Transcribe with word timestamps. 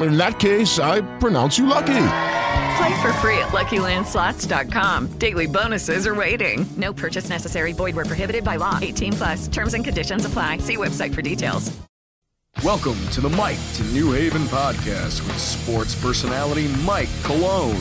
In 0.00 0.16
that 0.16 0.38
case, 0.38 0.78
I 0.78 1.02
pronounce 1.18 1.58
you 1.58 1.66
lucky. 1.66 2.06
Play 2.76 3.02
for 3.02 3.12
free 3.14 3.38
at 3.38 3.48
LuckyLandSlots.com. 3.48 5.08
Daily 5.18 5.46
bonuses 5.46 6.06
are 6.06 6.14
waiting. 6.14 6.66
No 6.76 6.92
purchase 6.92 7.28
necessary. 7.28 7.72
Void 7.72 7.94
where 7.96 8.06
prohibited 8.06 8.44
by 8.44 8.56
law. 8.56 8.78
18 8.80 9.12
plus. 9.12 9.48
Terms 9.48 9.74
and 9.74 9.84
conditions 9.84 10.24
apply. 10.24 10.58
See 10.58 10.76
website 10.76 11.14
for 11.14 11.22
details. 11.22 11.76
Welcome 12.64 12.98
to 13.12 13.20
the 13.20 13.28
Mike 13.30 13.58
to 13.74 13.84
New 13.84 14.12
Haven 14.12 14.42
podcast 14.42 15.26
with 15.26 15.38
sports 15.38 15.94
personality 15.94 16.68
Mike 16.84 17.08
Cologne. 17.22 17.80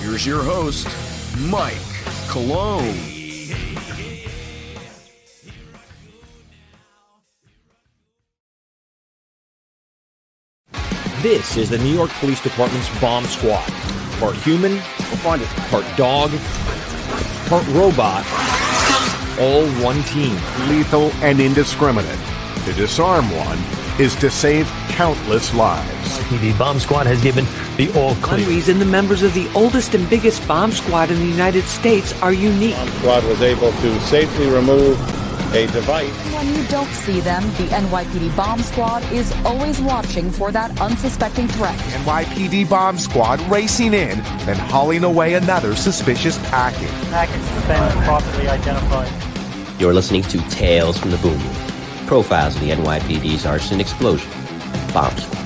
Here's 0.00 0.26
your 0.26 0.42
host, 0.42 0.88
Mike 1.38 1.76
Cologne. 2.28 3.15
This 11.22 11.56
is 11.56 11.70
the 11.70 11.78
New 11.78 11.94
York 11.94 12.10
Police 12.20 12.42
Department's 12.42 12.88
bomb 13.00 13.24
squad. 13.24 13.66
Part 14.20 14.36
human, 14.36 14.78
part 15.22 15.40
dog, 15.96 16.30
part 17.48 17.66
robot, 17.68 18.24
all 19.40 19.66
one 19.82 20.02
team. 20.04 20.36
Lethal 20.68 21.10
and 21.22 21.40
indiscriminate. 21.40 22.18
To 22.66 22.72
disarm 22.74 23.24
one 23.34 23.58
is 23.98 24.14
to 24.16 24.30
save 24.30 24.66
countless 24.88 25.54
lives. 25.54 26.18
PD 26.28 26.56
Bomb 26.58 26.78
Squad 26.78 27.06
has 27.06 27.22
given 27.22 27.46
the 27.78 27.88
all 27.98 28.14
clear. 28.16 28.40
One 28.40 28.48
reason 28.48 28.78
the 28.78 28.84
members 28.84 29.22
of 29.22 29.32
the 29.32 29.50
oldest 29.54 29.94
and 29.94 30.08
biggest 30.10 30.46
bomb 30.46 30.70
squad 30.70 31.10
in 31.10 31.18
the 31.18 31.24
United 31.26 31.64
States 31.64 32.12
are 32.20 32.32
unique. 32.32 32.74
Bomb 32.76 32.88
Squad 32.90 33.24
was 33.24 33.40
able 33.40 33.72
to 33.72 34.00
safely 34.00 34.48
remove 34.50 34.98
a 35.52 35.66
device. 35.68 36.10
When 36.32 36.54
you 36.54 36.66
don't 36.68 36.88
see 36.88 37.20
them, 37.20 37.42
the 37.42 37.66
NYPD 37.68 38.36
Bomb 38.36 38.60
Squad 38.60 39.02
is 39.12 39.32
always 39.44 39.80
watching 39.80 40.30
for 40.30 40.52
that 40.52 40.80
unsuspecting 40.80 41.48
threat. 41.48 41.78
NYPD 41.78 42.68
Bomb 42.68 42.98
Squad 42.98 43.40
racing 43.42 43.94
in 43.94 44.20
and 44.20 44.58
hauling 44.58 45.04
away 45.04 45.34
another 45.34 45.74
suspicious 45.76 46.38
package. 46.50 46.90
Package 47.10 47.40
has 47.40 47.66
been 47.66 48.04
properly 48.04 48.48
identified. 48.48 49.80
You're 49.80 49.94
listening 49.94 50.22
to 50.22 50.38
Tales 50.48 50.96
from 50.98 51.10
the 51.10 51.18
Boom 51.18 51.38
Room. 51.38 52.06
Profiles 52.06 52.54
of 52.54 52.60
the 52.62 52.70
NYPD's 52.70 53.46
arson 53.46 53.80
explosion. 53.80 54.30
Bomb 54.92 55.16
Squad. 55.16 55.45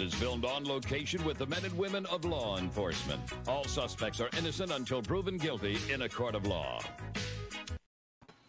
with 0.00 1.38
the 1.38 1.46
men 1.46 1.64
and 1.64 1.76
women 1.76 2.06
of 2.06 2.24
law 2.24 2.56
enforcement. 2.56 3.20
All 3.46 3.64
suspects 3.64 4.20
are 4.20 4.30
innocent 4.38 4.72
until 4.72 5.02
proven 5.02 5.36
guilty 5.36 5.78
in 5.92 6.02
a 6.02 6.08
court 6.08 6.34
of 6.34 6.46
law. 6.46 6.80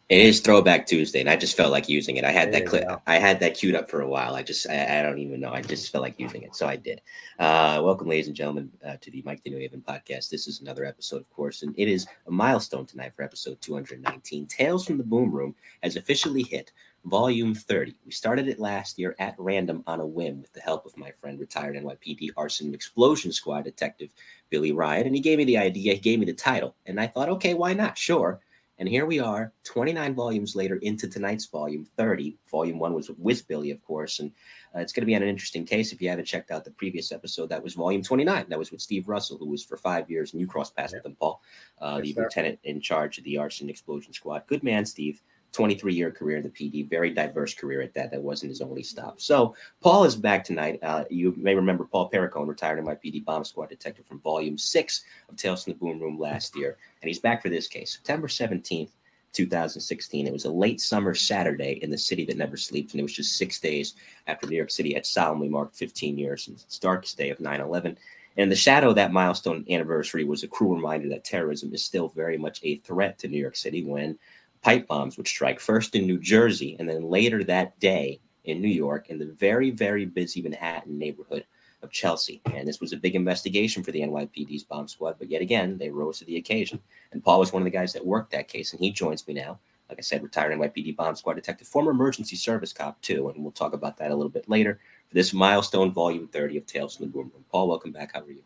It 0.08 0.26
is 0.26 0.42
Throwback 0.42 0.88
Tuesday, 0.88 1.22
and 1.22 1.30
I 1.30 1.38
just 1.38 1.56
felt 1.56 1.72
like 1.72 1.88
using 1.88 2.18
it. 2.18 2.26
I 2.26 2.32
had 2.32 2.52
that 2.54 2.66
clip. 2.66 2.86
I 3.08 3.18
had 3.18 3.40
that 3.40 3.56
queued 3.56 3.76
up 3.76 3.90
for 3.90 4.02
a 4.02 4.08
while. 4.08 4.36
I 4.36 4.44
just, 4.44 4.70
I, 4.70 5.00
I, 5.00 5.02
don't 5.02 5.20
even 5.20 5.40
know. 5.40 5.54
I 5.54 5.62
just 5.62 5.90
felt 5.90 6.02
like 6.02 6.20
using 6.20 6.44
it, 6.44 6.54
so 6.54 6.68
I 6.68 6.76
did. 6.76 7.02
Uh, 7.40 7.80
welcome, 7.82 8.10
ladies 8.10 8.28
and 8.28 8.36
gentlemen, 8.36 8.70
uh, 8.86 8.98
to 9.00 9.10
the 9.10 9.22
Mike 9.26 9.42
the 9.44 9.50
New 9.50 9.58
Haven 9.60 9.82
podcast. 9.88 10.30
This 10.30 10.48
is 10.48 10.60
another 10.60 10.84
episode, 10.84 11.22
of 11.22 11.30
course, 11.32 11.64
and 11.64 11.74
it 11.78 11.88
is 11.88 12.08
a 12.28 12.32
milestone 12.32 12.86
tonight 12.86 13.14
for 13.16 13.24
episode 13.24 13.62
219. 13.62 14.48
Tales 14.48 14.86
from 14.86 14.98
the 14.98 15.04
Boom 15.04 15.32
Room 15.32 15.56
has 15.82 15.96
officially 15.96 16.44
hit 16.44 16.74
Volume 17.06 17.56
30. 17.56 17.96
We 18.06 18.12
started 18.12 18.48
it 18.48 18.60
last 18.60 19.00
year 19.00 19.16
at 19.20 19.36
random 19.38 19.84
on 19.88 20.00
a 20.00 20.06
whim 20.06 20.42
with 20.42 20.54
the 20.54 20.62
help 20.62 20.86
of 20.86 20.98
my 20.98 21.12
friend, 21.12 21.40
retired 21.40 21.76
NYPD 21.76 22.30
arson 22.38 22.74
explosion 22.74 23.32
squad 23.32 23.64
detective 23.64 24.10
Billy 24.50 24.72
Ryan. 24.72 25.08
And 25.08 25.16
he 25.16 25.22
gave 25.22 25.40
me 25.40 25.46
the 25.46 25.58
idea, 25.58 25.94
he 25.94 26.00
gave 26.00 26.20
me 26.20 26.26
the 26.26 26.34
title. 26.34 26.76
And 26.86 27.00
I 27.00 27.08
thought, 27.08 27.30
okay, 27.30 27.54
why 27.54 27.74
not? 27.74 27.98
Sure. 27.98 28.40
And 28.78 28.90
here 28.90 29.06
we 29.06 29.20
are, 29.20 29.54
29 29.64 30.16
volumes 30.16 30.56
later 30.56 30.78
into 30.78 31.08
tonight's 31.08 31.46
volume 31.46 31.86
30. 31.98 32.36
Volume 32.50 32.80
one 32.80 32.96
was 32.96 33.12
with 33.12 33.48
Billy, 33.48 33.70
of 33.70 33.80
course. 33.84 34.20
And 34.20 34.32
uh, 34.76 34.80
it's 34.80 34.92
going 34.92 35.04
to 35.04 35.08
be 35.08 35.14
an 35.14 35.22
interesting 35.22 35.66
case. 35.66 35.92
If 35.92 36.02
you 36.02 36.10
haven't 36.10 36.26
checked 36.26 36.50
out 36.50 36.66
the 36.66 36.72
previous 36.72 37.12
episode, 37.12 37.50
that 37.50 37.62
was 37.62 37.76
volume 37.76 38.02
29. 38.02 38.46
That 38.50 38.58
was 38.58 38.72
with 38.72 38.82
Steve 38.82 39.08
Russell, 39.08 39.38
who 39.38 39.46
was 39.46 39.64
for 39.64 39.78
five 39.78 40.10
years, 40.10 40.34
and 40.34 40.42
you 40.42 40.48
crossed 40.48 40.76
paths 40.76 40.94
with 40.94 41.06
him, 41.06 41.16
Paul, 41.20 41.42
uh, 41.80 41.98
yes, 41.98 42.06
the 42.06 42.14
sir. 42.14 42.24
lieutenant 42.24 42.60
in 42.64 42.82
charge 42.82 43.20
of 43.20 43.24
the 43.24 43.38
arson 43.38 43.70
explosion 43.70 44.14
squad. 44.14 44.48
Good 44.48 44.64
man, 44.64 44.84
Steve. 44.84 45.22
23 45.54 45.94
year 45.94 46.12
career 46.12 46.38
in 46.38 46.44
the 46.44 46.50
PD, 46.50 46.90
very 46.90 47.12
diverse 47.12 47.54
career 47.54 47.82
at 47.82 47.94
that. 47.94 48.12
That 48.12 48.22
wasn't 48.22 48.52
his 48.52 48.62
only 48.62 48.84
stop. 48.84 49.20
So 49.20 49.56
Paul 49.82 50.04
is 50.06 50.16
back 50.16 50.44
tonight. 50.44 50.80
Uh, 50.82 51.04
you 51.10 51.34
may 51.38 51.56
remember 51.56 51.86
Paul 51.86 52.10
Perricone, 52.10 52.48
retired 52.48 52.84
NYPD 52.84 53.26
bomb 53.26 53.44
squad 53.44 53.70
detective 53.70 54.06
from 54.06 54.20
volume 54.20 54.58
six 54.58 55.04
of 55.30 55.36
Tales 55.36 55.64
from 55.64 55.74
the 55.74 55.80
Boom 55.80 56.00
Room 56.00 56.20
last 56.20 56.56
year. 56.56 56.78
And 57.02 57.08
he's 57.08 57.20
back 57.20 57.42
for 57.42 57.50
this 57.50 57.68
case, 57.68 57.94
September 57.94 58.28
17th. 58.28 58.90
2016. 59.34 60.28
It 60.28 60.34
was 60.34 60.44
a 60.44 60.52
late 60.52 60.82
summer 60.82 61.14
Saturday 61.14 61.80
in 61.82 61.90
the 61.90 61.98
city 61.98 62.26
that 62.26 62.36
never 62.36 62.58
sleeps, 62.58 62.94
and 62.94 63.00
it 63.00 63.04
was 63.04 63.14
just 63.14 63.38
six 63.38 63.62
days 63.62 63.96
after 64.28 64.46
New 64.46 64.58
York 64.58 64.72
City 64.72 64.94
had 64.94 65.06
solemnly 65.06 65.48
marked 65.48 65.76
15 65.78 66.18
years 66.18 66.44
since 66.44 66.64
its 66.64 66.80
darkest 66.80 67.18
day 67.18 67.30
of 67.30 67.40
9 67.40 67.62
11. 67.62 67.98
And 68.38 68.52
the 68.52 68.56
shadow 68.56 68.90
of 68.90 68.96
that 68.96 69.12
milestone 69.12 69.66
anniversary 69.70 70.24
was 70.24 70.44
a 70.44 70.48
cruel 70.48 70.76
reminder 70.76 71.10
that 71.10 71.26
terrorism 71.26 71.74
is 71.74 71.84
still 71.84 72.10
very 72.10 72.38
much 72.38 72.60
a 72.64 72.78
threat 72.78 73.18
to 73.20 73.28
New 73.28 73.40
York 73.40 73.56
City 73.56 73.84
when 73.84 74.18
pipe 74.62 74.88
bombs 74.88 75.18
would 75.18 75.28
strike 75.28 75.60
first 75.60 75.96
in 75.96 76.06
New 76.06 76.20
Jersey 76.20 76.76
and 76.80 76.88
then 76.88 77.04
later 77.04 77.44
that 77.44 77.80
day 77.80 78.20
in 78.46 78.62
New 78.62 78.68
York 78.68 79.10
in 79.10 79.20
the 79.20 79.26
very, 79.26 79.72
very 79.72 80.06
busy 80.06 80.42
Manhattan 80.42 80.98
neighborhood 80.98 81.46
of 81.82 81.92
Chelsea. 81.92 82.42
And 82.54 82.68
this 82.68 82.80
was 82.80 82.94
a 82.94 82.98
big 82.98 83.16
investigation 83.16 83.84
for 83.84 83.92
the 83.92 84.02
NYPD's 84.02 84.64
bomb 84.64 84.88
squad, 84.88 85.16
but 85.18 85.30
yet 85.30 85.42
again, 85.42 85.78
they 85.78 85.90
rose 85.90 86.20
to 86.20 86.26
the 86.26 86.38
occasion. 86.38 86.80
And 87.12 87.24
Paul 87.24 87.40
was 87.40 87.54
one 87.54 87.62
of 87.62 87.66
the 87.66 87.72
guys 87.72 87.94
that 87.94 88.06
worked 88.06 88.32
that 88.32 88.48
case, 88.48 88.72
and 88.72 88.80
he 88.80 88.92
joins 88.92 89.28
me 89.28 89.34
now. 89.34 89.60
Like 89.90 89.98
I 89.98 90.02
said, 90.02 90.24
retired 90.24 90.58
NYPD 90.58 90.96
bomb 90.96 91.16
squad 91.16 91.34
detective, 91.34 91.68
former 91.68 91.92
emergency 91.92 92.38
service 92.38 92.72
cop, 92.72 93.02
too. 93.02 93.30
And 93.30 93.44
we'll 93.44 93.52
talk 93.52 93.74
about 93.74 93.98
that 93.98 94.12
a 94.12 94.16
little 94.16 94.30
bit 94.30 94.48
later 94.48 94.80
for 95.10 95.16
this 95.16 95.34
milestone 95.34 95.92
volume 95.92 96.28
30 96.28 96.58
of 96.58 96.66
Tales 96.66 96.96
from 96.96 97.08
the 97.08 97.12
Boom 97.12 97.32
Room. 97.34 97.44
Paul, 97.52 97.68
welcome 97.68 97.92
back. 97.92 98.14
How 98.14 98.22
are 98.22 98.32
you? 98.32 98.44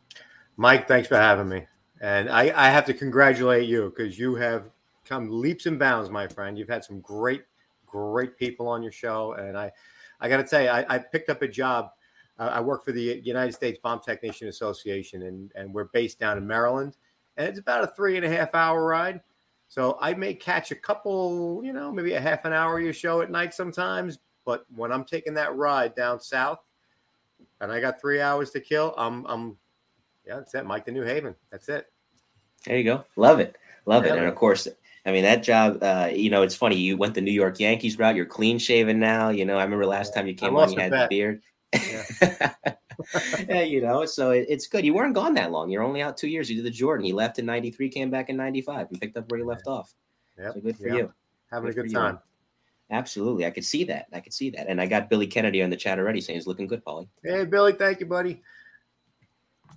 Mike, 0.58 0.88
thanks 0.88 1.08
for 1.08 1.18
having 1.18 1.48
me. 1.48 1.68
And 2.02 2.30
I, 2.30 2.52
I 2.56 2.70
have 2.70 2.86
to 2.86 2.94
congratulate 2.94 3.70
you 3.70 3.94
because 3.96 4.18
you 4.18 4.34
have 4.36 4.72
come 5.06 5.30
leaps 5.30 5.66
and 5.66 5.80
bounds, 5.80 6.10
my 6.10 6.28
friend. 6.28 6.58
You've 6.58 6.70
had 6.70 6.84
some 6.84 7.00
great, 7.02 7.44
great 7.86 8.38
people 8.38 8.68
on 8.68 8.84
your 8.84 8.92
show, 8.92 9.34
and 9.34 9.58
I, 9.58 9.72
I 10.20 10.30
got 10.30 10.38
to 10.38 10.44
tell 10.44 10.62
you, 10.62 10.70
I, 10.70 10.86
I, 10.90 10.98
picked 10.98 11.30
up 11.30 11.42
a 11.42 11.48
job 11.48 11.92
uh, 12.38 12.52
I 12.54 12.60
work 12.60 12.84
for 12.84 12.92
the 12.92 13.22
United 13.24 13.54
States 13.54 13.80
Bomb 13.82 14.02
Technician 14.02 14.48
Association, 14.48 15.24
and 15.24 15.52
and 15.56 15.74
we're 15.74 15.86
based 15.86 16.20
down 16.20 16.38
in 16.38 16.46
Maryland, 16.46 16.98
and 17.38 17.48
it's 17.48 17.60
about 17.60 17.84
a 17.84 17.88
three 17.88 18.18
and 18.18 18.26
a 18.26 18.30
half 18.30 18.54
hour 18.54 18.86
ride. 18.86 19.22
So 19.68 19.98
I 20.02 20.14
may 20.14 20.34
catch 20.34 20.72
a 20.72 20.76
couple, 20.76 21.62
you 21.64 21.74
know, 21.74 21.92
maybe 21.92 22.14
a 22.14 22.22
half 22.22 22.46
an 22.46 22.54
hour 22.54 22.78
of 22.78 22.84
your 22.84 22.94
show 22.94 23.22
at 23.22 23.32
night 23.32 23.54
sometimes. 23.54 24.20
But 24.46 24.66
when 24.76 24.92
I'm 24.92 25.06
taking 25.06 25.34
that 25.36 25.56
ride 25.56 25.96
down 25.96 26.20
south, 26.20 26.60
and 27.62 27.72
I 27.72 27.80
got 27.80 28.00
three 28.00 28.22
hours 28.22 28.52
to 28.52 28.60
kill, 28.60 28.94
I'm 28.98 29.26
I'm 29.26 29.58
yeah, 30.28 30.36
that's 30.36 30.54
it, 30.56 30.66
Mike 30.66 30.86
the 30.86 30.92
New 30.92 31.04
Haven. 31.04 31.36
That's 31.52 31.70
it. 31.70 31.88
There 32.66 32.78
you 32.78 32.84
go. 32.84 33.06
Love 33.16 33.40
it. 33.40 33.56
Love 33.86 34.06
it. 34.06 34.12
And 34.12 34.26
of 34.26 34.36
course, 34.36 34.68
I 35.06 35.12
mean 35.12 35.24
that 35.24 35.44
job. 35.44 35.78
Uh, 35.82 36.10
you 36.12 36.30
know, 36.30 36.42
it's 36.42 36.56
funny. 36.56 36.78
You 36.78 36.98
went 36.98 37.14
the 37.14 37.22
New 37.22 37.32
York 37.32 37.60
Yankees 37.60 38.00
route. 38.00 38.16
You're 38.16 38.26
clean 38.26 38.58
shaven 38.58 39.00
now. 39.00 39.30
You 39.30 39.46
know, 39.46 39.58
I 39.58 39.64
remember 39.64 39.86
last 39.86 40.14
time 40.14 40.28
you 40.28 40.34
came 40.34 40.56
on, 40.56 40.72
you 40.72 40.80
had 40.80 40.92
the 40.92 41.08
beard. 41.10 41.42
Yeah. 41.74 42.54
yeah, 43.50 43.62
you 43.62 43.82
know, 43.82 44.06
so 44.06 44.32
it, 44.32 44.46
it's 44.50 44.68
good. 44.68 44.86
You 44.86 44.94
weren't 44.94 45.14
gone 45.14 45.34
that 45.36 45.52
long. 45.52 45.70
You're 45.70 45.84
only 45.84 46.02
out 46.02 46.18
two 46.18 46.28
years. 46.28 46.50
You 46.50 46.56
did 46.56 46.66
the 46.66 46.72
Jordan. 46.72 47.06
He 47.06 47.14
left 47.14 47.40
in 47.40 47.46
'93, 47.46 47.90
came 47.90 48.10
back 48.10 48.30
in 48.30 48.38
'95, 48.38 48.88
and 48.90 49.02
picked 49.02 49.18
up 49.18 49.30
where 49.30 49.40
he 49.40 49.46
left 49.46 49.68
off. 49.68 49.94
Yeah, 50.40 50.54
so 50.54 50.62
good 50.62 50.78
for 50.78 50.88
yep. 50.88 50.98
you. 50.98 51.14
Having 51.52 51.72
good 51.72 51.80
a 51.80 51.88
good 51.88 51.94
time. 51.94 52.14
You. 52.16 52.96
Absolutely, 52.96 53.46
I 53.46 53.52
could 53.52 53.66
see 53.66 53.84
that. 53.86 54.08
I 54.14 54.20
could 54.20 54.34
see 54.34 54.50
that, 54.52 54.68
and 54.68 54.80
I 54.80 54.86
got 54.86 55.10
Billy 55.10 55.28
Kennedy 55.28 55.62
on 55.62 55.70
the 55.70 55.76
chat 55.76 56.00
already 56.00 56.22
saying 56.22 56.38
he's 56.38 56.48
looking 56.48 56.68
good, 56.68 56.84
Paulie. 56.84 57.08
Hey, 57.24 57.46
Billy, 57.46 57.74
thank 57.74 58.00
you, 58.00 58.06
buddy. 58.06 58.42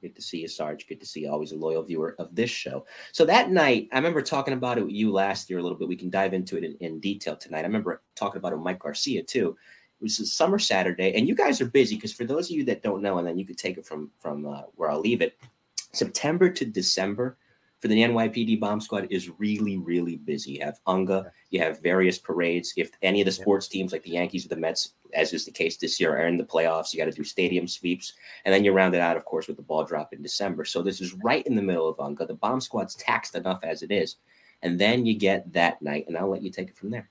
Good 0.01 0.17
to 0.17 0.23
see 0.23 0.41
you, 0.41 0.49
Sarge. 0.49 0.87
Good 0.87 1.01
to 1.01 1.07
see 1.07 1.21
you. 1.21 1.31
Always 1.31 1.53
a 1.53 1.57
loyal 1.57 1.83
viewer 1.83 2.15
of 2.19 2.35
this 2.35 2.51
show. 2.51 2.87
So 3.13 3.25
that 3.27 3.51
night, 3.51 3.89
I 3.93 3.97
remember 3.97 4.23
talking 4.23 4.55
about 4.55 4.79
it 4.79 4.85
with 4.85 4.95
you 4.95 5.13
last 5.13 5.51
year 5.51 5.59
a 5.59 5.63
little 5.63 5.79
bit. 5.79 5.89
We 5.89 5.97
can 5.97 6.11
dive 6.11 6.35
into 6.35 6.57
it 6.57 6.65
in, 6.65 6.75
in 6.81 7.01
detail 7.01 7.37
tonight. 7.37 7.61
I 7.61 7.63
remember 7.63 8.03
talking 8.15 8.39
about 8.39 8.53
it 8.53 8.57
with 8.57 8.65
Mike 8.65 8.81
Garcia 8.81 9.23
too. 9.23 9.57
It 10.01 10.05
was 10.05 10.21
a 10.21 10.27
summer 10.27 10.61
Saturday, 10.61 11.15
and 11.15 11.27
you 11.27 11.35
guys 11.35 11.61
are 11.61 11.67
busy 11.67 11.97
because 11.97 12.13
for 12.13 12.25
those 12.25 12.51
of 12.51 12.57
you 12.57 12.65
that 12.67 12.83
don't 12.83 13.03
know, 13.03 13.19
and 13.19 13.27
then 13.27 13.37
you 13.37 13.45
could 13.45 13.59
take 13.59 13.79
it 13.79 13.87
from 13.87 14.11
from 14.21 14.47
uh, 14.47 14.63
where 14.77 14.91
I'll 14.91 15.01
leave 15.01 15.23
it. 15.23 15.37
September 15.93 16.49
to 16.51 16.65
December 16.65 17.37
for 17.81 17.89
the 17.89 18.03
NYPD 18.03 18.59
bomb 18.61 18.81
squad 18.81 19.07
is 19.11 19.31
really, 19.39 19.77
really 19.77 20.17
busy. 20.17 20.53
You 20.53 20.65
have 20.65 20.81
UNGA, 20.87 21.31
you 21.51 21.61
have 21.61 21.81
various 21.81 22.19
parades. 22.19 22.75
If 22.77 22.91
any 23.03 23.21
of 23.21 23.25
the 23.27 23.33
sports 23.33 23.69
teams 23.69 23.93
like 23.93 24.03
the 24.03 24.11
Yankees 24.11 24.45
or 24.45 24.49
the 24.49 24.57
Mets, 24.57 24.95
as 25.15 25.33
is 25.33 25.45
the 25.45 25.51
case 25.51 25.77
this 25.77 25.99
year, 25.99 26.17
are 26.17 26.27
in 26.27 26.37
the 26.37 26.45
playoffs, 26.45 26.93
you 26.93 26.99
got 26.99 27.07
to 27.07 27.13
do 27.13 27.25
stadium 27.25 27.67
sweeps. 27.67 28.15
And 28.45 28.55
then 28.55 28.65
you 28.65 28.73
round 28.73 28.95
it 28.95 29.01
out, 29.01 29.17
of 29.17 29.25
course, 29.25 29.49
with 29.49 29.57
the 29.57 29.63
ball 29.63 29.85
drop 29.85 30.13
in 30.13 30.23
December. 30.23 30.65
So 30.65 30.83
this 30.83 31.01
is 31.01 31.15
right 31.15 31.47
in 31.47 31.57
the 31.57 31.63
middle 31.63 31.89
of 31.89 31.99
UNGA. 31.99 32.27
The 32.27 32.35
bomb 32.35 32.61
squad's 32.61 32.95
taxed 32.95 33.35
enough 33.35 33.61
as 33.63 33.83
it 33.83 33.91
is. 33.91 34.17
And 34.63 34.79
then 34.79 35.07
you 35.07 35.17
get 35.17 35.53
that 35.53 35.81
night, 35.81 36.07
and 36.09 36.17
I'll 36.17 36.29
let 36.29 36.43
you 36.43 36.51
take 36.51 36.69
it 36.69 36.77
from 36.77 36.91
there. 36.91 37.09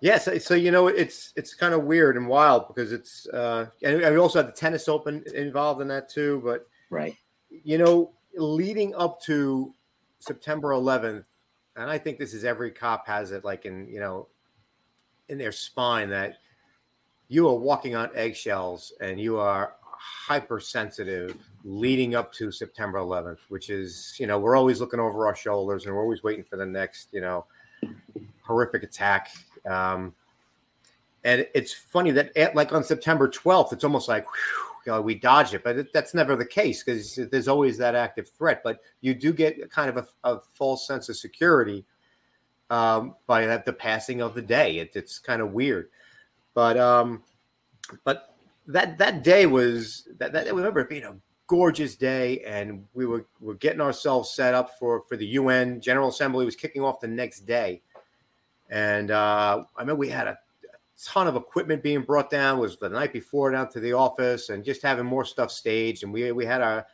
Yes, 0.00 0.26
yeah, 0.26 0.32
so, 0.32 0.38
so, 0.38 0.54
you 0.54 0.72
know 0.72 0.88
it's 0.88 1.32
it's 1.36 1.54
kind 1.54 1.74
of 1.74 1.84
weird 1.84 2.16
and 2.16 2.26
wild 2.26 2.66
because 2.66 2.90
it's 2.90 3.28
uh 3.28 3.66
and 3.84 3.98
we 3.98 4.16
also 4.16 4.40
had 4.40 4.48
the 4.48 4.52
tennis 4.52 4.88
open 4.88 5.22
involved 5.32 5.80
in 5.80 5.86
that 5.88 6.08
too, 6.08 6.42
but 6.44 6.66
right. 6.90 7.16
You 7.48 7.78
know, 7.78 8.12
leading 8.34 8.96
up 8.96 9.20
to 9.22 9.72
September 10.18 10.70
11th, 10.70 11.24
and 11.76 11.90
I 11.90 11.98
think 11.98 12.18
this 12.18 12.34
is 12.34 12.44
every 12.44 12.70
cop 12.70 13.06
has 13.06 13.30
it 13.30 13.44
like 13.44 13.64
in, 13.64 13.86
you 13.88 14.00
know, 14.00 14.28
in 15.28 15.38
their 15.38 15.52
spine 15.52 16.10
that 16.10 16.38
you 17.32 17.48
are 17.48 17.54
walking 17.54 17.96
on 17.96 18.10
eggshells 18.14 18.92
and 19.00 19.18
you 19.18 19.38
are 19.38 19.76
hypersensitive 19.88 21.34
leading 21.64 22.14
up 22.14 22.30
to 22.30 22.52
September 22.52 22.98
11th, 22.98 23.38
which 23.48 23.70
is, 23.70 24.14
you 24.18 24.26
know, 24.26 24.38
we're 24.38 24.54
always 24.54 24.80
looking 24.80 25.00
over 25.00 25.26
our 25.26 25.34
shoulders 25.34 25.86
and 25.86 25.94
we're 25.94 26.02
always 26.02 26.22
waiting 26.22 26.44
for 26.44 26.56
the 26.58 26.66
next, 26.66 27.08
you 27.10 27.22
know, 27.22 27.46
horrific 28.42 28.82
attack. 28.82 29.30
Um, 29.64 30.14
and 31.24 31.46
it's 31.54 31.72
funny 31.72 32.10
that, 32.10 32.36
at, 32.36 32.54
like 32.54 32.70
on 32.70 32.84
September 32.84 33.28
12th, 33.28 33.72
it's 33.72 33.84
almost 33.84 34.08
like, 34.08 34.26
whew, 34.26 34.76
you 34.84 34.92
know, 34.92 35.00
we 35.00 35.14
dodge 35.14 35.54
it, 35.54 35.64
but 35.64 35.78
it, 35.78 35.92
that's 35.94 36.12
never 36.12 36.36
the 36.36 36.44
case 36.44 36.82
because 36.82 37.16
there's 37.30 37.48
always 37.48 37.78
that 37.78 37.94
active 37.94 38.28
threat. 38.28 38.60
But 38.62 38.80
you 39.00 39.14
do 39.14 39.32
get 39.32 39.70
kind 39.70 39.88
of 39.88 39.96
a, 39.96 40.06
a 40.30 40.40
false 40.52 40.86
sense 40.86 41.08
of 41.08 41.16
security 41.16 41.86
um, 42.68 43.14
by 43.26 43.46
that, 43.46 43.64
the 43.64 43.72
passing 43.72 44.20
of 44.20 44.34
the 44.34 44.42
day. 44.42 44.80
It, 44.80 44.90
it's 44.96 45.18
kind 45.18 45.40
of 45.40 45.52
weird, 45.52 45.88
but 46.54 46.76
um, 46.76 47.22
but 48.04 48.34
that 48.66 48.98
that 48.98 49.22
day 49.22 49.46
was 49.46 50.08
that, 50.18 50.32
that 50.32 50.52
remember 50.52 50.80
it 50.80 50.88
being 50.88 51.04
a 51.04 51.16
gorgeous 51.46 51.96
day, 51.96 52.40
and 52.40 52.86
we 52.94 53.06
were 53.06 53.26
were 53.40 53.54
getting 53.54 53.80
ourselves 53.80 54.30
set 54.30 54.54
up 54.54 54.78
for 54.78 55.02
for 55.08 55.16
the 55.16 55.26
UN 55.26 55.80
General 55.80 56.08
Assembly 56.08 56.44
was 56.44 56.56
kicking 56.56 56.82
off 56.82 57.00
the 57.00 57.08
next 57.08 57.40
day, 57.40 57.82
and 58.70 59.10
uh, 59.10 59.64
I 59.76 59.84
mean 59.84 59.98
we 59.98 60.08
had 60.08 60.28
a 60.28 60.38
ton 61.02 61.26
of 61.26 61.36
equipment 61.36 61.82
being 61.82 62.02
brought 62.02 62.30
down. 62.30 62.58
was 62.58 62.76
the 62.76 62.88
night 62.88 63.12
before 63.12 63.50
down 63.50 63.68
to 63.70 63.80
the 63.80 63.92
office 63.92 64.48
and 64.48 64.64
just 64.64 64.82
having 64.82 65.04
more 65.04 65.24
stuff 65.24 65.50
staged. 65.50 66.04
And 66.04 66.12
we 66.12 66.32
we 66.32 66.44
had 66.44 66.60
a 66.60 66.86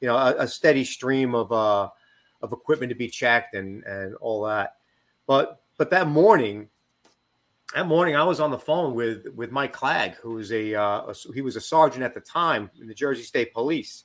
you 0.00 0.08
know 0.08 0.16
a, 0.16 0.34
a 0.38 0.48
steady 0.48 0.84
stream 0.84 1.34
of 1.34 1.52
uh 1.52 1.88
of 2.42 2.52
equipment 2.52 2.90
to 2.90 2.96
be 2.96 3.08
checked 3.08 3.54
and 3.54 3.84
and 3.84 4.14
all 4.16 4.42
that. 4.44 4.76
But 5.26 5.62
but 5.78 5.90
that 5.90 6.08
morning, 6.08 6.68
that 7.74 7.86
morning 7.86 8.16
I 8.16 8.24
was 8.24 8.40
on 8.40 8.50
the 8.50 8.58
phone 8.58 8.94
with 8.94 9.26
with 9.34 9.50
Mike 9.50 9.72
Clegg, 9.72 10.14
who 10.16 10.34
was 10.34 10.52
a, 10.52 10.74
uh, 10.74 11.02
a 11.02 11.14
he 11.34 11.42
was 11.42 11.56
a 11.56 11.60
sergeant 11.60 12.02
at 12.02 12.14
the 12.14 12.20
time 12.20 12.70
in 12.80 12.86
the 12.86 12.94
Jersey 12.94 13.22
State 13.22 13.52
Police, 13.52 14.04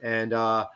and 0.00 0.32
uh, 0.32 0.66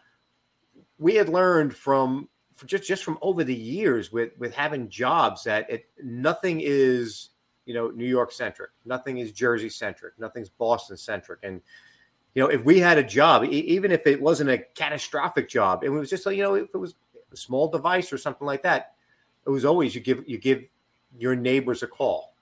we 0.98 1.14
had 1.14 1.28
learned 1.28 1.74
from 1.74 2.28
just 2.66 2.84
just 2.84 3.04
from 3.04 3.18
over 3.22 3.44
the 3.44 3.54
years 3.54 4.12
with 4.12 4.32
with 4.38 4.54
having 4.54 4.88
jobs 4.88 5.44
that 5.44 5.68
it 5.70 5.86
nothing 6.02 6.60
is 6.62 7.30
you 7.66 7.74
know 7.74 7.88
New 7.88 8.06
York 8.06 8.32
centric. 8.32 8.70
Nothing 8.84 9.18
is 9.18 9.32
Jersey 9.32 9.68
centric. 9.68 10.18
Nothing's 10.18 10.48
Boston 10.48 10.96
centric. 10.96 11.40
And 11.42 11.60
you 12.34 12.42
know, 12.42 12.48
if 12.48 12.64
we 12.64 12.78
had 12.78 12.98
a 12.98 13.02
job, 13.02 13.44
even 13.44 13.92
if 13.92 14.06
it 14.06 14.20
wasn't 14.20 14.50
a 14.50 14.58
catastrophic 14.58 15.48
job, 15.48 15.84
it 15.84 15.90
was 15.90 16.08
just 16.08 16.24
like 16.24 16.36
you 16.36 16.42
know, 16.42 16.54
if 16.54 16.74
it 16.74 16.78
was 16.78 16.94
a 17.30 17.36
small 17.36 17.68
device 17.68 18.12
or 18.12 18.18
something 18.18 18.46
like 18.46 18.62
that, 18.62 18.94
it 19.46 19.50
was 19.50 19.64
always 19.64 19.94
you 19.94 20.00
give 20.00 20.24
you 20.26 20.38
give 20.38 20.64
your 21.16 21.34
neighbors 21.34 21.82
a 21.82 21.86
call. 21.86 22.34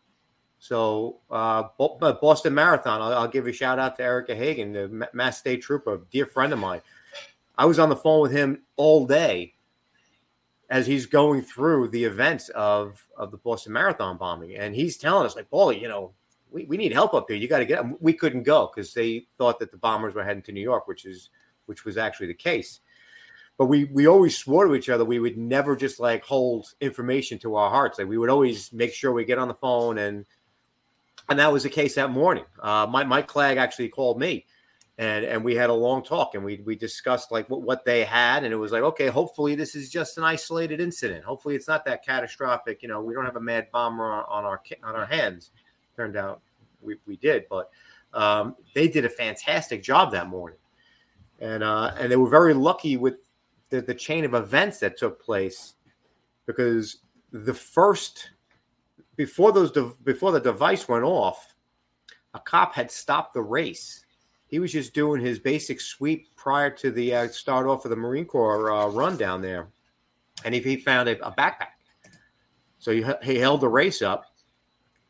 So 0.58 1.20
uh, 1.31 1.64
Boston 1.78 2.55
Marathon, 2.55 3.00
I'll, 3.00 3.14
I'll, 3.14 3.28
give 3.28 3.46
a 3.46 3.52
shout 3.52 3.78
out 3.78 3.96
to 3.96 4.02
Erica 4.02 4.34
Hagan, 4.34 4.72
the 4.72 5.08
Mass 5.14 5.38
State 5.38 5.62
Trooper, 5.62 6.02
dear 6.11 6.26
friend 6.26 6.52
of 6.52 6.58
mine. 6.58 6.82
I 7.56 7.64
was 7.64 7.78
on 7.78 7.88
the 7.88 7.96
phone 7.96 8.20
with 8.20 8.32
him 8.32 8.62
all 8.76 9.06
day 9.06 9.55
as 10.69 10.87
he's 10.87 11.06
going 11.06 11.43
through 11.43 11.88
the 11.88 12.05
events 12.05 12.49
of 12.50 13.06
of 13.17 13.31
the 13.31 13.38
Boston 13.38 13.72
Marathon 13.72 14.19
bombing, 14.19 14.55
and 14.55 14.75
he's 14.75 14.96
telling 14.99 15.26
us 15.26 15.34
like, 15.34 15.50
Paulie, 15.50 15.81
you 15.81 15.88
know, 15.88 16.12
we, 16.50 16.64
we 16.66 16.76
need 16.76 16.93
help 16.93 17.14
up 17.14 17.26
here. 17.28 17.37
You 17.37 17.49
got 17.49 17.58
to 17.61 17.64
get. 17.64 17.81
Up. 17.81 17.87
We 18.00 18.12
couldn't 18.12 18.43
go 18.43 18.70
because 18.75 18.93
they 18.93 19.26
thought 19.38 19.58
that 19.61 19.70
the 19.70 19.78
bombers 19.78 20.14
were 20.14 20.25
heading 20.25 20.43
to 20.44 20.52
New 20.52 20.61
York, 20.61 20.87
which 20.87 21.06
is 21.06 21.31
which 21.66 21.84
was 21.84 21.96
actually 21.96 22.26
the 22.26 22.34
case. 22.34 22.80
But 23.61 23.67
we 23.67 23.85
we 23.85 24.07
always 24.07 24.38
swore 24.38 24.67
to 24.67 24.75
each 24.75 24.88
other 24.88 25.05
we 25.05 25.19
would 25.19 25.37
never 25.37 25.76
just 25.76 26.00
like 26.00 26.25
hold 26.25 26.73
information 26.81 27.38
to 27.40 27.57
our 27.57 27.69
hearts. 27.69 27.99
Like 27.99 28.09
we 28.09 28.17
would 28.17 28.31
always 28.31 28.73
make 28.73 28.95
sure 28.95 29.12
we 29.12 29.26
get 29.26 29.37
on 29.37 29.49
the 29.49 29.55
phone 29.55 29.99
and 29.99 30.25
and 31.29 31.38
that 31.38 31.52
was 31.52 31.64
the 31.64 31.69
case 31.69 31.97
that 31.97 32.11
morning. 32.11 32.47
Uh, 32.59 32.87
Mike, 32.88 33.07
Mike 33.07 33.26
Clegg 33.26 33.59
actually 33.59 33.90
called 33.90 34.19
me 34.19 34.47
and 34.97 35.26
and 35.26 35.45
we 35.45 35.55
had 35.55 35.69
a 35.69 35.75
long 35.75 36.02
talk 36.02 36.35
and 36.35 36.43
we 36.43 36.62
we 36.64 36.75
discussed 36.75 37.31
like 37.31 37.50
what, 37.50 37.61
what 37.61 37.85
they 37.85 38.02
had 38.02 38.45
and 38.45 38.52
it 38.55 38.57
was 38.57 38.73
like 38.73 38.83
okay 38.83 39.09
hopefully 39.09 39.55
this 39.55 39.75
is 39.75 39.90
just 39.90 40.17
an 40.17 40.25
isolated 40.25 40.81
incident 40.81 41.23
hopefully 41.23 41.55
it's 41.55 41.69
not 41.69 41.85
that 41.85 42.02
catastrophic 42.02 42.83
you 42.83 42.88
know 42.88 43.02
we 43.02 43.12
don't 43.12 43.26
have 43.26 43.37
a 43.37 43.40
mad 43.40 43.67
bomber 43.73 44.11
on, 44.11 44.25
on 44.31 44.45
our 44.47 44.62
on 44.83 44.95
our 44.95 45.05
hands 45.05 45.50
turned 45.95 46.17
out 46.17 46.40
we, 46.81 46.97
we 47.07 47.17
did 47.17 47.45
but 47.50 47.69
um, 48.14 48.57
they 48.75 48.88
did 48.88 49.05
a 49.05 49.09
fantastic 49.11 49.83
job 49.83 50.12
that 50.12 50.29
morning 50.29 50.59
and 51.40 51.62
uh, 51.62 51.93
and 51.99 52.11
they 52.11 52.17
were 52.17 52.31
very 52.31 52.55
lucky 52.55 52.97
with 52.97 53.17
the, 53.70 53.80
the 53.80 53.94
chain 53.94 54.24
of 54.24 54.34
events 54.34 54.78
that 54.78 54.98
took 54.98 55.22
place 55.22 55.74
because 56.46 56.98
the 57.32 57.54
first 57.54 58.30
before 59.16 59.52
those 59.52 59.72
before 60.04 60.32
the 60.32 60.40
device 60.40 60.88
went 60.88 61.04
off 61.04 61.54
a 62.34 62.40
cop 62.40 62.74
had 62.74 62.90
stopped 62.90 63.34
the 63.34 63.42
race 63.42 64.04
he 64.50 64.58
was 64.58 64.72
just 64.72 64.92
doing 64.94 65.20
his 65.20 65.38
basic 65.38 65.80
sweep 65.80 66.34
prior 66.34 66.70
to 66.70 66.90
the 66.90 67.14
uh, 67.14 67.28
start 67.28 67.68
off 67.68 67.84
of 67.84 67.90
the 67.90 67.96
Marine 67.96 68.24
Corps 68.24 68.72
uh, 68.72 68.88
run 68.88 69.16
down 69.16 69.40
there, 69.40 69.68
and 70.44 70.52
he, 70.52 70.60
he 70.60 70.76
found 70.76 71.08
a, 71.08 71.24
a 71.24 71.30
backpack. 71.30 71.78
So 72.80 72.90
he, 72.90 73.04
he 73.22 73.38
held 73.38 73.60
the 73.60 73.68
race 73.68 74.02
up, 74.02 74.24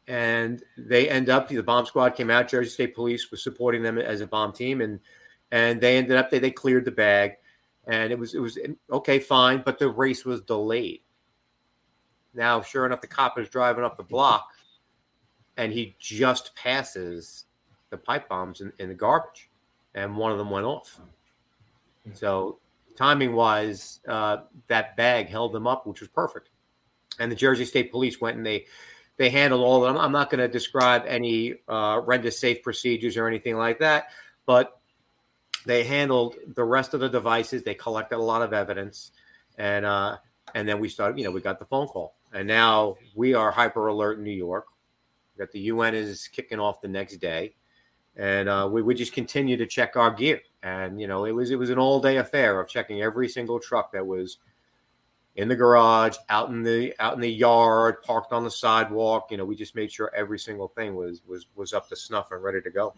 and 0.07 0.63
they 0.77 1.09
end 1.09 1.31
up. 1.31 1.49
The 1.49 1.63
bomb 1.63 1.87
squad 1.87 2.11
came 2.11 2.31
out. 2.31 2.49
Jersey 2.49 2.69
State 2.69 2.95
Police 2.95 3.31
was 3.31 3.43
supporting 3.43 3.83
them 3.83 3.97
as 3.97 4.21
a 4.21 4.27
bomb 4.27 4.53
team, 4.53 4.83
and 4.83 5.01
and 5.51 5.81
they 5.81 5.97
ended 5.97 6.19
up 6.19 6.31
they 6.31 6.39
they 6.39 6.51
cleared 6.51 6.85
the 6.85 6.91
bag, 6.91 7.37
and 7.87 8.13
it 8.13 8.19
was 8.19 8.35
it 8.35 8.41
was 8.41 8.59
okay, 8.91 9.19
fine, 9.19 9.63
but 9.65 9.79
the 9.79 9.89
race 9.89 10.25
was 10.25 10.41
delayed. 10.43 11.01
Now, 12.35 12.63
sure 12.63 12.87
enough, 12.87 13.01
the 13.01 13.07
cop 13.07 13.39
is 13.39 13.49
driving 13.49 13.85
up 13.85 13.97
the 13.97 14.03
block, 14.03 14.49
and 15.57 15.73
he 15.73 15.97
just 15.99 16.55
passes 16.55 17.47
the 17.91 17.97
pipe 17.97 18.29
bombs 18.29 18.61
in, 18.61 18.73
in 18.79 18.89
the 18.89 18.95
garbage, 18.95 19.51
and 19.95 20.17
one 20.17 20.31
of 20.31 20.39
them 20.39 20.51
went 20.51 20.67
off. 20.67 21.01
So 22.15 22.59
timing 22.97 23.33
wise, 23.35 24.01
uh, 24.07 24.39
that 24.69 24.97
bag 24.97 25.29
held 25.29 25.53
them 25.53 25.67
up, 25.67 25.87
which 25.87 26.01
was 26.01 26.09
perfect. 26.09 26.51
And 27.19 27.31
the 27.31 27.37
Jersey 27.37 27.65
State 27.65 27.91
Police 27.91 28.21
went 28.21 28.37
and 28.37 28.47
they 28.47 28.67
they 29.17 29.29
handled 29.29 29.63
all 29.63 29.85
of 29.85 29.93
them. 29.93 30.03
I'm 30.03 30.13
not 30.13 30.31
going 30.31 30.39
to 30.39 30.49
describe 30.49 31.05
any 31.07 31.55
uh, 31.69 32.01
render 32.05 32.31
safe 32.31 32.63
procedures 32.63 33.19
or 33.19 33.27
anything 33.27 33.57
like 33.57 33.79
that, 33.81 34.07
but 34.47 34.80
they 35.71 35.85
handled 35.85 36.35
the 36.55 36.65
rest 36.65 36.95
of 36.95 37.01
the 37.01 37.09
devices. 37.09 37.63
They 37.63 37.75
collected 37.75 38.17
a 38.17 38.19
lot 38.19 38.43
of 38.43 38.53
evidence, 38.53 39.13
and 39.57 39.87
uh, 39.87 40.17
and 40.55 40.69
then 40.69 40.81
we 40.81 40.89
started. 40.89 41.17
You 41.19 41.25
know, 41.25 41.31
we 41.31 41.41
got 41.41 41.59
the 41.59 41.65
phone 41.65 41.87
call, 41.87 42.17
and 42.33 42.49
now 42.49 42.97
we 43.15 43.35
are 43.35 43.53
hyper 43.53 43.87
alert 43.87 44.19
in 44.19 44.25
New 44.25 44.31
York. 44.31 44.67
That 45.37 45.53
the 45.53 45.61
UN 45.61 45.95
is 45.95 46.29
kicking 46.29 46.59
off 46.59 46.81
the 46.81 46.89
next 46.89 47.19
day, 47.19 47.55
and 48.17 48.49
uh, 48.49 48.69
we 48.71 48.83
we 48.83 48.95
just 48.95 49.13
continue 49.13 49.57
to 49.57 49.67
check 49.67 49.97
our 49.97 50.11
gear. 50.11 50.41
And 50.63 51.01
you 51.01 51.07
know, 51.07 51.25
it 51.25 51.33
was 51.33 51.51
it 51.51 51.59
was 51.59 51.71
an 51.71 51.79
all 51.79 52.01
day 52.01 52.17
affair 52.17 52.61
of 52.61 52.69
checking 52.69 53.01
every 53.01 53.29
single 53.29 53.61
truck 53.61 53.93
that 53.93 54.07
was 54.07 54.39
in 55.37 55.49
the 55.49 55.57
garage, 55.57 56.17
out 56.29 56.49
in 56.51 56.65
the 56.65 56.93
out 56.99 57.15
in 57.15 57.21
the 57.21 57.33
yard, 57.33 58.03
parked 58.03 58.33
on 58.33 58.43
the 58.43 58.51
sidewalk. 58.51 59.29
You 59.31 59.37
know, 59.37 59.45
we 59.45 59.55
just 59.55 59.77
made 59.77 59.93
sure 59.93 60.11
every 60.17 60.39
single 60.39 60.69
thing 60.69 60.97
was 60.97 61.23
was 61.27 61.47
was 61.55 61.73
up 61.73 61.89
to 61.91 61.97
snuff 61.97 62.33
and 62.33 62.43
ready 62.43 62.61
to 62.61 62.71
go. 62.71 62.93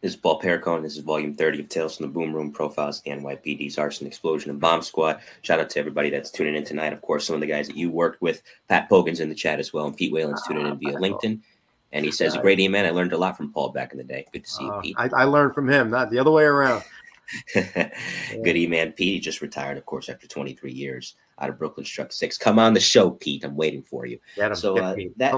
This 0.00 0.12
is 0.12 0.16
Paul 0.16 0.40
Pericone. 0.40 0.82
This 0.82 0.96
is 0.96 1.02
volume 1.02 1.34
30 1.34 1.60
of 1.60 1.68
Tales 1.68 1.96
from 1.96 2.06
the 2.06 2.12
Boom 2.12 2.32
Room 2.32 2.52
Profiles, 2.52 3.00
the 3.00 3.10
NYPD's 3.10 3.78
Arson, 3.78 4.06
Explosion, 4.06 4.50
and 4.50 4.60
Bomb 4.60 4.80
Squad. 4.80 5.20
Shout 5.42 5.58
out 5.58 5.70
to 5.70 5.80
everybody 5.80 6.08
that's 6.08 6.30
tuning 6.30 6.54
in 6.54 6.64
tonight. 6.64 6.92
Of 6.92 7.02
course, 7.02 7.26
some 7.26 7.34
of 7.34 7.40
the 7.40 7.48
guys 7.48 7.66
that 7.66 7.76
you 7.76 7.90
worked 7.90 8.22
with. 8.22 8.42
Pat 8.68 8.88
Pogan's 8.88 9.18
in 9.18 9.28
the 9.28 9.34
chat 9.34 9.58
as 9.58 9.72
well, 9.72 9.86
and 9.86 9.96
Pete 9.96 10.12
Whalen's 10.12 10.46
tuning 10.46 10.66
in 10.66 10.78
via 10.78 10.94
LinkedIn. 10.94 11.40
And 11.90 12.04
he 12.04 12.12
says, 12.12 12.36
a 12.36 12.40
great 12.40 12.60
email. 12.60 12.86
I 12.86 12.90
learned 12.90 13.12
a 13.12 13.18
lot 13.18 13.36
from 13.36 13.52
Paul 13.52 13.70
back 13.70 13.90
in 13.90 13.98
the 13.98 14.04
day. 14.04 14.24
Good 14.32 14.44
to 14.44 14.50
see 14.50 14.62
you, 14.62 14.70
Uh, 14.70 14.80
Pete. 14.80 14.96
I, 14.98 15.08
I 15.16 15.24
learned 15.24 15.54
from 15.54 15.68
him, 15.68 15.90
not 15.90 16.10
the 16.10 16.18
other 16.20 16.30
way 16.30 16.44
around. 16.44 16.84
Good 17.54 18.56
E-Man 18.56 18.92
Pete. 18.92 19.14
He 19.14 19.20
just 19.20 19.42
retired, 19.42 19.78
of 19.78 19.84
course, 19.84 20.08
after 20.08 20.28
23 20.28 20.70
years 20.72 21.16
out 21.40 21.50
of 21.50 21.58
Brooklyn 21.58 21.84
Struck 21.84 22.12
Six. 22.12 22.38
Come 22.38 22.58
on 22.58 22.72
the 22.72 22.80
show, 22.80 23.10
Pete. 23.10 23.42
I'm 23.42 23.56
waiting 23.56 23.82
for 23.82 24.06
you. 24.06 24.18
So 24.54 24.78
uh, 24.78 24.94
that 25.16 25.32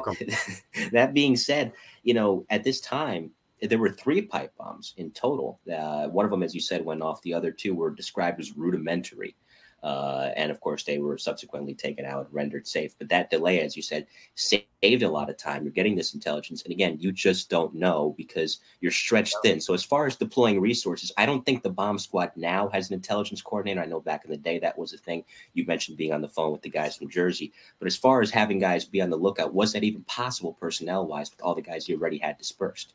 that 0.92 1.14
being 1.14 1.36
said, 1.36 1.72
you 2.02 2.14
know, 2.14 2.44
at 2.50 2.62
this 2.62 2.80
time 2.80 3.30
there 3.62 3.78
were 3.78 3.90
three 3.90 4.22
pipe 4.22 4.52
bombs 4.56 4.94
in 4.96 5.10
total. 5.10 5.60
Uh, 5.72 6.08
one 6.08 6.24
of 6.24 6.30
them, 6.30 6.42
as 6.42 6.54
you 6.54 6.60
said, 6.60 6.84
went 6.84 7.02
off. 7.02 7.22
The 7.22 7.34
other 7.34 7.50
two 7.50 7.74
were 7.74 7.90
described 7.90 8.40
as 8.40 8.56
rudimentary. 8.56 9.36
Uh, 9.82 10.30
and 10.36 10.50
of 10.50 10.60
course, 10.60 10.84
they 10.84 10.98
were 10.98 11.16
subsequently 11.16 11.74
taken 11.74 12.04
out, 12.04 12.32
rendered 12.32 12.66
safe. 12.66 12.94
But 12.98 13.08
that 13.08 13.30
delay, 13.30 13.60
as 13.60 13.76
you 13.76 13.82
said, 13.82 14.06
saved 14.34 15.02
a 15.02 15.08
lot 15.08 15.30
of 15.30 15.38
time. 15.38 15.62
You're 15.62 15.72
getting 15.72 15.94
this 15.94 16.12
intelligence. 16.12 16.62
And 16.62 16.72
again, 16.72 16.98
you 17.00 17.12
just 17.12 17.48
don't 17.48 17.74
know 17.74 18.14
because 18.18 18.60
you're 18.80 18.92
stretched 18.92 19.36
thin. 19.42 19.60
So, 19.60 19.72
as 19.72 19.82
far 19.82 20.06
as 20.06 20.16
deploying 20.16 20.60
resources, 20.60 21.12
I 21.16 21.24
don't 21.24 21.44
think 21.46 21.62
the 21.62 21.70
bomb 21.70 21.98
squad 21.98 22.32
now 22.36 22.68
has 22.68 22.88
an 22.88 22.94
intelligence 22.94 23.40
coordinator. 23.40 23.80
I 23.80 23.86
know 23.86 24.00
back 24.00 24.24
in 24.24 24.30
the 24.30 24.36
day 24.36 24.58
that 24.58 24.78
was 24.78 24.92
a 24.92 24.98
thing. 24.98 25.24
You 25.54 25.64
mentioned 25.64 25.96
being 25.96 26.12
on 26.12 26.20
the 26.20 26.28
phone 26.28 26.52
with 26.52 26.62
the 26.62 26.70
guys 26.70 26.96
from 26.96 27.08
Jersey. 27.08 27.52
But 27.78 27.86
as 27.86 27.96
far 27.96 28.20
as 28.20 28.30
having 28.30 28.58
guys 28.58 28.84
be 28.84 29.00
on 29.00 29.10
the 29.10 29.16
lookout, 29.16 29.54
was 29.54 29.72
that 29.72 29.84
even 29.84 30.02
possible 30.02 30.52
personnel 30.52 31.06
wise 31.06 31.30
with 31.30 31.40
all 31.42 31.54
the 31.54 31.62
guys 31.62 31.88
you 31.88 31.96
already 31.96 32.18
had 32.18 32.36
dispersed? 32.36 32.94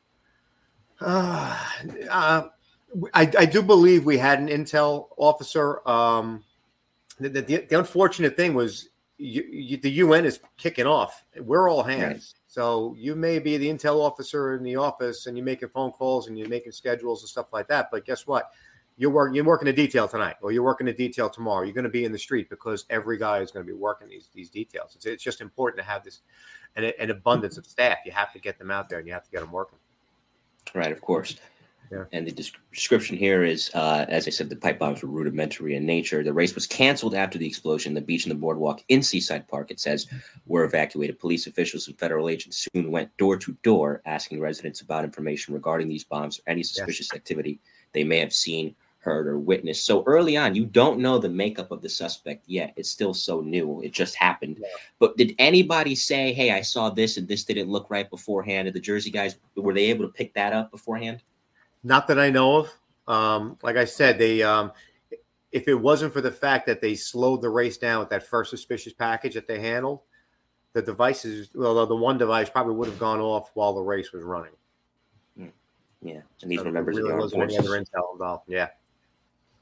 Uh, 1.01 1.57
uh, 2.09 2.47
I, 3.13 3.31
I 3.37 3.45
do 3.45 3.61
believe 3.61 4.05
we 4.05 4.17
had 4.17 4.39
an 4.39 4.47
intel 4.47 5.09
officer. 5.17 5.87
Um, 5.87 6.43
the, 7.19 7.29
the, 7.29 7.41
the 7.41 7.79
unfortunate 7.79 8.35
thing 8.37 8.53
was 8.53 8.89
you, 9.17 9.43
you, 9.49 9.77
the 9.77 9.91
UN 9.91 10.25
is 10.25 10.39
kicking 10.57 10.87
off. 10.87 11.25
We're 11.39 11.69
all 11.69 11.83
hands. 11.83 12.33
Right. 12.35 12.41
So 12.47 12.95
you 12.97 13.15
may 13.15 13.39
be 13.39 13.57
the 13.57 13.67
intel 13.67 13.99
officer 13.99 14.55
in 14.55 14.63
the 14.63 14.77
office 14.77 15.27
and 15.27 15.37
you're 15.37 15.45
making 15.45 15.69
phone 15.69 15.91
calls 15.91 16.27
and 16.27 16.37
you're 16.37 16.47
making 16.49 16.71
schedules 16.71 17.21
and 17.21 17.29
stuff 17.29 17.47
like 17.51 17.67
that. 17.67 17.89
But 17.91 18.05
guess 18.05 18.25
what? 18.27 18.49
You're 18.97 19.11
working. 19.11 19.35
You're 19.35 19.43
working 19.43 19.67
a 19.67 19.73
detail 19.73 20.07
tonight, 20.07 20.37
or 20.41 20.53
you're 20.53 20.63
working 20.63 20.87
a 20.87 20.93
detail 20.93 21.29
tomorrow. 21.29 21.65
You're 21.65 21.73
going 21.73 21.83
to 21.83 21.89
be 21.89 22.05
in 22.05 22.13
the 22.13 22.17
street 22.17 22.49
because 22.49 22.85
every 22.89 23.17
guy 23.17 23.39
is 23.39 23.51
going 23.51 23.65
to 23.65 23.69
be 23.69 23.77
working 23.77 24.07
these 24.07 24.29
these 24.33 24.49
details. 24.49 24.95
It's, 24.95 25.05
it's 25.05 25.21
just 25.21 25.41
important 25.41 25.83
to 25.83 25.91
have 25.91 26.05
this 26.05 26.21
an, 26.77 26.93
an 26.97 27.11
abundance 27.11 27.57
of 27.57 27.65
staff. 27.65 27.97
You 28.05 28.13
have 28.13 28.31
to 28.31 28.39
get 28.39 28.57
them 28.57 28.71
out 28.71 28.87
there 28.87 28.99
and 28.99 29.05
you 29.05 29.13
have 29.13 29.25
to 29.25 29.31
get 29.31 29.41
them 29.41 29.51
working. 29.51 29.79
Right, 30.73 30.91
of 30.91 31.01
course. 31.01 31.35
Yeah. 31.91 32.05
And 32.11 32.25
the 32.25 32.31
description 32.31 33.15
here 33.15 33.43
is, 33.43 33.69
uh, 33.73 34.05
as 34.09 34.27
I 34.27 34.31
said, 34.31 34.49
the 34.49 34.55
pipe 34.55 34.79
bombs 34.79 35.03
were 35.03 35.09
rudimentary 35.09 35.75
in 35.75 35.85
nature. 35.85 36.23
The 36.23 36.33
race 36.33 36.55
was 36.55 36.65
canceled 36.65 37.13
after 37.13 37.37
the 37.37 37.47
explosion. 37.47 37.93
The 37.93 38.01
beach 38.01 38.25
and 38.25 38.31
the 38.31 38.39
boardwalk 38.39 38.83
in 38.89 39.03
Seaside 39.03 39.47
Park, 39.47 39.71
it 39.71 39.79
says, 39.79 40.07
were 40.47 40.63
evacuated. 40.63 41.19
Police 41.19 41.47
officials 41.47 41.87
and 41.87 41.97
federal 41.99 42.27
agents 42.27 42.67
soon 42.73 42.91
went 42.91 43.15
door 43.17 43.37
to 43.37 43.55
door 43.63 44.01
asking 44.05 44.39
residents 44.39 44.81
about 44.81 45.03
information 45.03 45.53
regarding 45.53 45.87
these 45.87 46.03
bombs 46.03 46.39
or 46.39 46.49
any 46.51 46.63
suspicious 46.63 47.13
activity 47.13 47.59
they 47.93 48.03
may 48.03 48.19
have 48.19 48.33
seen, 48.33 48.75
heard, 49.05 49.27
or 49.27 49.39
witnessed. 49.39 49.85
So 49.85 50.03
early 50.05 50.35
on, 50.35 50.55
you 50.55 50.65
don't 50.65 50.99
know 50.99 51.17
the 51.17 51.29
makeup 51.29 51.71
of 51.71 51.81
the 51.81 51.87
suspect 51.87 52.43
yet. 52.47 52.73
It's 52.75 52.89
still 52.89 53.13
so 53.13 53.39
new. 53.39 53.81
It 53.81 53.93
just 53.93 54.15
happened. 54.15 54.61
But 54.99 55.15
did 55.15 55.33
anybody 55.39 55.95
say, 55.95 56.33
hey, 56.33 56.51
I 56.51 56.61
saw 56.61 56.89
this 56.89 57.15
and 57.15 57.27
this 57.27 57.45
didn't 57.45 57.69
look 57.69 57.89
right 57.89 58.09
beforehand? 58.09 58.65
Did 58.65 58.73
the 58.73 58.81
Jersey 58.81 59.11
guys, 59.11 59.37
were 59.55 59.73
they 59.73 59.85
able 59.85 60.05
to 60.05 60.11
pick 60.11 60.33
that 60.33 60.51
up 60.51 60.71
beforehand? 60.71 61.21
Not 61.83 62.07
that 62.07 62.19
I 62.19 62.29
know 62.29 62.57
of. 62.57 62.73
Um, 63.07 63.57
like 63.61 63.77
I 63.77 63.85
said, 63.85 64.17
they 64.17 64.41
um, 64.41 64.71
if 65.51 65.67
it 65.69 65.75
wasn't 65.75 66.11
for 66.11 66.19
the 66.21 66.31
fact 66.31 66.65
that 66.65 66.81
they 66.81 66.95
slowed 66.95 67.41
the 67.41 67.49
race 67.49 67.77
down 67.77 67.99
with 67.99 68.09
that 68.09 68.27
first 68.27 68.49
suspicious 68.49 68.91
package 68.91 69.35
that 69.35 69.47
they 69.47 69.59
handled, 69.59 70.01
the 70.73 70.81
devices, 70.81 71.49
well, 71.55 71.85
the 71.85 71.95
one 71.95 72.17
device 72.17 72.49
probably 72.49 72.73
would 72.73 72.89
have 72.89 72.99
gone 72.99 73.21
off 73.21 73.51
while 73.53 73.73
the 73.73 73.81
race 73.81 74.11
was 74.11 74.23
running. 74.23 74.51
Yeah, 76.01 76.21
and 76.41 76.51
these 76.51 76.59
So 76.59 76.65
were 76.65 76.71
members 76.71 76.95
there 76.97 77.05
of 77.05 77.07
the 77.07 77.13
really 77.13 77.13
armed 77.13 77.23
wasn't 77.23 77.43
any 77.43 77.55
forces. 77.55 77.71
other 77.71 77.83
intel 77.83 78.13
involved. 78.13 78.43
Yeah. 78.47 78.67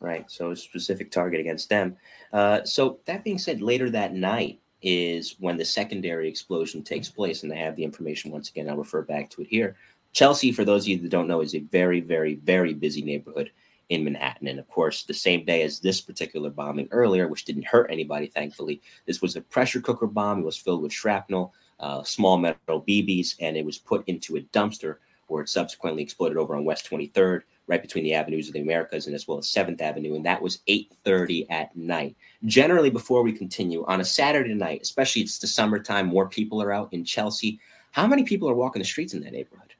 Right. 0.03 0.29
So 0.29 0.51
a 0.51 0.55
specific 0.55 1.11
target 1.11 1.39
against 1.39 1.69
them. 1.69 1.95
Uh, 2.33 2.65
so 2.65 2.99
that 3.05 3.23
being 3.23 3.37
said, 3.37 3.61
later 3.61 3.89
that 3.89 4.13
night 4.13 4.59
is 4.81 5.37
when 5.39 5.55
the 5.55 5.63
secondary 5.63 6.27
explosion 6.27 6.83
takes 6.83 7.07
place, 7.07 7.43
and 7.43 7.53
I 7.53 7.55
have 7.55 7.77
the 7.77 7.85
information 7.85 8.29
once 8.29 8.49
again. 8.49 8.69
I'll 8.69 8.75
refer 8.75 9.01
back 9.01 9.29
to 9.29 9.41
it 9.41 9.47
here. 9.47 9.77
Chelsea, 10.11 10.51
for 10.51 10.65
those 10.65 10.83
of 10.83 10.89
you 10.89 10.97
that 10.97 11.09
don't 11.09 11.29
know, 11.29 11.39
is 11.39 11.55
a 11.55 11.59
very, 11.59 12.01
very, 12.01 12.35
very 12.35 12.73
busy 12.73 13.01
neighborhood 13.01 13.49
in 13.87 14.03
Manhattan. 14.03 14.49
And 14.49 14.59
of 14.59 14.67
course, 14.67 15.03
the 15.03 15.13
same 15.13 15.45
day 15.45 15.61
as 15.61 15.79
this 15.79 16.01
particular 16.01 16.49
bombing 16.49 16.89
earlier, 16.91 17.29
which 17.29 17.45
didn't 17.45 17.65
hurt 17.65 17.89
anybody, 17.89 18.27
thankfully, 18.27 18.81
this 19.05 19.21
was 19.21 19.37
a 19.37 19.41
pressure 19.41 19.79
cooker 19.79 20.07
bomb. 20.07 20.39
It 20.39 20.45
was 20.45 20.57
filled 20.57 20.81
with 20.81 20.91
shrapnel, 20.91 21.53
uh, 21.79 22.03
small 22.03 22.37
metal 22.37 22.81
BBs, 22.81 23.35
and 23.39 23.55
it 23.55 23.65
was 23.65 23.77
put 23.77 24.05
into 24.09 24.35
a 24.35 24.41
dumpster 24.41 24.97
where 25.27 25.43
it 25.43 25.49
subsequently 25.49 26.03
exploded 26.03 26.37
over 26.37 26.57
on 26.57 26.65
West 26.65 26.89
23rd, 26.89 27.43
right 27.67 27.81
between 27.81 28.03
the 28.03 28.13
avenues 28.13 28.47
of 28.47 28.53
the 28.53 28.61
Americas 28.61 29.07
and 29.07 29.15
as 29.15 29.27
well 29.27 29.37
as 29.37 29.47
7th 29.47 29.79
Avenue. 29.81 30.15
And 30.15 30.25
that 30.25 30.41
was 30.41 30.59
8:30 30.67 31.45
at 31.49 31.75
night. 31.75 32.15
Generally, 32.45 32.89
before 32.89 33.23
we 33.23 33.31
continue, 33.31 33.85
on 33.85 34.01
a 34.01 34.05
Saturday 34.05 34.53
night, 34.53 34.81
especially 34.81 35.21
it's 35.21 35.39
the 35.39 35.47
summertime, 35.47 36.07
more 36.07 36.27
people 36.27 36.61
are 36.61 36.73
out 36.73 36.91
in 36.91 37.05
Chelsea. 37.05 37.59
How 37.91 38.05
many 38.07 38.23
people 38.23 38.49
are 38.49 38.55
walking 38.55 38.81
the 38.81 38.85
streets 38.85 39.13
in 39.13 39.21
that 39.23 39.31
neighborhood? 39.31 39.73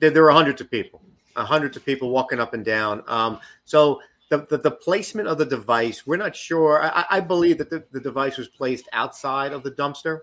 There, 0.00 0.10
there 0.10 0.22
were 0.22 0.32
hundreds 0.32 0.60
of 0.60 0.70
people, 0.70 1.00
uh, 1.36 1.44
hundreds 1.44 1.76
of 1.76 1.84
people 1.84 2.10
walking 2.10 2.40
up 2.40 2.52
and 2.54 2.64
down. 2.64 3.02
Um, 3.06 3.38
so 3.64 4.00
the, 4.28 4.46
the, 4.50 4.58
the 4.58 4.70
placement 4.70 5.28
of 5.28 5.38
the 5.38 5.46
device, 5.46 6.06
we're 6.06 6.16
not 6.16 6.34
sure. 6.34 6.82
I, 6.82 7.04
I- 7.10 7.20
believe 7.20 7.58
that 7.58 7.70
the, 7.70 7.84
the 7.92 8.00
device 8.00 8.36
was 8.36 8.48
placed 8.48 8.88
outside 8.92 9.52
of 9.52 9.62
the 9.62 9.70
dumpster. 9.70 10.20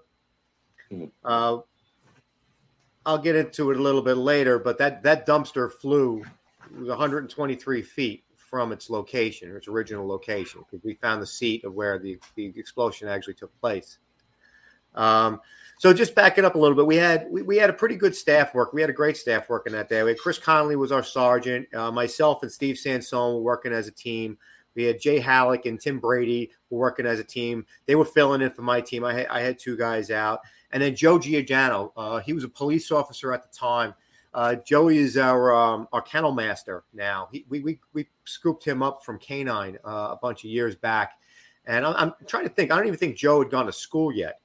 Uh, 1.23 1.59
I'll 3.05 3.17
get 3.17 3.35
into 3.35 3.71
it 3.71 3.77
a 3.77 3.81
little 3.81 4.01
bit 4.01 4.17
later, 4.17 4.59
but 4.59 4.77
that, 4.79 5.03
that 5.03 5.27
dumpster 5.27 5.71
flew 5.71 6.23
was 6.77 6.89
123 6.89 7.81
feet 7.81 8.23
from 8.37 8.71
its 8.71 8.89
location, 8.89 9.55
its 9.55 9.67
original 9.67 10.07
location, 10.07 10.61
because 10.61 10.83
we 10.83 10.93
found 10.95 11.21
the 11.21 11.27
seat 11.27 11.63
of 11.63 11.73
where 11.73 11.99
the, 11.99 12.17
the 12.35 12.53
explosion 12.55 13.07
actually 13.07 13.33
took 13.33 13.57
place. 13.59 13.97
Um, 14.93 15.41
so 15.77 15.93
just 15.93 16.15
backing 16.15 16.45
up 16.45 16.55
a 16.55 16.57
little 16.57 16.75
bit, 16.75 16.85
we 16.85 16.95
had 16.95 17.27
we, 17.29 17.41
we 17.41 17.57
had 17.57 17.69
a 17.69 17.73
pretty 17.73 17.95
good 17.95 18.15
staff 18.15 18.53
work. 18.53 18.71
We 18.71 18.79
had 18.79 18.89
a 18.89 18.93
great 18.93 19.17
staff 19.17 19.49
working 19.49 19.73
that 19.73 19.89
day. 19.89 20.03
We 20.03 20.11
had 20.11 20.19
Chris 20.19 20.37
Connolly 20.37 20.77
was 20.77 20.91
our 20.91 21.03
sergeant. 21.03 21.73
Uh, 21.73 21.91
myself 21.91 22.43
and 22.43 22.51
Steve 22.51 22.77
Sansone 22.77 23.35
were 23.35 23.41
working 23.41 23.73
as 23.73 23.87
a 23.87 23.91
team. 23.91 24.37
We 24.73 24.83
had 24.83 24.99
Jay 24.99 25.19
Halleck 25.19 25.65
and 25.65 25.79
Tim 25.79 25.99
Brady 25.99 26.51
were 26.69 26.79
working 26.79 27.05
as 27.05 27.19
a 27.19 27.23
team. 27.23 27.65
They 27.87 27.95
were 27.95 28.05
filling 28.05 28.41
in 28.41 28.51
for 28.51 28.61
my 28.61 28.81
team. 28.81 29.03
I 29.03 29.13
had, 29.13 29.27
I 29.27 29.41
had 29.41 29.59
two 29.59 29.77
guys 29.77 30.11
out, 30.11 30.41
and 30.71 30.81
then 30.81 30.95
Joe 30.95 31.19
Giordano. 31.19 31.93
Uh, 31.95 32.19
he 32.19 32.33
was 32.33 32.43
a 32.43 32.49
police 32.49 32.91
officer 32.91 33.33
at 33.33 33.43
the 33.43 33.57
time. 33.57 33.93
Uh, 34.35 34.55
Joey 34.55 34.97
is 34.97 35.17
our 35.17 35.55
um, 35.55 35.87
our 35.93 36.01
kennel 36.01 36.33
master 36.33 36.83
now. 36.93 37.29
He, 37.31 37.45
we, 37.47 37.61
we 37.61 37.79
we 37.93 38.05
scooped 38.25 38.65
him 38.65 38.83
up 38.83 39.01
from 39.01 39.17
Canine 39.17 39.77
uh, 39.85 40.09
a 40.11 40.19
bunch 40.21 40.43
of 40.43 40.49
years 40.49 40.75
back, 40.75 41.13
and 41.65 41.85
I'm, 41.85 41.95
I'm 41.95 42.13
trying 42.27 42.43
to 42.43 42.49
think. 42.49 42.69
I 42.69 42.75
don't 42.75 42.85
even 42.85 42.99
think 42.99 43.15
Joe 43.15 43.39
had 43.39 43.49
gone 43.49 43.65
to 43.65 43.71
school 43.71 44.11
yet. 44.11 44.41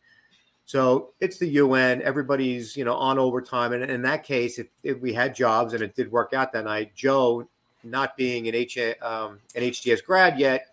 So 0.64 1.10
it's 1.18 1.38
the 1.38 1.48
UN. 1.48 2.02
Everybody's 2.02 2.76
you 2.76 2.84
know 2.84 2.94
on 2.94 3.18
overtime, 3.18 3.72
and 3.72 3.90
in 3.90 4.00
that 4.02 4.22
case, 4.22 4.60
if, 4.60 4.68
if 4.84 5.00
we 5.00 5.12
had 5.12 5.34
jobs 5.34 5.74
and 5.74 5.82
it 5.82 5.96
did 5.96 6.12
work 6.12 6.34
out 6.34 6.52
that 6.52 6.66
night, 6.66 6.94
Joe, 6.94 7.48
not 7.82 8.16
being 8.16 8.46
an 8.46 8.54
H 8.54 8.78
um, 9.02 9.40
an 9.56 9.62
HDS 9.64 10.04
grad 10.04 10.38
yet, 10.38 10.66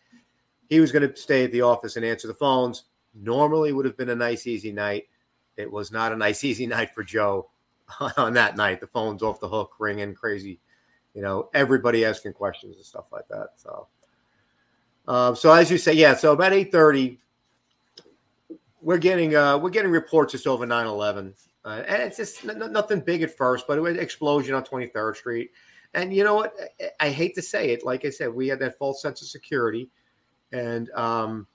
he 0.70 0.80
was 0.80 0.92
going 0.92 1.10
to 1.10 1.18
stay 1.18 1.44
at 1.44 1.52
the 1.52 1.62
office 1.62 1.96
and 1.96 2.06
answer 2.06 2.28
the 2.28 2.36
phones. 2.36 2.84
Normally, 3.16 3.74
would 3.74 3.86
have 3.86 3.98
been 3.98 4.10
a 4.10 4.16
nice 4.16 4.46
easy 4.46 4.72
night. 4.72 5.08
It 5.56 5.72
was 5.72 5.92
not 5.92 6.12
a 6.12 6.16
nice 6.16 6.44
easy 6.44 6.68
night 6.68 6.94
for 6.94 7.04
Joe 7.04 7.50
on 8.18 8.34
that 8.34 8.58
night. 8.58 8.80
The 8.80 8.88
phone's 8.88 9.24
off 9.24 9.40
the 9.40 9.50
hook, 9.50 9.74
ringing 9.80 10.14
crazy. 10.14 10.60
You 11.14 11.22
know, 11.22 11.50
everybody 11.54 12.06
asking 12.06 12.34
questions 12.34 12.76
and 12.76 12.86
stuff 12.86 13.06
like 13.12 13.28
that. 13.30 13.50
So, 13.56 13.88
um, 15.08 15.36
so 15.36 15.52
as 15.52 15.72
you 15.72 15.78
say, 15.78 15.94
yeah. 15.94 16.16
So 16.16 16.34
about 16.34 16.54
eight 16.54 16.72
thirty, 16.72 17.20
we're 18.82 18.98
getting 18.98 19.36
uh, 19.36 19.58
we're 19.58 19.70
getting 19.70 19.92
reports 19.92 20.34
just 20.34 20.48
over 20.48 20.66
9-11. 20.66 21.34
Uh, 21.66 21.84
and 21.88 22.02
it's 22.04 22.18
just 22.18 22.46
n- 22.46 22.72
nothing 22.72 23.02
big 23.02 23.22
at 23.22 23.36
first, 23.36 23.68
but 23.68 23.78
it 23.78 23.82
was 23.82 23.98
explosion 23.98 24.56
on 24.56 24.64
23rd 24.64 25.16
Street. 25.16 25.52
And 25.94 26.14
you 26.14 26.24
know 26.24 26.36
what? 26.36 26.54
I, 26.80 27.08
I 27.08 27.10
hate 27.10 27.36
to 27.36 27.42
say 27.42 27.72
it. 27.72 27.84
Like 27.84 28.06
I 28.06 28.10
said, 28.10 28.34
we 28.34 28.48
had 28.48 28.60
that 28.60 28.78
false 28.78 29.02
sense 29.02 29.22
of 29.22 29.28
security. 29.28 29.90
And 30.54 30.90
um, 30.92 31.48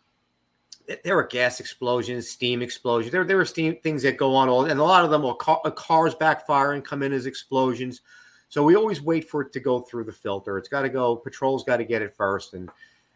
there 1.05 1.17
were 1.17 1.27
gas 1.27 1.61
explosions, 1.61 2.29
steam 2.29 2.63
explosions. 2.63 3.13
There, 3.13 3.25
there 3.25 3.37
were 3.37 3.45
steam 3.45 3.77
things 3.83 4.03
that 4.03 4.17
go 4.17 4.35
on, 4.35 4.49
all, 4.49 4.65
and 4.65 4.81
a 4.81 4.85
lot 4.85 5.05
of 5.05 5.11
them 5.11 5.23
were 5.23 5.35
car, 5.35 5.61
cars 5.73 6.15
and 6.21 6.85
come 6.85 7.03
in 7.03 7.13
as 7.13 7.27
explosions. 7.27 8.01
So 8.49 8.63
we 8.63 8.77
always 8.77 9.01
wait 9.01 9.31
for 9.31 9.43
it 9.43 9.53
to 9.53 9.61
go 9.61 9.81
through 9.81 10.05
the 10.05 10.13
filter. 10.13 10.59
It's 10.59 10.69
got 10.69 10.83
to 10.83 10.89
go. 10.89 11.17
Patrol's 11.17 11.65
got 11.65 11.79
to 11.79 11.85
get 11.85 12.03
it 12.03 12.15
first, 12.15 12.55
and 12.55 12.71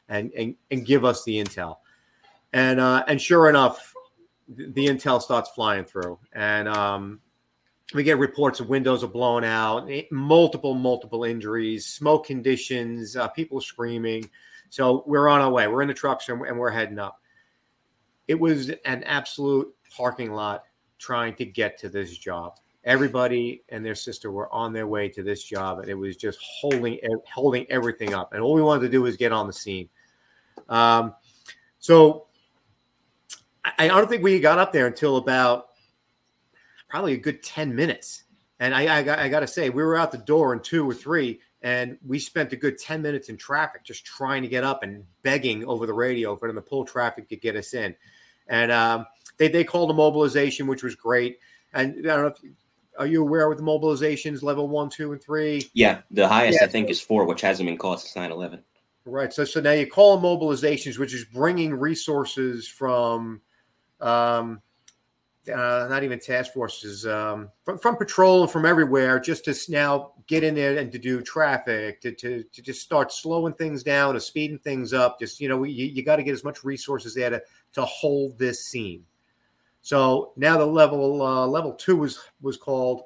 and 0.09 0.33
and 0.33 0.55
and 0.71 0.87
give 0.87 1.05
us 1.05 1.25
the 1.25 1.43
intel. 1.43 1.79
And 2.53 2.81
uh, 2.81 3.05
and 3.07 3.21
sure 3.21 3.49
enough, 3.49 3.93
the 4.49 4.87
intel 4.87 5.21
starts 5.21 5.51
flying 5.51 5.85
through, 5.85 6.19
and 6.33 6.69
um, 6.69 7.21
we 7.95 8.03
get 8.03 8.19
reports 8.19 8.61
of 8.61 8.69
windows 8.69 9.05
are 9.05 9.09
blown 9.09 9.45
out, 9.45 9.91
eh, 9.91 10.03
multiple 10.11 10.75
multiple 10.75 11.25
injuries, 11.25 11.87
smoke 11.87 12.27
conditions, 12.27 13.17
uh, 13.17 13.29
people 13.29 13.61
screaming. 13.61 14.29
So 14.71 15.05
we're 15.07 15.29
on 15.29 15.41
our 15.41 15.51
way. 15.51 15.69
We're 15.69 15.83
in 15.83 15.89
the 15.89 15.95
trucks 15.95 16.29
and 16.29 16.41
we're 16.41 16.71
heading 16.71 16.99
up. 16.99 17.21
It 18.29 18.39
was 18.39 18.71
an 18.85 19.05
absolute 19.05 19.73
parking 19.97 20.33
lot 20.33 20.65
trying 20.99 21.35
to 21.37 21.45
get 21.45 21.79
to 21.79 21.89
this 21.89 22.17
job. 22.17 22.59
Everybody 22.85 23.63
and 23.69 23.85
their 23.85 23.95
sister 23.95 24.31
were 24.31 24.53
on 24.53 24.73
their 24.73 24.87
way 24.87 25.09
to 25.09 25.23
this 25.23 25.43
job, 25.43 25.81
and 25.81 25.89
it 25.89 25.95
was 25.95 26.17
just 26.17 26.39
holding 26.41 26.99
holding 27.33 27.67
everything 27.71 28.15
up. 28.15 28.33
And 28.33 28.43
all 28.43 28.55
we 28.55 28.63
wanted 28.63 28.83
to 28.83 28.89
do 28.89 29.03
was 29.03 29.17
get 29.17 29.33
on 29.33 29.47
the 29.47 29.53
scene. 29.53 29.89
Um, 30.69 31.15
so 31.79 32.27
I, 33.79 33.89
don't 33.89 34.09
think 34.09 34.23
we 34.23 34.39
got 34.41 34.59
up 34.59 34.73
there 34.73 34.87
until 34.87 35.17
about 35.17 35.69
probably 36.89 37.15
a 37.15 37.19
good 37.19 37.43
10 37.43 37.75
minutes. 37.75 38.25
And 38.61 38.75
I, 38.75 39.01
I, 39.01 39.25
I 39.25 39.29
got 39.29 39.41
to 39.41 39.47
say, 39.47 39.71
we 39.71 39.83
were 39.83 39.97
out 39.97 40.13
the 40.13 40.19
door 40.19 40.53
in 40.53 40.61
two 40.61 40.89
or 40.89 40.95
three, 40.95 41.41
and 41.63 41.99
we 42.07 42.19
spent 42.19 42.53
a 42.53 42.57
good 42.57 42.79
10 42.79 43.03
minutes 43.03 43.29
in 43.29 43.37
traffic 43.37 43.85
just 43.85 44.05
trying 44.05 44.43
to 44.43 44.49
get 44.49 44.65
up 44.65 44.83
and 44.83 45.05
begging 45.23 45.65
over 45.65 45.87
the 45.87 45.93
radio 45.93 46.37
for 46.37 46.49
them 46.49 46.57
to 46.57 46.63
pull 46.63 46.85
traffic 46.85 47.29
to 47.29 47.37
get 47.37 47.57
us 47.57 47.75
in. 47.75 47.95
And 48.49 48.71
um, 48.73 49.07
they, 49.39 49.49
they 49.49 49.65
called 49.65 49.91
a 49.91 49.95
mobilization, 49.95 50.67
which 50.67 50.83
was 50.83 50.95
great. 50.95 51.39
And 51.73 51.97
I 51.99 52.17
don't 52.17 52.23
know 52.23 52.27
if 52.27 52.39
are 52.99 53.07
you 53.07 53.23
aware 53.23 53.49
with 53.49 53.61
mobilizations 53.61 54.43
level 54.43 54.69
one, 54.69 54.89
two, 54.89 55.13
and 55.13 55.23
three? 55.23 55.71
Yeah, 55.75 56.01
the 56.11 56.29
highest 56.29 56.59
yeah. 56.61 56.67
I 56.67 56.69
think 56.69 56.91
is 56.91 57.01
four, 57.01 57.27
which 57.27 57.41
hasn't 57.41 57.67
been 57.67 57.77
called 57.77 58.01
since 58.01 58.17
9 58.17 58.31
11. 58.31 58.63
Right. 59.05 59.33
So 59.33 59.45
so 59.45 59.61
now 59.61 59.73
you 59.73 59.87
call 59.87 60.21
mobilizations, 60.21 60.99
which 60.99 61.15
is 61.15 61.25
bringing 61.25 61.75
resources 61.75 62.67
from 62.67 63.41
um, 64.01 64.61
uh, 65.49 65.87
not 65.89 66.03
even 66.03 66.19
task 66.19 66.53
forces, 66.53 67.07
um, 67.07 67.51
from, 67.65 67.79
from 67.79 67.97
patrol 67.97 68.43
and 68.43 68.51
from 68.51 68.67
everywhere, 68.67 69.19
just 69.21 69.45
to 69.45 69.55
now 69.69 70.13
get 70.27 70.45
in 70.45 70.55
there 70.55 70.79
and 70.79 70.91
to 70.93 70.99
do 70.99 71.23
traffic, 71.23 72.01
to, 72.01 72.13
to, 72.13 72.43
to 72.53 72.63
just 72.63 72.83
start 72.83 73.13
slowing 73.13 73.55
things 73.55 73.83
down, 73.83 74.15
to 74.15 74.21
speeding 74.21 74.59
things 74.59 74.93
up. 74.93 75.19
Just, 75.19 75.41
you 75.41 75.49
know, 75.49 75.65
you, 75.65 75.87
you 75.87 76.03
got 76.03 76.17
to 76.17 76.23
get 76.23 76.33
as 76.33 76.45
much 76.45 76.65
resources 76.65 77.15
there 77.15 77.31
to, 77.31 77.43
to 77.75 77.85
hold 77.85 78.39
this 78.39 78.67
scene. 78.67 79.05
So 79.83 80.33
now 80.37 80.59
the 80.59 80.67
level 80.67 81.23
uh, 81.23 81.47
level 81.47 81.73
two 81.73 81.97
was 81.97 82.19
was 82.41 82.57
called, 82.57 83.03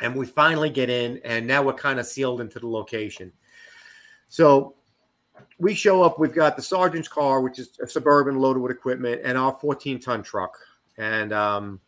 and 0.00 0.14
we 0.14 0.24
finally 0.24 0.70
get 0.70 0.88
in, 0.88 1.20
and 1.22 1.46
now 1.46 1.62
we're 1.62 1.74
kind 1.74 2.00
of 2.00 2.06
sealed 2.06 2.40
into 2.40 2.58
the 2.58 2.66
location. 2.66 3.30
So 4.28 4.74
we 5.58 5.74
show 5.74 6.02
up. 6.02 6.18
We've 6.18 6.34
got 6.34 6.56
the 6.56 6.62
sergeant's 6.62 7.08
car, 7.08 7.40
which 7.40 7.58
is 7.58 7.78
a 7.82 7.86
suburban 7.86 8.38
loaded 8.38 8.60
with 8.60 8.72
equipment, 8.72 9.20
and 9.22 9.36
our 9.36 9.56
14 9.60 10.00
ton 10.00 10.22
truck. 10.22 10.56
And 10.98 11.32
um, 11.32 11.80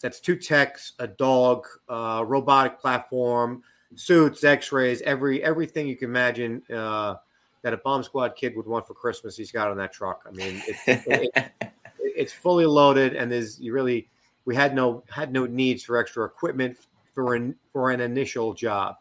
that's 0.00 0.20
two 0.20 0.36
techs, 0.36 0.94
a 0.98 1.06
dog, 1.06 1.66
uh, 1.88 2.24
robotic 2.26 2.80
platform, 2.80 3.62
suits, 3.94 4.42
X-rays, 4.44 5.02
every 5.02 5.42
everything 5.42 5.86
you 5.86 5.96
can 5.96 6.08
imagine 6.08 6.62
uh, 6.74 7.16
that 7.62 7.72
a 7.72 7.78
bomb 7.78 8.02
squad 8.02 8.34
kid 8.36 8.56
would 8.56 8.66
want 8.66 8.86
for 8.86 8.94
Christmas. 8.94 9.36
He's 9.36 9.52
got 9.52 9.70
on 9.70 9.76
that 9.76 9.92
truck. 9.92 10.22
I 10.26 10.30
mean, 10.30 10.62
it's, 10.66 10.88
it, 10.88 11.30
it, 11.36 11.72
it's 12.00 12.32
fully 12.32 12.66
loaded, 12.66 13.14
and 13.14 13.30
there's 13.30 13.60
you 13.60 13.72
really 13.72 14.08
we 14.44 14.54
had 14.54 14.74
no 14.74 15.04
had 15.10 15.32
no 15.32 15.46
needs 15.46 15.84
for 15.84 15.98
extra 15.98 16.24
equipment 16.24 16.76
for 17.12 17.34
an 17.34 17.54
for 17.72 17.90
an 17.90 18.00
initial 18.00 18.54
job. 18.54 18.96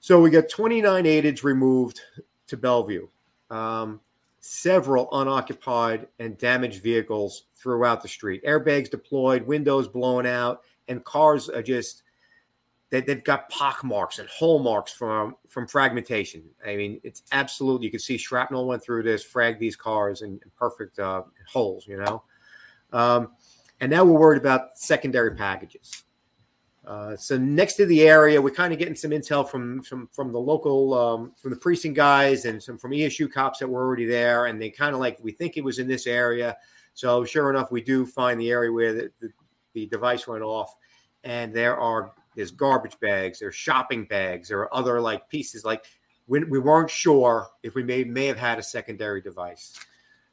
So 0.00 0.20
we 0.20 0.30
got 0.30 0.48
29 0.48 1.06
aids 1.06 1.42
removed 1.42 2.00
to 2.46 2.56
Bellevue. 2.56 3.08
Um, 3.50 4.00
several 4.40 5.08
unoccupied 5.12 6.06
and 6.20 6.38
damaged 6.38 6.82
vehicles 6.82 7.44
throughout 7.58 8.02
the 8.02 8.08
street. 8.08 8.44
Airbags 8.44 8.90
deployed, 8.90 9.46
windows 9.46 9.88
blown 9.88 10.26
out, 10.26 10.62
and 10.88 11.04
cars 11.04 11.48
are 11.48 11.62
just 11.62 12.02
they, 12.90 13.00
they've 13.00 13.24
got 13.24 13.48
pock 13.50 13.84
marks 13.84 14.18
and 14.18 14.28
hole 14.28 14.58
marks 14.60 14.92
from 14.92 15.36
from 15.48 15.66
fragmentation. 15.66 16.42
I 16.66 16.76
mean, 16.76 17.00
it's 17.02 17.22
absolutely 17.32 17.86
you 17.86 17.90
can 17.90 18.00
see 18.00 18.16
shrapnel 18.16 18.66
went 18.66 18.82
through 18.82 19.02
this, 19.02 19.26
fragged 19.26 19.58
these 19.58 19.76
cars 19.76 20.22
in, 20.22 20.32
in 20.32 20.50
perfect 20.56 20.98
uh, 20.98 21.22
holes. 21.46 21.86
You 21.86 21.98
know, 21.98 22.22
um, 22.92 23.32
and 23.80 23.90
now 23.90 24.04
we're 24.04 24.18
worried 24.18 24.40
about 24.40 24.78
secondary 24.78 25.34
packages. 25.34 26.04
Uh, 26.86 27.14
so 27.14 27.36
next 27.36 27.74
to 27.74 27.84
the 27.84 28.08
area, 28.08 28.40
we're 28.40 28.48
kind 28.48 28.72
of 28.72 28.78
getting 28.78 28.94
some 28.94 29.10
intel 29.10 29.46
from 29.46 29.82
from 29.82 30.08
from 30.10 30.32
the 30.32 30.40
local 30.40 30.94
um, 30.94 31.32
from 31.36 31.50
the 31.50 31.56
precinct 31.56 31.94
guys 31.94 32.46
and 32.46 32.62
some 32.62 32.78
from 32.78 32.92
ESU 32.92 33.30
cops 33.30 33.58
that 33.58 33.68
were 33.68 33.84
already 33.84 34.06
there, 34.06 34.46
and 34.46 34.60
they 34.60 34.70
kind 34.70 34.94
of 34.94 35.00
like 35.00 35.18
we 35.22 35.30
think 35.30 35.58
it 35.58 35.64
was 35.64 35.78
in 35.78 35.86
this 35.86 36.06
area. 36.06 36.56
So 36.98 37.24
sure 37.24 37.48
enough, 37.48 37.70
we 37.70 37.80
do 37.80 38.04
find 38.04 38.40
the 38.40 38.50
area 38.50 38.72
where 38.72 38.92
the, 38.92 39.10
the, 39.20 39.30
the 39.72 39.86
device 39.86 40.26
went 40.26 40.42
off, 40.42 40.74
and 41.22 41.54
there 41.54 41.76
are 41.76 42.10
there's 42.34 42.50
garbage 42.50 42.98
bags, 42.98 43.38
there's 43.38 43.54
shopping 43.54 44.04
bags, 44.06 44.48
there 44.48 44.58
are 44.58 44.74
other 44.74 45.00
like 45.00 45.28
pieces. 45.28 45.64
Like 45.64 45.84
we, 46.26 46.42
we 46.42 46.58
weren't 46.58 46.90
sure 46.90 47.50
if 47.62 47.76
we 47.76 47.84
may 47.84 48.02
may 48.02 48.26
have 48.26 48.36
had 48.36 48.58
a 48.58 48.64
secondary 48.64 49.20
device. 49.20 49.78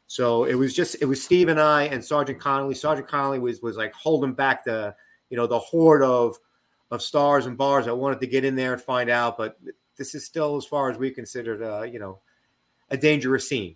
So 0.08 0.45
it 0.45 0.56
was 0.56 0.73
just 0.73 0.95
it 1.01 1.06
was 1.06 1.23
Steve 1.23 1.49
and 1.49 1.60
I 1.60 1.84
and 1.84 2.04
Sergeant 2.04 2.39
Connolly. 2.39 2.73
Sergeant 2.73 3.08
Connolly 3.08 3.38
was 3.38 3.62
was 3.62 3.78
like 3.78 3.93
holding 3.93 4.34
back 4.34 4.63
the 4.63 4.95
you 5.30 5.38
know 5.38 5.45
the 5.45 5.60
horde 5.60 6.01
of 6.01 6.36
of 6.89 7.04
stars 7.04 7.45
and 7.45 7.56
bars. 7.56 7.88
I 7.88 7.91
wanted 7.91 8.19
to 8.21 8.28
get 8.28 8.43
in 8.43 8.56
there 8.56 8.73
and 8.73 8.82
find 8.82 9.12
out, 9.12 9.38
but 9.38 9.60
this 9.97 10.15
is 10.15 10.25
still 10.25 10.58
as 10.58 10.65
far 10.65 10.89
as 10.89 10.97
we 10.97 11.12
considered, 11.12 11.62
uh, 11.62 11.84
you 11.84 11.99
know, 11.99 12.21
a 12.89 12.97
dangerous 12.97 13.47
scene. 13.47 13.75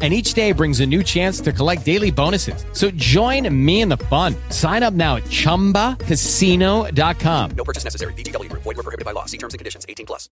and 0.00 0.14
each 0.14 0.34
day 0.34 0.52
brings 0.52 0.78
a 0.78 0.86
new 0.86 1.02
chance 1.02 1.40
to 1.40 1.52
collect 1.52 1.84
daily 1.84 2.12
bonuses. 2.12 2.64
So 2.72 2.92
join 2.92 3.52
me 3.52 3.80
in 3.80 3.88
the 3.88 3.96
fun. 3.96 4.36
Sign 4.50 4.84
up 4.84 4.94
now 4.94 5.16
at 5.16 5.24
ChumbaCasino.com. 5.24 7.50
No 7.50 7.64
purchase 7.64 7.82
necessary. 7.82 8.12
VGW. 8.12 8.48
Void 8.52 8.64
were 8.64 8.74
prohibited 8.74 9.04
by 9.04 9.10
law. 9.10 9.24
See 9.24 9.38
terms 9.38 9.54
and 9.54 9.58
conditions. 9.58 9.84
18 9.88 10.06
plus. 10.06 10.30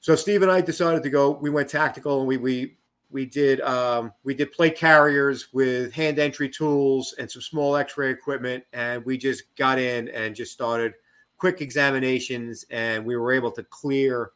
So 0.00 0.14
Steve 0.14 0.42
and 0.42 0.52
I 0.52 0.60
decided 0.60 1.02
to 1.02 1.10
go. 1.10 1.30
We 1.30 1.50
went 1.50 1.70
tactical 1.70 2.20
and 2.20 2.28
we 2.28 2.36
we 2.36 2.76
we 3.10 3.24
did 3.24 3.60
um, 3.62 4.12
we 4.24 4.34
did 4.34 4.52
plate 4.52 4.76
carriers 4.76 5.52
with 5.52 5.92
hand 5.92 6.18
entry 6.18 6.48
tools 6.48 7.14
and 7.18 7.30
some 7.30 7.42
small 7.42 7.76
X-ray 7.76 8.10
equipment, 8.10 8.64
and 8.72 9.04
we 9.04 9.16
just 9.16 9.44
got 9.56 9.78
in 9.78 10.08
and 10.08 10.34
just 10.34 10.52
started 10.52 10.94
quick 11.38 11.60
examinations, 11.60 12.64
and 12.70 13.04
we 13.04 13.16
were 13.16 13.32
able 13.32 13.50
to 13.52 13.62
clear. 13.64 14.30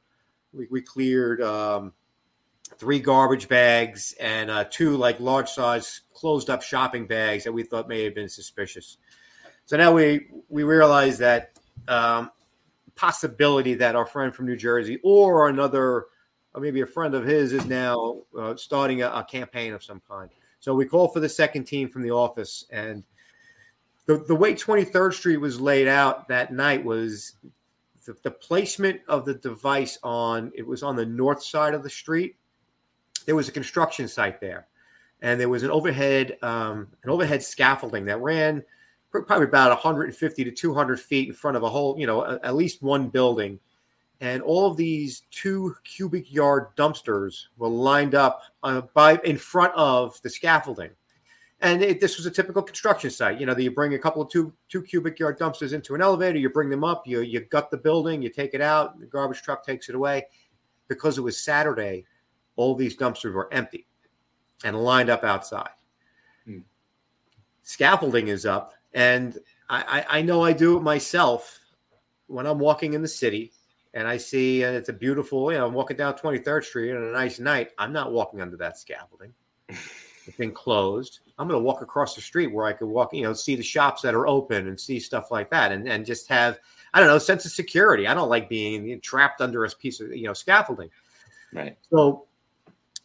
We, 0.52 0.66
we 0.70 0.82
cleared. 0.82 1.42
Um, 1.42 1.92
three 2.80 2.98
garbage 2.98 3.46
bags 3.46 4.14
and 4.18 4.50
uh, 4.50 4.64
two 4.64 4.96
like 4.96 5.20
large 5.20 5.50
size 5.50 6.00
closed 6.14 6.48
up 6.48 6.62
shopping 6.62 7.06
bags 7.06 7.44
that 7.44 7.52
we 7.52 7.62
thought 7.62 7.86
may 7.86 8.02
have 8.02 8.14
been 8.14 8.28
suspicious. 8.28 8.96
So 9.66 9.76
now 9.76 9.92
we 9.92 10.28
we 10.48 10.62
realize 10.62 11.18
that 11.18 11.52
um, 11.86 12.30
possibility 12.96 13.74
that 13.74 13.94
our 13.94 14.06
friend 14.06 14.34
from 14.34 14.46
New 14.46 14.56
Jersey 14.56 14.98
or 15.04 15.48
another 15.48 16.06
or 16.54 16.60
maybe 16.60 16.80
a 16.80 16.86
friend 16.86 17.14
of 17.14 17.24
his 17.24 17.52
is 17.52 17.66
now 17.66 18.22
uh, 18.36 18.56
starting 18.56 19.02
a, 19.02 19.10
a 19.10 19.24
campaign 19.24 19.74
of 19.74 19.84
some 19.84 20.00
kind. 20.08 20.30
So 20.58 20.74
we 20.74 20.86
call 20.86 21.08
for 21.08 21.20
the 21.20 21.28
second 21.28 21.64
team 21.64 21.88
from 21.88 22.02
the 22.02 22.10
office, 22.10 22.64
and 22.70 23.04
the 24.06 24.24
the 24.24 24.34
way 24.34 24.54
23rd 24.54 25.12
Street 25.12 25.36
was 25.36 25.60
laid 25.60 25.86
out 25.86 26.28
that 26.28 26.50
night 26.50 26.82
was 26.82 27.34
the, 28.06 28.16
the 28.22 28.30
placement 28.30 29.02
of 29.06 29.26
the 29.26 29.34
device 29.34 29.98
on 30.02 30.50
it 30.54 30.66
was 30.66 30.82
on 30.82 30.96
the 30.96 31.06
north 31.06 31.42
side 31.42 31.74
of 31.74 31.82
the 31.82 31.90
street. 31.90 32.36
There 33.24 33.36
was 33.36 33.48
a 33.48 33.52
construction 33.52 34.08
site 34.08 34.40
there, 34.40 34.66
and 35.22 35.40
there 35.40 35.48
was 35.48 35.62
an 35.62 35.70
overhead 35.70 36.38
um, 36.42 36.88
an 37.02 37.10
overhead 37.10 37.42
scaffolding 37.42 38.04
that 38.06 38.20
ran 38.20 38.62
probably 39.10 39.44
about 39.46 39.70
150 39.70 40.44
to 40.44 40.50
200 40.50 41.00
feet 41.00 41.28
in 41.28 41.34
front 41.34 41.56
of 41.56 41.62
a 41.62 41.68
whole, 41.68 41.98
you 41.98 42.06
know, 42.06 42.22
a, 42.22 42.38
at 42.44 42.54
least 42.54 42.82
one 42.82 43.08
building. 43.08 43.58
And 44.20 44.42
all 44.42 44.70
of 44.70 44.76
these 44.76 45.22
two 45.30 45.74
cubic 45.82 46.32
yard 46.32 46.68
dumpsters 46.76 47.46
were 47.56 47.68
lined 47.68 48.14
up 48.14 48.42
uh, 48.62 48.82
by 48.94 49.18
in 49.24 49.38
front 49.38 49.74
of 49.74 50.20
the 50.22 50.30
scaffolding. 50.30 50.90
And 51.62 51.82
it, 51.82 52.00
this 52.00 52.16
was 52.16 52.26
a 52.26 52.30
typical 52.30 52.62
construction 52.62 53.10
site. 53.10 53.40
You 53.40 53.46
know, 53.46 53.56
you 53.56 53.70
bring 53.70 53.94
a 53.94 53.98
couple 53.98 54.22
of 54.22 54.30
two 54.30 54.52
two 54.68 54.82
cubic 54.82 55.18
yard 55.18 55.38
dumpsters 55.38 55.72
into 55.72 55.94
an 55.94 56.02
elevator, 56.02 56.38
you 56.38 56.50
bring 56.50 56.70
them 56.70 56.84
up, 56.84 57.06
you 57.06 57.20
you 57.20 57.40
gut 57.40 57.70
the 57.70 57.76
building, 57.76 58.22
you 58.22 58.30
take 58.30 58.54
it 58.54 58.60
out, 58.60 58.98
the 59.00 59.06
garbage 59.06 59.42
truck 59.42 59.64
takes 59.64 59.88
it 59.88 59.94
away. 59.94 60.26
Because 60.88 61.18
it 61.18 61.22
was 61.22 61.38
Saturday, 61.38 62.04
all 62.60 62.74
these 62.74 62.96
dumpsters 62.96 63.32
were 63.32 63.52
empty 63.52 63.86
and 64.64 64.76
lined 64.76 65.10
up 65.10 65.24
outside. 65.24 65.70
Hmm. 66.44 66.58
Scaffolding 67.62 68.28
is 68.28 68.46
up, 68.46 68.74
and 68.92 69.38
I, 69.68 70.04
I 70.08 70.22
know 70.22 70.42
I 70.42 70.52
do 70.52 70.76
it 70.76 70.82
myself 70.82 71.60
when 72.26 72.46
I'm 72.46 72.58
walking 72.58 72.94
in 72.94 73.02
the 73.02 73.08
city 73.08 73.52
and 73.94 74.06
I 74.06 74.16
see 74.16 74.64
and 74.64 74.76
it's 74.76 74.88
a 74.88 74.92
beautiful, 74.92 75.52
you 75.52 75.58
know, 75.58 75.66
I'm 75.66 75.74
walking 75.74 75.96
down 75.96 76.14
23rd 76.14 76.64
Street 76.64 76.92
on 76.92 77.02
a 77.02 77.12
nice 77.12 77.38
night. 77.38 77.70
I'm 77.78 77.92
not 77.92 78.12
walking 78.12 78.40
under 78.40 78.56
that 78.58 78.78
scaffolding. 78.78 79.32
It's 80.26 80.36
been 80.36 80.52
closed. 80.52 81.20
I'm 81.38 81.48
going 81.48 81.58
to 81.58 81.64
walk 81.64 81.80
across 81.80 82.14
the 82.14 82.20
street 82.20 82.48
where 82.48 82.66
I 82.66 82.72
could 82.74 82.86
walk, 82.86 83.12
you 83.14 83.22
know, 83.22 83.32
see 83.32 83.56
the 83.56 83.62
shops 83.62 84.02
that 84.02 84.14
are 84.14 84.26
open 84.28 84.68
and 84.68 84.78
see 84.78 85.00
stuff 85.00 85.30
like 85.30 85.50
that 85.50 85.72
and, 85.72 85.88
and 85.88 86.04
just 86.04 86.28
have, 86.28 86.58
I 86.92 87.00
don't 87.00 87.08
know, 87.08 87.18
sense 87.18 87.46
of 87.46 87.52
security. 87.52 88.06
I 88.06 88.14
don't 88.14 88.28
like 88.28 88.48
being 88.48 89.00
trapped 89.00 89.40
under 89.40 89.64
a 89.64 89.70
piece 89.70 89.98
of, 89.98 90.14
you 90.14 90.24
know, 90.24 90.34
scaffolding. 90.34 90.90
Right. 91.52 91.76
So 91.90 92.26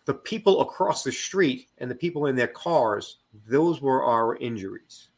the 0.05 0.13
people 0.13 0.61
across 0.61 1.03
the 1.03 1.11
street 1.11 1.69
and 1.79 1.89
the 1.89 1.95
people 1.95 2.27
in 2.27 2.35
their 2.35 2.47
cars, 2.47 3.17
those 3.47 3.81
were 3.81 4.03
our 4.03 4.37
injuries. 4.37 5.09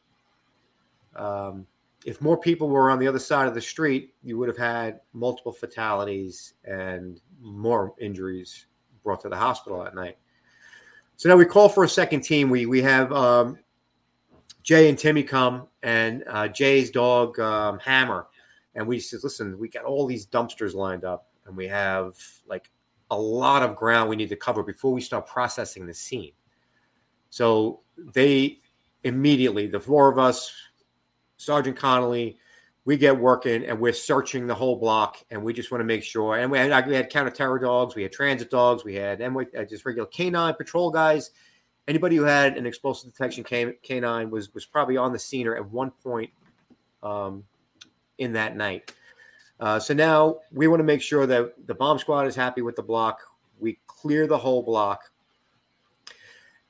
Um, 1.14 1.66
if 2.06 2.20
more 2.20 2.38
people 2.38 2.68
were 2.68 2.90
on 2.90 2.98
the 2.98 3.06
other 3.06 3.18
side 3.18 3.48
of 3.48 3.54
the 3.54 3.60
street, 3.60 4.14
you 4.22 4.38
would 4.38 4.48
have 4.48 4.56
had 4.56 5.00
multiple 5.12 5.52
fatalities 5.52 6.54
and 6.64 7.20
more 7.40 7.94
injuries 8.00 8.66
brought 9.02 9.20
to 9.20 9.28
the 9.28 9.36
hospital 9.36 9.82
that 9.84 9.94
night. 9.94 10.16
So 11.16 11.28
now 11.28 11.36
we 11.36 11.44
call 11.44 11.68
for 11.68 11.84
a 11.84 11.88
second 11.88 12.20
team. 12.22 12.48
We 12.48 12.66
we 12.66 12.80
have 12.82 13.12
um, 13.12 13.58
Jay 14.62 14.88
and 14.88 14.96
Timmy 14.96 15.24
come, 15.24 15.66
and 15.82 16.22
uh, 16.28 16.46
Jay's 16.46 16.90
dog 16.90 17.38
um, 17.40 17.80
Hammer, 17.80 18.28
and 18.76 18.86
we 18.86 19.00
said, 19.00 19.20
"Listen, 19.24 19.58
we 19.58 19.68
got 19.68 19.84
all 19.84 20.06
these 20.06 20.26
dumpsters 20.26 20.74
lined 20.74 21.04
up, 21.04 21.26
and 21.46 21.56
we 21.56 21.66
have 21.66 22.14
like 22.46 22.70
a 23.10 23.18
lot 23.18 23.62
of 23.62 23.76
ground 23.76 24.10
we 24.10 24.16
need 24.16 24.28
to 24.28 24.36
cover 24.36 24.62
before 24.62 24.92
we 24.92 25.00
start 25.00 25.26
processing 25.26 25.86
the 25.86 25.94
scene." 25.94 26.32
So 27.30 27.80
they 28.14 28.58
immediately, 29.04 29.66
the 29.66 29.80
four 29.80 30.10
of 30.10 30.18
us, 30.18 30.52
Sergeant 31.36 31.76
Connolly, 31.76 32.38
we 32.84 32.96
get 32.96 33.18
working 33.18 33.66
and 33.66 33.78
we're 33.78 33.92
searching 33.92 34.46
the 34.46 34.54
whole 34.54 34.76
block 34.76 35.18
and 35.30 35.42
we 35.42 35.52
just 35.52 35.70
want 35.70 35.80
to 35.80 35.84
make 35.84 36.02
sure. 36.02 36.38
And 36.38 36.50
we 36.50 36.58
had, 36.58 36.86
we 36.86 36.94
had 36.94 37.10
counter 37.10 37.30
terror 37.30 37.58
dogs, 37.58 37.94
we 37.94 38.02
had 38.02 38.12
transit 38.12 38.50
dogs, 38.50 38.84
we 38.84 38.94
had 38.94 39.20
MY, 39.20 39.46
uh, 39.58 39.64
just 39.64 39.84
regular 39.84 40.08
canine 40.08 40.54
patrol 40.54 40.90
guys. 40.90 41.30
Anybody 41.86 42.16
who 42.16 42.22
had 42.22 42.56
an 42.56 42.66
explosive 42.66 43.12
detection 43.12 43.44
canine 43.82 44.30
was 44.30 44.52
was 44.54 44.66
probably 44.66 44.96
on 44.96 45.12
the 45.12 45.18
scene 45.18 45.46
or 45.46 45.56
at 45.56 45.70
one 45.70 45.90
point 46.02 46.30
um, 47.02 47.44
in 48.18 48.32
that 48.34 48.56
night. 48.56 48.94
Uh, 49.60 49.78
so 49.78 49.92
now 49.92 50.38
we 50.52 50.68
want 50.68 50.80
to 50.80 50.84
make 50.84 51.02
sure 51.02 51.26
that 51.26 51.54
the 51.66 51.74
bomb 51.74 51.98
squad 51.98 52.26
is 52.26 52.36
happy 52.36 52.62
with 52.62 52.76
the 52.76 52.82
block. 52.82 53.20
We 53.58 53.78
clear 53.86 54.26
the 54.26 54.38
whole 54.38 54.62
block. 54.62 55.10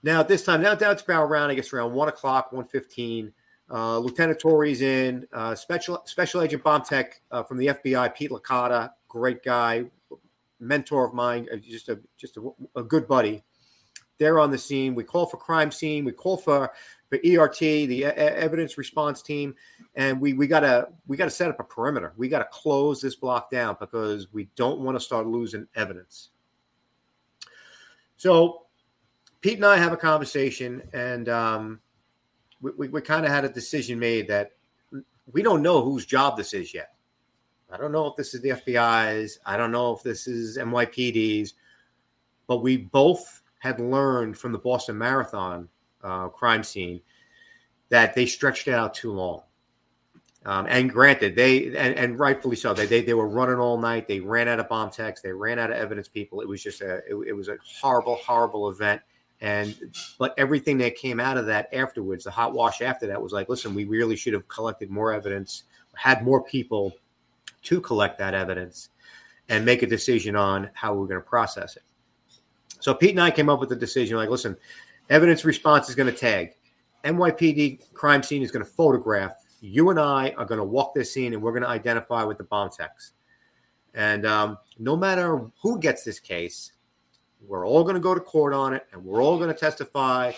Now 0.02 0.20
at 0.20 0.28
this 0.28 0.44
time, 0.44 0.62
now, 0.62 0.74
now 0.74 0.90
it's 0.90 1.02
about 1.02 1.24
around 1.24 1.50
I 1.50 1.54
guess 1.54 1.72
around 1.72 1.92
one 1.92 2.08
o'clock, 2.08 2.52
one 2.52 2.64
fifteen. 2.64 3.32
Uh, 3.70 3.98
Lieutenant 3.98 4.38
Torrey's 4.38 4.80
in. 4.80 5.26
Uh, 5.32 5.54
Special 5.54 6.02
Special 6.06 6.40
Agent 6.40 6.62
Bomb 6.62 6.82
Tech 6.82 7.20
uh, 7.30 7.42
from 7.42 7.58
the 7.58 7.66
FBI, 7.66 8.14
Pete 8.14 8.30
Licata, 8.30 8.90
great 9.08 9.42
guy, 9.42 9.84
mentor 10.60 11.06
of 11.06 11.14
mine, 11.14 11.46
uh, 11.52 11.56
just 11.56 11.88
a 11.88 11.98
just 12.16 12.36
a, 12.36 12.50
a, 12.76 12.82
good 12.82 13.06
buddy. 13.06 13.44
They're 14.18 14.38
on 14.40 14.50
the 14.50 14.58
scene. 14.58 14.94
We 14.94 15.04
call 15.04 15.26
for 15.26 15.36
crime 15.36 15.70
scene. 15.70 16.04
We 16.04 16.12
call 16.12 16.36
for 16.36 16.72
for 17.08 17.18
ERT, 17.26 17.58
the 17.58 18.04
evidence 18.04 18.76
response 18.76 19.22
team, 19.22 19.54
and 19.94 20.20
we 20.20 20.34
we 20.34 20.46
gotta 20.46 20.88
we 21.06 21.16
gotta 21.16 21.30
set 21.30 21.48
up 21.48 21.60
a 21.60 21.64
perimeter. 21.64 22.12
We 22.16 22.28
gotta 22.28 22.48
close 22.50 23.00
this 23.00 23.14
block 23.14 23.50
down 23.50 23.76
because 23.80 24.32
we 24.32 24.48
don't 24.56 24.80
want 24.80 24.96
to 24.96 25.00
start 25.00 25.26
losing 25.26 25.66
evidence. 25.74 26.30
So 28.16 28.66
Pete 29.40 29.56
and 29.56 29.64
I 29.64 29.76
have 29.76 29.92
a 29.92 29.96
conversation, 29.96 30.82
and 30.92 31.28
um, 31.28 31.80
we, 32.60 32.72
we, 32.76 32.88
we 32.88 33.00
kind 33.00 33.24
of 33.24 33.30
had 33.30 33.44
a 33.44 33.48
decision 33.48 33.98
made 33.98 34.28
that 34.28 34.52
we 35.32 35.42
don't 35.42 35.62
know 35.62 35.82
whose 35.82 36.04
job 36.04 36.36
this 36.36 36.52
is 36.52 36.74
yet. 36.74 36.94
I 37.70 37.76
don't 37.76 37.92
know 37.92 38.06
if 38.06 38.16
this 38.16 38.34
is 38.34 38.40
the 38.40 38.50
FBI's. 38.50 39.38
I 39.44 39.56
don't 39.56 39.70
know 39.70 39.94
if 39.94 40.02
this 40.02 40.26
is 40.26 40.58
NYPD's, 40.58 41.54
but 42.46 42.62
we 42.62 42.78
both 42.78 43.42
had 43.58 43.80
learned 43.80 44.38
from 44.38 44.52
the 44.52 44.58
Boston 44.58 44.96
Marathon 44.98 45.68
uh, 46.02 46.28
crime 46.28 46.62
scene 46.62 47.00
that 47.88 48.14
they 48.14 48.26
stretched 48.26 48.68
it 48.68 48.74
out 48.74 48.94
too 48.94 49.12
long. 49.12 49.42
Um, 50.44 50.66
and 50.68 50.88
granted, 50.90 51.34
they 51.34 51.66
and, 51.66 51.94
and 51.96 52.18
rightfully 52.18 52.56
so. 52.56 52.72
They, 52.72 52.86
they 52.86 53.02
they 53.02 53.14
were 53.14 53.28
running 53.28 53.56
all 53.56 53.76
night. 53.76 54.06
They 54.06 54.20
ran 54.20 54.48
out 54.48 54.60
of 54.60 54.68
bomb 54.68 54.90
techs. 54.90 55.20
They 55.20 55.32
ran 55.32 55.58
out 55.58 55.70
of 55.70 55.76
evidence 55.76 56.08
people. 56.08 56.40
It 56.40 56.48
was 56.48 56.62
just 56.62 56.80
a 56.80 56.98
it, 57.08 57.16
it 57.26 57.32
was 57.32 57.48
a 57.48 57.58
horrible 57.80 58.16
horrible 58.16 58.70
event. 58.70 59.02
And 59.40 59.76
but 60.18 60.34
everything 60.38 60.78
that 60.78 60.96
came 60.96 61.20
out 61.20 61.36
of 61.36 61.46
that 61.46 61.68
afterwards, 61.74 62.24
the 62.24 62.30
hot 62.30 62.54
wash 62.54 62.82
after 62.82 63.06
that 63.08 63.20
was 63.20 63.32
like, 63.32 63.48
listen, 63.48 63.74
we 63.74 63.84
really 63.84 64.16
should 64.16 64.32
have 64.32 64.48
collected 64.48 64.90
more 64.90 65.12
evidence, 65.12 65.64
had 65.94 66.24
more 66.24 66.42
people 66.42 66.94
to 67.64 67.80
collect 67.80 68.18
that 68.18 68.34
evidence 68.34 68.90
and 69.48 69.64
make 69.64 69.82
a 69.82 69.86
decision 69.86 70.36
on 70.36 70.70
how 70.72 70.94
we're 70.94 71.06
going 71.06 71.20
to 71.20 71.28
process 71.28 71.76
it. 71.76 71.82
So 72.80 72.94
Pete 72.94 73.10
and 73.10 73.20
I 73.20 73.30
came 73.30 73.48
up 73.48 73.60
with 73.60 73.68
the 73.68 73.76
decision 73.76 74.16
like, 74.16 74.30
listen, 74.30 74.56
evidence 75.10 75.44
response 75.44 75.88
is 75.88 75.94
going 75.94 76.10
to 76.12 76.16
tag. 76.16 76.54
NYPD 77.04 77.92
crime 77.94 78.22
scene 78.22 78.42
is 78.42 78.50
going 78.50 78.64
to 78.64 78.70
photograph. 78.70 79.34
You 79.60 79.90
and 79.90 79.98
I 79.98 80.30
are 80.36 80.44
going 80.44 80.58
to 80.58 80.64
walk 80.64 80.94
this 80.94 81.12
scene 81.12 81.32
and 81.32 81.42
we're 81.42 81.52
going 81.52 81.62
to 81.62 81.68
identify 81.68 82.22
with 82.24 82.38
the 82.38 82.44
bomb 82.44 82.70
techs. 82.70 83.12
And 83.94 84.26
um, 84.26 84.58
no 84.78 84.96
matter 84.96 85.40
who 85.62 85.78
gets 85.78 86.04
this 86.04 86.20
case, 86.20 86.72
we're 87.46 87.66
all 87.66 87.82
going 87.82 87.94
to 87.94 88.00
go 88.00 88.14
to 88.14 88.20
court 88.20 88.52
on 88.52 88.74
it 88.74 88.86
and 88.92 89.04
we're 89.04 89.22
all 89.22 89.38
going 89.38 89.52
to 89.52 89.58
testify. 89.58 90.32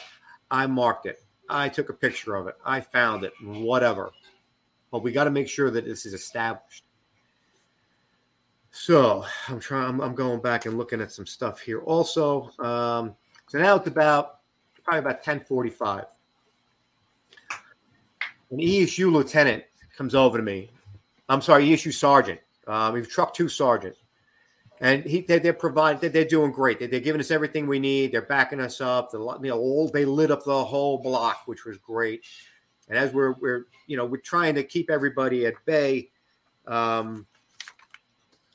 I 0.50 0.66
marked 0.66 1.06
it. 1.06 1.22
I 1.48 1.68
took 1.68 1.88
a 1.90 1.94
picture 1.94 2.36
of 2.36 2.46
it. 2.46 2.54
I 2.64 2.80
found 2.80 3.24
it, 3.24 3.32
whatever. 3.42 4.12
But 4.90 5.02
we 5.02 5.12
got 5.12 5.24
to 5.24 5.30
make 5.30 5.48
sure 5.48 5.70
that 5.70 5.84
this 5.84 6.06
is 6.06 6.14
established. 6.14 6.84
So 8.70 9.24
I'm 9.48 9.60
trying, 9.60 9.88
I'm, 9.88 10.00
I'm, 10.00 10.14
going 10.14 10.40
back 10.40 10.66
and 10.66 10.78
looking 10.78 11.00
at 11.00 11.10
some 11.10 11.26
stuff 11.26 11.60
here 11.60 11.80
also. 11.80 12.50
Um, 12.60 13.14
so 13.48 13.58
now 13.58 13.76
it's 13.76 13.88
about 13.88 14.38
probably 14.84 15.00
about 15.00 15.16
1045. 15.16 16.04
An 18.50 18.58
ESU 18.58 19.12
lieutenant 19.12 19.64
comes 19.96 20.14
over 20.14 20.38
to 20.38 20.44
me. 20.44 20.70
I'm 21.28 21.40
sorry, 21.40 21.68
ESU 21.68 21.92
sergeant. 21.92 22.40
Um, 22.66 22.96
he's 22.96 23.08
truck 23.08 23.34
two 23.34 23.48
sergeant 23.48 23.96
and 24.80 25.04
he 25.04 25.20
they, 25.22 25.38
they're 25.38 25.52
providing 25.52 26.10
they're 26.10 26.24
doing 26.24 26.50
great 26.50 26.78
they, 26.78 26.96
are 26.96 27.00
giving 27.00 27.20
us 27.20 27.30
everything 27.30 27.66
we 27.66 27.78
need 27.78 28.12
they're 28.12 28.22
backing 28.22 28.60
us 28.60 28.80
up 28.80 29.10
the 29.10 29.18
you 29.42 29.50
know 29.50 29.88
they 29.92 30.04
lit 30.04 30.30
up 30.30 30.44
the 30.44 30.64
whole 30.64 30.98
block 30.98 31.42
which 31.46 31.64
was 31.64 31.76
great 31.78 32.24
and 32.88 32.98
as 32.98 33.12
we're 33.12 33.32
we're 33.40 33.66
you 33.86 33.96
know 33.96 34.04
we're 34.04 34.20
trying 34.20 34.54
to 34.54 34.64
keep 34.64 34.90
everybody 34.90 35.46
at 35.46 35.54
bay 35.66 36.10
um 36.66 37.26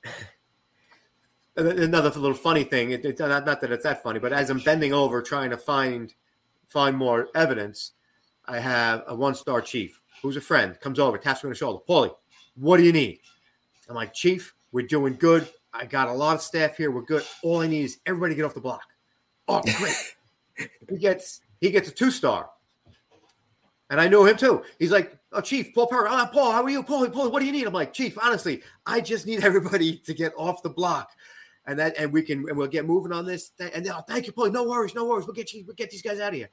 another 1.57 2.09
little 2.19 2.33
funny 2.33 2.63
thing 2.63 2.91
it, 2.91 3.05
it, 3.05 3.19
not, 3.19 3.45
not 3.45 3.61
that 3.61 3.71
it's 3.71 3.83
that 3.83 4.03
funny 4.03 4.19
but 4.19 4.33
as 4.33 4.49
i'm 4.49 4.59
bending 4.59 4.93
over 4.93 5.21
trying 5.21 5.49
to 5.49 5.57
find 5.57 6.13
find 6.67 6.97
more 6.97 7.29
evidence 7.33 7.93
i 8.45 8.59
have 8.59 9.03
a 9.07 9.15
one 9.15 9.33
star 9.33 9.61
chief 9.61 10.01
who's 10.21 10.35
a 10.35 10.41
friend 10.41 10.77
comes 10.81 10.99
over 10.99 11.17
taps 11.17 11.43
me 11.43 11.47
on 11.47 11.51
the 11.51 11.55
shoulder 11.55 11.79
paulie 11.87 12.13
what 12.55 12.77
do 12.77 12.83
you 12.83 12.91
need 12.91 13.19
i'm 13.89 13.95
like 13.95 14.13
chief 14.13 14.53
we're 14.71 14.85
doing 14.85 15.15
good 15.15 15.47
I 15.77 15.85
got 15.85 16.07
a 16.07 16.13
lot 16.13 16.35
of 16.35 16.41
staff 16.41 16.77
here. 16.77 16.89
We're 16.89 17.01
good. 17.01 17.23
All 17.43 17.61
I 17.61 17.67
need 17.67 17.83
is 17.83 17.97
everybody 18.05 18.33
get 18.35 18.45
off 18.45 18.53
the 18.53 18.61
block. 18.61 18.83
Oh, 19.47 19.61
great. 19.77 20.69
he 20.89 20.97
gets 20.97 21.41
he 21.59 21.69
gets 21.69 21.89
a 21.89 21.91
two 21.91 22.11
star. 22.11 22.49
And 23.89 24.01
I 24.01 24.07
know 24.07 24.25
him 24.25 24.35
too. 24.35 24.63
He's 24.79 24.91
like, 24.91 25.17
oh, 25.31 25.41
Chief, 25.41 25.73
Paul 25.75 25.87
Perry. 25.87 26.07
Oh, 26.09 26.27
Paul, 26.33 26.51
how 26.51 26.63
are 26.63 26.69
you? 26.69 26.81
Paul, 26.81 27.07
Paul, 27.09 27.29
what 27.31 27.39
do 27.39 27.45
you 27.45 27.51
need? 27.51 27.67
I'm 27.67 27.73
like, 27.73 27.93
Chief, 27.93 28.17
honestly, 28.21 28.63
I 28.85 29.01
just 29.01 29.25
need 29.27 29.43
everybody 29.43 29.97
to 29.97 30.13
get 30.13 30.33
off 30.37 30.63
the 30.63 30.69
block. 30.69 31.11
and 31.67 31.79
that 31.79 31.95
and 31.97 32.11
we 32.11 32.21
can 32.21 32.47
and 32.49 32.57
we'll 32.57 32.67
get 32.67 32.85
moving 32.85 33.11
on 33.11 33.25
this. 33.25 33.51
And 33.59 33.87
oh, 33.87 34.01
thank 34.07 34.27
you, 34.27 34.33
Paulie. 34.33 34.51
No 34.51 34.63
worries, 34.63 34.95
no 34.95 35.05
worries. 35.05 35.25
We'll 35.25 35.35
get 35.35 35.53
you. 35.53 35.63
We'll 35.65 35.75
get 35.75 35.89
these 35.91 36.01
guys 36.01 36.19
out 36.19 36.29
of 36.29 36.35
here. 36.35 36.49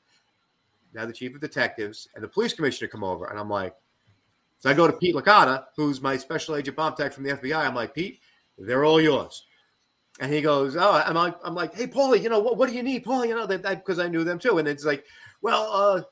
Now 0.94 1.06
the 1.06 1.12
chief 1.12 1.34
of 1.34 1.40
detectives 1.40 2.08
and 2.14 2.22
the 2.22 2.28
police 2.28 2.52
commissioner 2.52 2.88
come 2.88 3.04
over, 3.04 3.26
and 3.26 3.38
I'm 3.38 3.48
like, 3.48 3.74
so 4.58 4.70
I 4.70 4.74
go 4.74 4.86
to 4.86 4.92
Pete 4.92 5.14
Licata, 5.14 5.64
who's 5.76 6.00
my 6.00 6.16
special 6.16 6.54
agent 6.54 6.76
bomb 6.76 6.94
tech 6.94 7.12
from 7.12 7.24
the 7.24 7.32
FBI. 7.32 7.56
I'm 7.56 7.74
like, 7.74 7.94
Pete, 7.94 8.20
they're 8.58 8.84
all 8.84 9.00
yours. 9.00 9.44
And 10.20 10.32
he 10.32 10.42
goes, 10.42 10.76
oh, 10.76 11.02
I'm 11.04 11.14
like, 11.14 11.34
I'm 11.42 11.54
like, 11.54 11.74
hey, 11.74 11.86
Paulie, 11.86 12.22
you 12.22 12.28
know 12.28 12.38
what? 12.38 12.58
What 12.58 12.68
do 12.68 12.74
you 12.74 12.82
need, 12.82 13.04
Paulie? 13.04 13.28
You 13.28 13.34
know 13.34 13.46
that 13.46 13.62
because 13.62 13.98
I 13.98 14.08
knew 14.08 14.22
them 14.24 14.38
too. 14.38 14.58
And 14.58 14.68
it's 14.68 14.84
like, 14.84 15.04
well, 15.40 15.72
uh, 15.72 16.02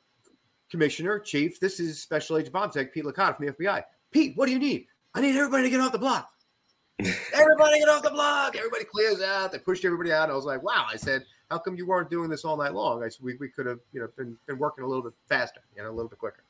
Commissioner, 0.70 1.18
Chief, 1.18 1.58
this 1.60 1.80
is 1.80 2.00
Special 2.00 2.38
Agent 2.38 2.52
Bomb 2.52 2.70
Tech 2.70 2.94
Pete 2.94 3.04
Licata 3.04 3.36
from 3.36 3.46
the 3.46 3.52
FBI. 3.52 3.82
Pete, 4.12 4.36
what 4.36 4.46
do 4.46 4.52
you 4.52 4.58
need? 4.58 4.86
I 5.14 5.20
need 5.20 5.36
everybody 5.36 5.64
to 5.64 5.70
get 5.70 5.80
off 5.80 5.92
the 5.92 5.98
block. 5.98 6.30
everybody 7.34 7.80
get 7.80 7.88
off 7.88 8.02
the 8.02 8.10
block. 8.10 8.56
Everybody 8.56 8.84
clears 8.84 9.20
out. 9.20 9.52
They 9.52 9.58
pushed 9.58 9.84
everybody 9.84 10.12
out. 10.12 10.30
I 10.30 10.34
was 10.34 10.44
like, 10.44 10.62
wow. 10.62 10.86
I 10.88 10.96
said, 10.96 11.24
how 11.50 11.58
come 11.58 11.74
you 11.74 11.86
weren't 11.86 12.10
doing 12.10 12.30
this 12.30 12.44
all 12.44 12.56
night 12.56 12.74
long? 12.74 13.02
I 13.02 13.08
said, 13.08 13.22
we, 13.22 13.36
we 13.36 13.48
could 13.48 13.66
have, 13.66 13.80
you 13.92 14.00
know, 14.00 14.08
been, 14.16 14.36
been 14.46 14.58
working 14.58 14.84
a 14.84 14.86
little 14.86 15.02
bit 15.02 15.14
faster, 15.28 15.60
you 15.76 15.82
know, 15.82 15.90
a 15.90 15.92
little 15.92 16.08
bit 16.08 16.18
quicker. 16.18 16.44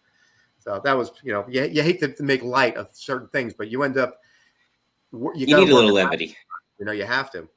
So 0.59 0.81
that 0.85 0.97
was, 0.97 1.13
you 1.23 1.33
know, 1.33 1.47
you, 1.49 1.65
you 1.65 1.83
hate 1.83 2.01
to, 2.01 2.23
make 2.23 2.43
light 2.43 2.77
of 2.77 2.89
certain 2.93 3.29
things, 3.29 3.55
but 3.55 3.71
you 3.71 3.83
end 3.83 3.97
up, 3.97 4.19
you, 5.13 5.33
you 5.35 5.47
need 5.47 5.71
a 5.71 5.75
little 5.75 5.95
levity. 5.95 6.37
You 6.79 6.85
know, 6.85 6.93
you 6.93 7.05
have 7.05 7.31
to. 7.33 7.49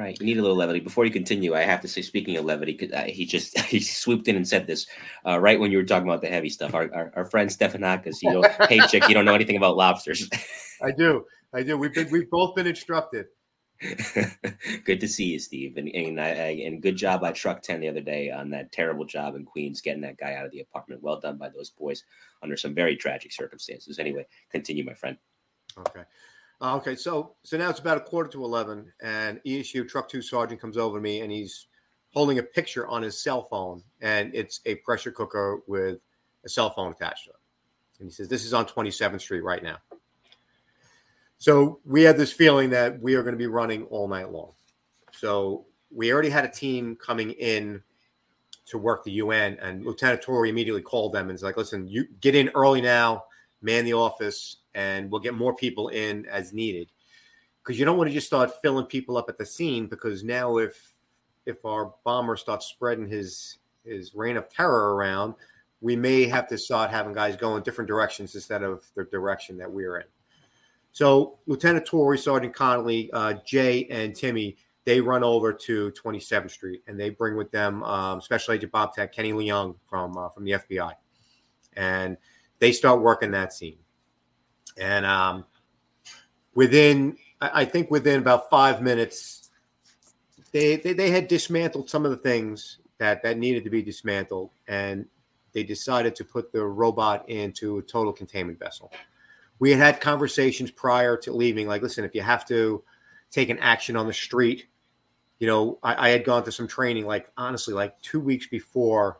Right, 0.00 0.18
you 0.18 0.24
need 0.24 0.38
a 0.38 0.40
little 0.40 0.56
levity. 0.56 0.80
Before 0.80 1.04
you 1.04 1.10
continue, 1.10 1.54
I 1.54 1.60
have 1.60 1.82
to 1.82 1.88
say, 1.88 2.00
speaking 2.00 2.34
of 2.38 2.46
levity, 2.46 2.90
uh, 2.90 3.02
he 3.02 3.26
just 3.26 3.58
he 3.66 3.80
swooped 3.80 4.28
in 4.28 4.36
and 4.36 4.48
said 4.48 4.66
this 4.66 4.86
uh, 5.26 5.38
right 5.38 5.60
when 5.60 5.70
you 5.70 5.76
were 5.76 5.84
talking 5.84 6.08
about 6.08 6.22
the 6.22 6.28
heavy 6.28 6.48
stuff. 6.48 6.72
Our 6.72 6.90
our, 6.94 7.12
our 7.16 7.24
friend 7.26 7.50
Stephanakas, 7.50 8.22
you 8.22 8.32
know, 8.32 8.42
hey 8.70 8.80
chick, 8.88 9.06
you 9.08 9.14
don't 9.14 9.26
know 9.26 9.34
anything 9.34 9.58
about 9.58 9.76
lobsters. 9.76 10.26
I 10.82 10.90
do, 10.90 11.26
I 11.52 11.62
do. 11.62 11.76
We've 11.76 11.92
been 11.92 12.10
we've 12.10 12.30
both 12.30 12.54
been 12.54 12.66
instructed. 12.66 13.26
good 14.84 15.00
to 15.00 15.06
see 15.06 15.26
you, 15.26 15.38
Steve, 15.38 15.76
and 15.76 15.90
and, 15.90 16.18
I, 16.18 16.28
and 16.64 16.80
good 16.80 16.96
job 16.96 17.20
by 17.20 17.32
Truck 17.32 17.60
Ten 17.60 17.80
the 17.80 17.88
other 17.88 18.00
day 18.00 18.30
on 18.30 18.48
that 18.50 18.72
terrible 18.72 19.04
job 19.04 19.34
in 19.34 19.44
Queens 19.44 19.82
getting 19.82 20.00
that 20.00 20.16
guy 20.16 20.32
out 20.32 20.46
of 20.46 20.50
the 20.50 20.60
apartment. 20.60 21.02
Well 21.02 21.20
done 21.20 21.36
by 21.36 21.50
those 21.50 21.68
boys 21.68 22.04
under 22.42 22.56
some 22.56 22.74
very 22.74 22.96
tragic 22.96 23.32
circumstances. 23.32 23.98
Anyway, 23.98 24.26
continue, 24.50 24.82
my 24.82 24.94
friend. 24.94 25.18
Okay. 25.76 26.04
Uh, 26.60 26.76
okay, 26.76 26.94
so 26.94 27.34
so 27.42 27.56
now 27.56 27.70
it's 27.70 27.80
about 27.80 27.96
a 27.96 28.00
quarter 28.00 28.28
to 28.28 28.44
eleven, 28.44 28.92
and 29.00 29.40
ESU 29.46 29.88
Truck 29.88 30.08
Two 30.08 30.20
Sergeant 30.20 30.60
comes 30.60 30.76
over 30.76 30.98
to 30.98 31.02
me, 31.02 31.20
and 31.22 31.32
he's 31.32 31.68
holding 32.12 32.38
a 32.38 32.42
picture 32.42 32.86
on 32.86 33.02
his 33.02 33.22
cell 33.22 33.44
phone, 33.44 33.82
and 34.00 34.34
it's 34.34 34.60
a 34.66 34.74
pressure 34.76 35.10
cooker 35.10 35.60
with 35.66 35.98
a 36.44 36.48
cell 36.48 36.70
phone 36.70 36.92
attached 36.92 37.24
to 37.24 37.30
it. 37.30 37.36
And 37.98 38.08
he 38.08 38.12
says, 38.12 38.28
"This 38.28 38.44
is 38.44 38.52
on 38.52 38.66
27th 38.66 39.22
Street 39.22 39.42
right 39.42 39.62
now." 39.62 39.78
So 41.38 41.80
we 41.86 42.02
had 42.02 42.18
this 42.18 42.32
feeling 42.32 42.68
that 42.70 43.00
we 43.00 43.14
are 43.14 43.22
going 43.22 43.34
to 43.34 43.38
be 43.38 43.46
running 43.46 43.84
all 43.84 44.06
night 44.06 44.30
long. 44.30 44.52
So 45.12 45.64
we 45.90 46.12
already 46.12 46.28
had 46.28 46.44
a 46.44 46.50
team 46.50 46.94
coming 46.96 47.30
in 47.30 47.82
to 48.66 48.76
work 48.76 49.02
the 49.04 49.12
UN, 49.12 49.56
and 49.62 49.86
Lieutenant 49.86 50.20
Torrey 50.20 50.50
immediately 50.50 50.82
called 50.82 51.14
them 51.14 51.22
and 51.22 51.32
was 51.32 51.42
like, 51.42 51.56
"Listen, 51.56 51.88
you 51.88 52.04
get 52.20 52.34
in 52.34 52.50
early 52.54 52.82
now, 52.82 53.24
man 53.62 53.86
the 53.86 53.94
office, 53.94 54.58
and 54.74 55.10
we'll 55.10 55.20
get 55.20 55.34
more 55.34 55.54
people 55.54 55.88
in 55.88 56.26
as 56.26 56.52
needed." 56.52 56.90
Because 57.62 57.78
you 57.78 57.84
don't 57.84 57.96
want 57.98 58.08
to 58.08 58.14
just 58.14 58.26
start 58.26 58.50
filling 58.62 58.86
people 58.86 59.16
up 59.16 59.28
at 59.28 59.38
the 59.38 59.46
scene, 59.46 59.86
because 59.86 60.24
now 60.24 60.58
if 60.58 60.92
if 61.46 61.64
our 61.64 61.94
bomber 62.04 62.36
starts 62.36 62.66
spreading 62.66 63.08
his 63.08 63.58
his 63.84 64.14
reign 64.14 64.36
of 64.36 64.48
terror 64.48 64.94
around, 64.94 65.34
we 65.80 65.96
may 65.96 66.26
have 66.26 66.46
to 66.48 66.58
start 66.58 66.90
having 66.90 67.12
guys 67.12 67.36
go 67.36 67.56
in 67.56 67.62
different 67.62 67.88
directions 67.88 68.34
instead 68.34 68.62
of 68.62 68.84
the 68.94 69.04
direction 69.04 69.56
that 69.58 69.70
we're 69.70 69.98
in. 69.98 70.06
So 70.92 71.38
Lieutenant 71.46 71.86
Torrey, 71.86 72.18
Sergeant 72.18 72.54
Connolly, 72.54 73.10
uh, 73.12 73.34
Jay, 73.44 73.86
and 73.90 74.14
Timmy 74.14 74.56
they 74.84 75.00
run 75.00 75.22
over 75.22 75.52
to 75.52 75.92
27th 75.92 76.50
Street 76.50 76.82
and 76.86 76.98
they 76.98 77.10
bring 77.10 77.36
with 77.36 77.50
them 77.50 77.82
um, 77.82 78.20
Special 78.20 78.54
Agent 78.54 78.72
Bomb 78.72 78.90
Tech, 78.94 79.12
Kenny 79.12 79.32
Leung 79.32 79.76
from 79.88 80.16
uh, 80.16 80.28
from 80.30 80.44
the 80.44 80.52
FBI, 80.52 80.92
and 81.74 82.16
they 82.58 82.72
start 82.72 83.00
working 83.00 83.30
that 83.32 83.52
scene. 83.52 83.78
And 84.80 85.04
um, 85.04 85.44
within, 86.54 87.16
I 87.40 87.64
think 87.64 87.90
within 87.90 88.18
about 88.18 88.50
five 88.50 88.82
minutes, 88.82 89.50
they, 90.52 90.76
they 90.76 90.94
they 90.94 91.10
had 91.10 91.28
dismantled 91.28 91.88
some 91.88 92.04
of 92.04 92.10
the 92.10 92.16
things 92.16 92.78
that 92.98 93.22
that 93.22 93.38
needed 93.38 93.62
to 93.64 93.70
be 93.70 93.82
dismantled, 93.82 94.50
and 94.66 95.06
they 95.52 95.62
decided 95.62 96.16
to 96.16 96.24
put 96.24 96.52
the 96.52 96.64
robot 96.64 97.28
into 97.28 97.78
a 97.78 97.82
total 97.82 98.12
containment 98.12 98.58
vessel. 98.58 98.90
We 99.58 99.70
had 99.70 99.78
had 99.78 100.00
conversations 100.00 100.70
prior 100.70 101.16
to 101.18 101.32
leaving, 101.32 101.68
like, 101.68 101.82
listen, 101.82 102.04
if 102.04 102.14
you 102.14 102.22
have 102.22 102.46
to 102.46 102.82
take 103.30 103.50
an 103.50 103.58
action 103.58 103.94
on 103.94 104.06
the 104.06 104.12
street, 104.12 104.66
you 105.38 105.46
know, 105.46 105.78
I, 105.82 106.08
I 106.08 106.10
had 106.10 106.24
gone 106.24 106.44
to 106.44 106.52
some 106.52 106.66
training, 106.66 107.06
like 107.06 107.30
honestly, 107.36 107.74
like 107.74 108.00
two 108.00 108.20
weeks 108.20 108.46
before, 108.46 109.18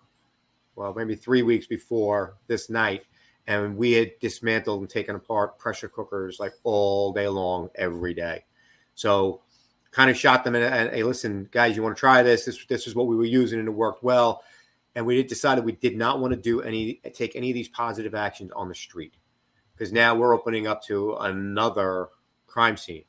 well, 0.77 0.94
maybe 0.94 1.14
three 1.14 1.42
weeks 1.42 1.66
before 1.66 2.37
this 2.46 2.70
night, 2.70 3.05
and 3.51 3.77
we 3.77 3.93
had 3.93 4.13
dismantled 4.21 4.81
and 4.81 4.89
taken 4.89 5.17
apart 5.17 5.59
pressure 5.59 5.89
cookers 5.89 6.39
like 6.39 6.53
all 6.63 7.13
day 7.13 7.27
long, 7.27 7.69
every 7.75 8.15
day. 8.15 8.45
So, 8.95 9.43
kind 9.91 10.09
of 10.09 10.17
shot 10.17 10.45
them 10.45 10.55
and 10.55 10.91
hey, 10.91 11.03
listen, 11.03 11.49
guys, 11.51 11.75
you 11.75 11.83
want 11.83 11.97
to 11.97 12.01
try 12.01 12.23
this? 12.23 12.45
This 12.45 12.65
this 12.67 12.87
is 12.87 12.95
what 12.95 13.09
we 13.09 13.17
were 13.17 13.25
using, 13.25 13.59
and 13.59 13.67
it 13.67 13.73
worked 13.73 14.05
well. 14.05 14.45
And 14.95 15.05
we 15.05 15.21
decided 15.25 15.65
we 15.65 15.73
did 15.73 15.97
not 15.97 16.21
want 16.21 16.33
to 16.33 16.41
do 16.41 16.63
any 16.63 17.01
take 17.13 17.35
any 17.35 17.51
of 17.51 17.55
these 17.55 17.69
positive 17.69 18.15
actions 18.15 18.53
on 18.55 18.69
the 18.69 18.75
street 18.75 19.15
because 19.75 19.93
now 19.93 20.15
we're 20.15 20.33
opening 20.33 20.69
up 20.69 20.85
to 20.85 21.17
another 21.17 22.07
crime 22.47 22.77
scene. 22.77 23.05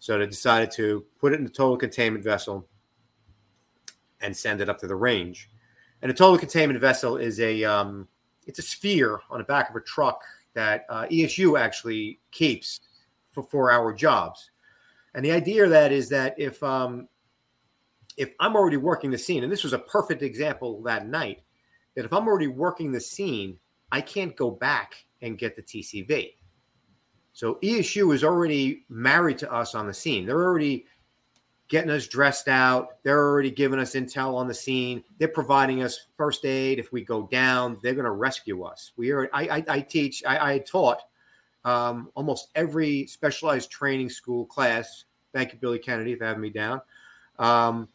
So 0.00 0.18
they 0.18 0.26
decided 0.26 0.72
to 0.72 1.04
put 1.20 1.32
it 1.32 1.38
in 1.38 1.46
a 1.46 1.50
total 1.50 1.76
containment 1.76 2.24
vessel 2.24 2.66
and 4.20 4.36
send 4.36 4.60
it 4.60 4.68
up 4.68 4.80
to 4.80 4.88
the 4.88 4.96
range. 4.96 5.50
And 6.00 6.10
a 6.10 6.14
total 6.14 6.36
containment 6.36 6.80
vessel 6.80 7.16
is 7.16 7.38
a 7.38 7.62
um, 7.62 8.08
it's 8.46 8.58
a 8.58 8.62
sphere 8.62 9.20
on 9.30 9.38
the 9.38 9.44
back 9.44 9.70
of 9.70 9.76
a 9.76 9.80
truck 9.80 10.22
that 10.54 10.84
uh, 10.88 11.06
ESU 11.06 11.58
actually 11.58 12.20
keeps 12.30 12.80
for 13.32 13.42
four-hour 13.42 13.94
jobs. 13.94 14.50
And 15.14 15.24
the 15.24 15.32
idea 15.32 15.64
of 15.64 15.70
that 15.70 15.92
is 15.92 16.08
that 16.10 16.34
if 16.38 16.62
um, 16.62 17.08
if 18.16 18.32
I'm 18.40 18.56
already 18.56 18.76
working 18.76 19.10
the 19.10 19.18
scene, 19.18 19.42
and 19.42 19.52
this 19.52 19.64
was 19.64 19.72
a 19.72 19.78
perfect 19.78 20.22
example 20.22 20.82
that 20.82 21.06
night, 21.06 21.42
that 21.94 22.04
if 22.04 22.12
I'm 22.12 22.26
already 22.26 22.48
working 22.48 22.92
the 22.92 23.00
scene, 23.00 23.58
I 23.90 24.00
can't 24.00 24.36
go 24.36 24.50
back 24.50 25.04
and 25.20 25.38
get 25.38 25.56
the 25.56 25.62
TCV. 25.62 26.34
So 27.34 27.58
ESU 27.62 28.14
is 28.14 28.24
already 28.24 28.84
married 28.88 29.38
to 29.38 29.52
us 29.52 29.74
on 29.74 29.86
the 29.86 29.94
scene. 29.94 30.26
They're 30.26 30.42
already 30.42 30.86
getting 31.72 31.90
us 31.90 32.06
dressed 32.06 32.48
out. 32.48 33.02
They're 33.02 33.18
already 33.18 33.50
giving 33.50 33.78
us 33.78 33.94
intel 33.94 34.34
on 34.34 34.46
the 34.46 34.52
scene. 34.52 35.02
They're 35.18 35.26
providing 35.26 35.82
us 35.82 36.08
first 36.18 36.44
aid 36.44 36.78
if 36.78 36.92
we 36.92 37.02
go 37.02 37.26
down. 37.32 37.78
They're 37.82 37.94
going 37.94 38.04
to 38.04 38.10
rescue 38.10 38.62
us. 38.62 38.92
We 38.98 39.10
are. 39.10 39.30
I, 39.32 39.48
I, 39.48 39.64
I 39.66 39.80
teach. 39.80 40.22
I, 40.26 40.52
I 40.52 40.58
taught 40.58 40.98
um, 41.64 42.10
almost 42.14 42.48
every 42.54 43.06
specialized 43.06 43.70
training 43.70 44.10
school 44.10 44.44
class. 44.44 45.04
Thank 45.32 45.54
you, 45.54 45.58
Billy 45.58 45.78
Kennedy, 45.78 46.14
for 46.14 46.26
having 46.26 46.42
me 46.42 46.50
down. 46.50 46.82
Um, 47.38 47.88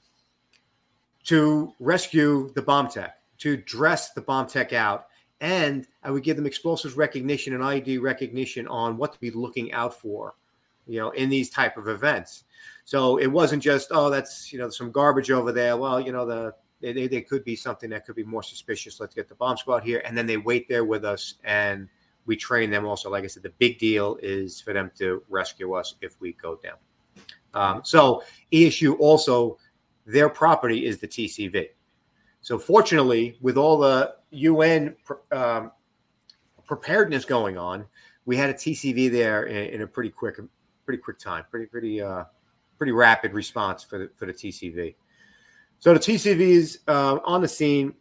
to 1.26 1.72
rescue 1.80 2.52
the 2.56 2.63
bomb 2.63 2.88
tech, 2.88 3.22
to 3.38 3.58
dress 3.58 4.12
the 4.13 4.22
bomb 4.22 4.48
tech 4.48 4.74
out, 4.74 5.06
and 5.40 5.86
I 6.02 6.10
would 6.10 6.24
give 6.24 6.36
them 6.36 6.48
explosives 6.48 6.98
recognition 6.98 7.54
and 7.54 7.62
IED 7.62 8.02
recognition 8.02 8.68
on 8.68 8.98
what 8.98 9.13
to 9.13 9.20
be 9.20 9.30
looking 9.30 9.72
out 9.72 9.94
for, 9.94 10.34
you 10.88 11.00
know, 11.00 11.12
in 11.12 11.30
these 11.30 11.52
type 11.52 11.78
of 11.78 11.88
events. 11.88 12.44
So 12.88 13.17
it 13.17 13.28
wasn't 13.28 13.62
just 13.62 13.89
oh 13.91 14.10
that's 14.10 14.54
you 14.54 14.60
know 14.60 14.69
some 14.69 14.93
garbage 14.93 15.30
over 15.30 15.52
there. 15.52 15.76
Well, 15.76 16.00
you 16.00 16.13
know 16.13 16.26
the 16.26 16.54
they, 16.80 17.06
they 17.08 17.19
could 17.19 17.43
be 17.43 17.54
something 17.54 17.89
that 17.89 18.06
could 18.06 18.15
be 18.15 18.23
more 18.23 18.41
suspicious. 18.41 19.02
Let's 19.02 19.13
get 19.13 19.28
the 19.28 19.36
bomb 19.36 19.58
squad 19.58 19.84
here, 19.84 20.02
and 20.06 20.17
then 20.17 20.26
they 20.26 20.38
wait 20.38 20.69
there 20.69 20.86
with 20.86 21.04
us 21.04 21.34
and 21.43 21.89
we 22.28 22.38
train 22.38 22.69
them 22.69 22.86
also. 22.86 23.10
Like 23.10 23.26
I 23.26 23.28
said, 23.28 23.43
the 23.43 23.52
big 23.58 23.78
deal 23.78 24.17
is 24.23 24.62
for 24.62 24.71
them 24.71 24.89
to 25.00 25.21
rescue 25.28 25.73
us 25.73 25.95
if 26.00 26.15
we 26.21 26.32
go 26.41 26.56
down. 26.63 26.78
Um, 27.54 27.82
so 27.84 28.23
ESU 28.54 28.97
also 29.00 29.58
their 30.06 30.30
property 30.30 30.86
is 30.86 30.97
the 31.00 31.10
TCV. 31.10 31.71
So 32.39 32.58
fortunately, 32.58 33.38
with 33.41 33.58
all 33.58 33.78
the 33.80 34.15
UN 34.30 34.95
um, 35.34 35.71
preparedness 36.65 37.26
going 37.26 37.58
on, 37.58 37.86
we 38.26 38.38
had 38.38 38.50
a 38.50 38.54
TCV 38.54 39.12
there 39.12 39.43
in, 39.43 39.73
in, 39.73 39.82
a 39.82 39.88
pretty 39.88 40.10
quick, 40.10 40.38
pretty 40.86 41.02
quick 41.02 41.19
time, 41.19 41.43
pretty 41.52 41.65
pretty 41.65 42.02
uh, 42.02 42.23
pretty 42.78 42.92
rapid 42.92 43.34
response 43.34 43.84
for 43.84 43.98
the 43.98 44.10
for 44.16 44.26
the 44.26 44.34
TCV. 44.34 44.96
So 45.80 45.94
the 45.94 46.00
TCV 46.00 46.40
is 46.40 46.80
uh, 46.88 47.20
on 47.24 47.42
the 47.42 47.48
scene, 47.48 47.94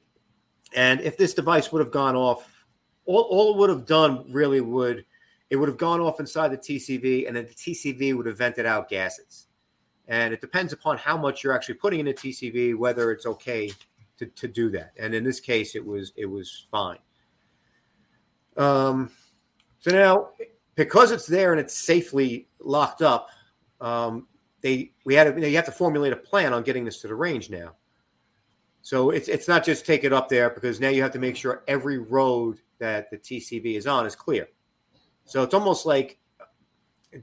and 0.74 1.00
if 1.00 1.16
this 1.16 1.34
device 1.34 1.72
would 1.72 1.80
have 1.80 1.92
gone 1.92 2.16
off, 2.16 2.64
all, 3.04 3.22
all 3.22 3.54
it 3.54 3.58
would 3.58 3.70
have 3.70 3.86
done 3.86 4.24
really 4.32 4.60
would 4.60 5.04
it 5.50 5.56
would 5.56 5.68
have 5.68 5.78
gone 5.78 6.00
off 6.00 6.20
inside 6.20 6.48
the 6.48 6.58
TCV, 6.58 7.26
and 7.26 7.36
then 7.36 7.46
the 7.46 7.54
TCV 7.54 8.16
would 8.16 8.26
have 8.26 8.38
vented 8.38 8.66
out 8.66 8.88
gases. 8.88 9.46
And 10.08 10.32
it 10.32 10.40
depends 10.40 10.72
upon 10.72 10.98
how 10.98 11.16
much 11.16 11.42
you're 11.42 11.52
actually 11.52 11.74
putting 11.74 12.00
in 12.00 12.06
the 12.06 12.14
TCV, 12.14 12.76
whether 12.76 13.10
it's 13.10 13.26
okay 13.26 13.70
to, 14.18 14.26
to 14.26 14.48
do 14.48 14.70
that. 14.70 14.92
And 14.98 15.14
in 15.14 15.24
this 15.24 15.40
case, 15.40 15.74
it 15.74 15.84
was 15.84 16.12
it 16.16 16.26
was 16.26 16.66
fine. 16.70 16.98
Um, 18.56 19.10
so 19.78 19.90
now, 19.90 20.30
because 20.74 21.12
it's 21.12 21.26
there 21.26 21.52
and 21.52 21.60
it's 21.60 21.76
safely 21.76 22.48
locked 22.58 23.02
up, 23.02 23.28
um, 23.80 24.26
they 24.60 24.92
we 25.04 25.14
had 25.14 25.34
to, 25.34 25.48
you 25.48 25.56
have 25.56 25.66
to 25.66 25.72
formulate 25.72 26.12
a 26.12 26.16
plan 26.16 26.52
on 26.52 26.62
getting 26.62 26.84
this 26.84 27.00
to 27.00 27.08
the 27.08 27.14
range 27.14 27.50
now. 27.50 27.74
So 28.82 29.10
it's 29.10 29.28
it's 29.28 29.48
not 29.48 29.64
just 29.64 29.84
take 29.84 30.04
it 30.04 30.12
up 30.12 30.28
there 30.28 30.50
because 30.50 30.80
now 30.80 30.88
you 30.88 31.02
have 31.02 31.12
to 31.12 31.18
make 31.18 31.36
sure 31.36 31.64
every 31.66 31.98
road 31.98 32.60
that 32.78 33.10
the 33.10 33.18
TCV 33.18 33.76
is 33.76 33.86
on 33.86 34.06
is 34.06 34.14
clear. 34.14 34.48
So 35.24 35.42
it's 35.42 35.54
almost 35.54 35.86
like 35.86 36.18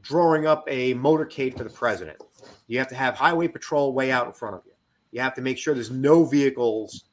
drawing 0.02 0.46
up 0.46 0.66
a 0.68 0.94
motorcade 0.96 1.58
for 1.58 1.64
the 1.64 1.70
president. 1.70 2.22
You 2.68 2.80
have 2.80 2.90
to 2.90 2.96
have 2.96 3.16
highway 3.16 3.48
patrol 3.48 3.94
way 3.94 4.12
out 4.12 4.28
in 4.28 4.34
front 4.34 4.56
of 4.56 4.64
you. 4.66 4.74
You 5.12 5.22
have 5.22 5.36
to 5.36 5.42
make 5.42 5.58
sure 5.58 5.74
there's 5.74 5.92
no 5.92 6.26
vehicles 6.26 7.06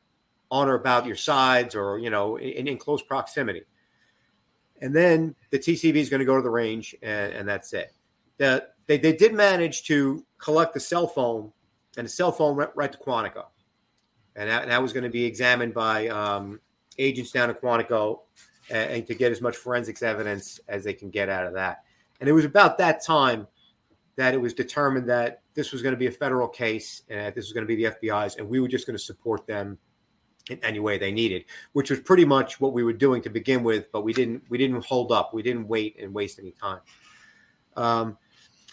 on 0.50 0.68
or 0.68 0.74
about 0.74 1.06
your 1.06 1.16
sides 1.16 1.74
or 1.74 1.98
you 1.98 2.10
know 2.10 2.36
in, 2.36 2.66
in 2.66 2.78
close 2.78 3.02
proximity. 3.02 3.62
And 4.80 4.94
then 4.94 5.34
the 5.50 5.58
TCV 5.58 5.96
is 5.96 6.08
going 6.08 6.20
to 6.20 6.26
go 6.26 6.36
to 6.36 6.42
the 6.42 6.50
range, 6.50 6.96
and, 7.02 7.32
and 7.34 7.48
that's 7.48 7.72
it. 7.74 7.92
The, 8.40 8.66
they, 8.86 8.96
they 8.96 9.12
did 9.12 9.34
manage 9.34 9.84
to 9.84 10.24
collect 10.38 10.72
the 10.72 10.80
cell 10.80 11.06
phone, 11.06 11.52
and 11.98 12.06
the 12.06 12.10
cell 12.10 12.32
phone 12.32 12.56
went 12.56 12.70
right 12.74 12.90
to 12.90 12.96
Quantico. 12.96 13.44
And 14.34 14.48
that, 14.48 14.66
that 14.68 14.80
was 14.80 14.94
going 14.94 15.04
to 15.04 15.10
be 15.10 15.26
examined 15.26 15.74
by 15.74 16.08
um, 16.08 16.58
agents 16.96 17.32
down 17.32 17.50
at 17.50 17.60
Quantico 17.60 18.20
and, 18.70 18.92
and 18.92 19.06
to 19.08 19.14
get 19.14 19.30
as 19.30 19.42
much 19.42 19.58
forensics 19.58 20.02
evidence 20.02 20.58
as 20.68 20.84
they 20.84 20.94
can 20.94 21.10
get 21.10 21.28
out 21.28 21.44
of 21.46 21.52
that. 21.52 21.84
And 22.18 22.30
it 22.30 22.32
was 22.32 22.46
about 22.46 22.78
that 22.78 23.04
time 23.04 23.46
that 24.16 24.32
it 24.32 24.40
was 24.40 24.54
determined 24.54 25.10
that 25.10 25.42
this 25.52 25.70
was 25.70 25.82
going 25.82 25.94
to 25.94 25.98
be 25.98 26.06
a 26.06 26.10
federal 26.10 26.48
case 26.48 27.02
and 27.10 27.34
this 27.34 27.44
was 27.44 27.52
going 27.52 27.66
to 27.66 27.68
be 27.68 27.76
the 27.76 27.90
FBI's, 27.90 28.36
and 28.36 28.48
we 28.48 28.58
were 28.58 28.68
just 28.68 28.86
going 28.86 28.96
to 28.96 29.02
support 29.02 29.46
them 29.46 29.76
in 30.48 30.58
any 30.64 30.80
way 30.80 30.96
they 30.96 31.12
needed, 31.12 31.44
which 31.74 31.90
was 31.90 32.00
pretty 32.00 32.24
much 32.24 32.58
what 32.58 32.72
we 32.72 32.84
were 32.84 32.94
doing 32.94 33.20
to 33.20 33.28
begin 33.28 33.62
with. 33.62 33.92
But 33.92 34.02
we 34.02 34.14
didn't 34.14 34.44
we 34.48 34.56
didn't 34.56 34.82
hold 34.82 35.12
up. 35.12 35.34
We 35.34 35.42
didn't 35.42 35.68
wait 35.68 35.96
and 36.00 36.14
waste 36.14 36.38
any 36.38 36.52
time. 36.52 36.80
Um, 37.76 38.18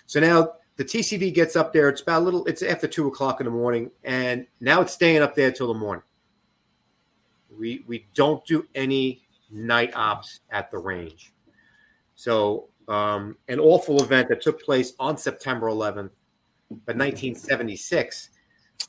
so 0.08 0.20
now 0.20 0.54
the 0.78 0.86
TCV 0.86 1.34
gets 1.34 1.56
up 1.56 1.74
there. 1.74 1.89
It's 1.89 2.02
about 2.02 2.22
a 2.22 2.26
little. 2.26 2.46
It's 2.46 2.63
after 2.63 2.88
two 2.88 3.08
o'clock 3.08 3.39
in 3.39 3.46
the 3.46 3.52
morning, 3.52 3.91
and 4.04 4.48
now 4.60 4.82
it's 4.82 4.93
staying 4.93 5.22
up 5.22 5.36
there 5.36 5.52
till 5.52 5.67
the 5.67 5.80
morning. 5.80 6.04
We 7.60 7.84
we 7.88 8.08
don't 8.15 8.43
do 8.46 8.65
any 8.74 9.22
night 9.52 9.91
ops 9.96 10.39
at 10.50 10.72
the 10.72 10.78
range. 10.78 11.34
So 12.15 12.70
um, 12.88 13.38
an 13.48 13.60
awful 13.60 14.02
event 14.02 14.30
that 14.30 14.41
took 14.41 14.62
place 14.63 14.93
on 15.00 15.17
September 15.17 15.67
11th, 15.67 16.12
but 16.70 16.96
1976. 16.96 18.30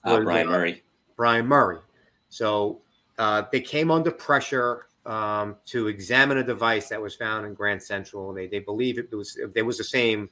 Uh, 0.04 0.20
Brian 0.20 0.46
Murray. 0.46 0.82
Brian 1.16 1.46
Murray. 1.46 1.80
So 2.28 2.80
uh, 3.18 3.42
they 3.50 3.60
came 3.60 3.90
under 3.90 4.10
pressure 4.10 4.86
um, 5.04 5.56
to 5.66 5.88
examine 5.88 6.38
a 6.38 6.44
device 6.44 6.88
that 6.90 7.00
was 7.00 7.14
found 7.14 7.46
in 7.46 7.54
Grand 7.54 7.82
Central. 7.82 8.32
They 8.32 8.46
they 8.46 8.60
believe 8.60 8.98
it 8.98 9.10
was 9.12 9.38
there 9.54 9.64
was 9.64 9.78
the 9.78 9.84
same 9.84 10.28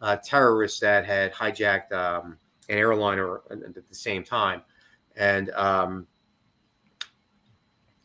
uh, 0.00 0.16
terrorist 0.16 0.80
that 0.80 1.06
had 1.06 1.32
hijacked 1.32 1.92
um, 1.92 2.36
an 2.68 2.78
airliner 2.78 3.40
at 3.50 3.88
the 3.88 3.94
same 3.94 4.24
time, 4.24 4.62
and 5.16 5.50
um, 5.50 6.06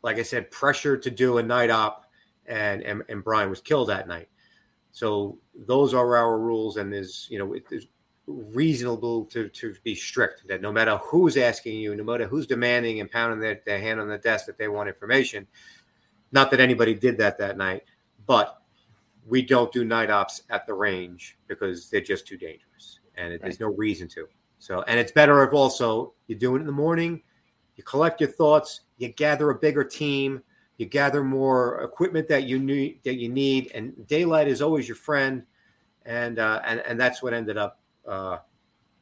like 0.02 0.18
I 0.18 0.24
said, 0.24 0.52
pressure 0.52 0.98
to 0.98 1.12
do 1.12 1.38
a 1.38 1.44
night 1.44 1.70
op, 1.70 2.06
and, 2.46 2.82
and 2.84 3.04
and 3.10 3.24
Brian 3.24 3.50
was 3.50 3.62
killed 3.62 3.90
that 3.90 4.08
night. 4.08 4.30
So 4.92 5.38
those 5.56 5.94
are 5.94 6.16
our 6.16 6.40
rules, 6.40 6.78
and 6.78 6.92
there's 6.92 7.28
you 7.30 7.40
know 7.40 7.54
it's 7.54 7.88
reasonable 8.28 9.26
to, 9.26 9.50
to 9.50 9.76
be 9.84 9.96
strict 9.96 10.48
that 10.48 10.62
no 10.62 10.72
matter 10.72 10.98
who's 10.98 11.38
asking 11.38 11.78
you, 11.78 11.96
no 11.96 12.04
matter 12.04 12.28
who's 12.28 12.48
demanding 12.48 13.00
and 13.00 13.12
pounding 13.12 13.40
their, 13.40 13.62
their 13.66 13.80
hand 13.80 14.00
on 14.00 14.08
the 14.08 14.18
desk 14.18 14.46
that 14.46 14.58
they 14.58 14.68
want 14.68 14.88
information, 14.88 15.48
not 16.32 16.52
that 16.52 16.60
anybody 16.60 16.94
did 16.94 17.18
that 17.18 17.38
that 17.38 17.58
night, 17.58 17.84
but 18.26 18.61
we 19.28 19.42
don't 19.42 19.72
do 19.72 19.84
night 19.84 20.10
ops 20.10 20.44
at 20.50 20.66
the 20.66 20.74
range 20.74 21.38
because 21.48 21.90
they're 21.90 22.02
just 22.02 22.28
too 22.28 22.38
dangerous 22.38 23.00
and 23.16 23.28
it, 23.28 23.32
right. 23.34 23.42
there's 23.44 23.60
no 23.60 23.68
reason 23.68 24.08
to. 24.10 24.28
So, 24.60 24.84
and 24.84 25.00
it's 25.00 25.12
better 25.12 25.44
if 25.44 25.54
also 25.54 26.14
you 26.28 26.36
do 26.36 26.56
it 26.56 26.60
in 26.60 26.66
the 26.66 26.72
morning, 26.72 27.22
you 27.76 27.84
collect 27.84 28.22
your 28.22 28.30
thoughts, 28.30 28.82
you 28.98 29.10
gather 29.10 29.50
a 29.50 29.56
bigger 29.56 29.84
team, 29.84 30.42
you 30.78 30.86
gather 30.86 31.24
more 31.24 31.82
equipment 31.82 32.28
that 32.28 32.44
you 32.44 32.60
need 32.60 33.00
that 33.04 33.16
you 33.16 33.30
need, 33.30 33.72
and 33.74 34.08
daylight 34.08 34.48
is 34.48 34.62
always 34.62 34.88
your 34.88 34.96
friend, 34.96 35.46
and 36.06 36.40
uh, 36.40 36.62
and 36.66 36.80
and 36.82 37.00
that's 37.00 37.24
what 37.24 37.34
ended 37.34 37.58
up 37.58 37.80
uh, 38.08 38.38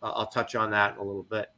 I'll 0.01 0.27
touch 0.27 0.55
on 0.55 0.71
that 0.71 0.95
in 0.95 0.99
a 0.99 1.03
little 1.03 1.23
bit. 1.23 1.49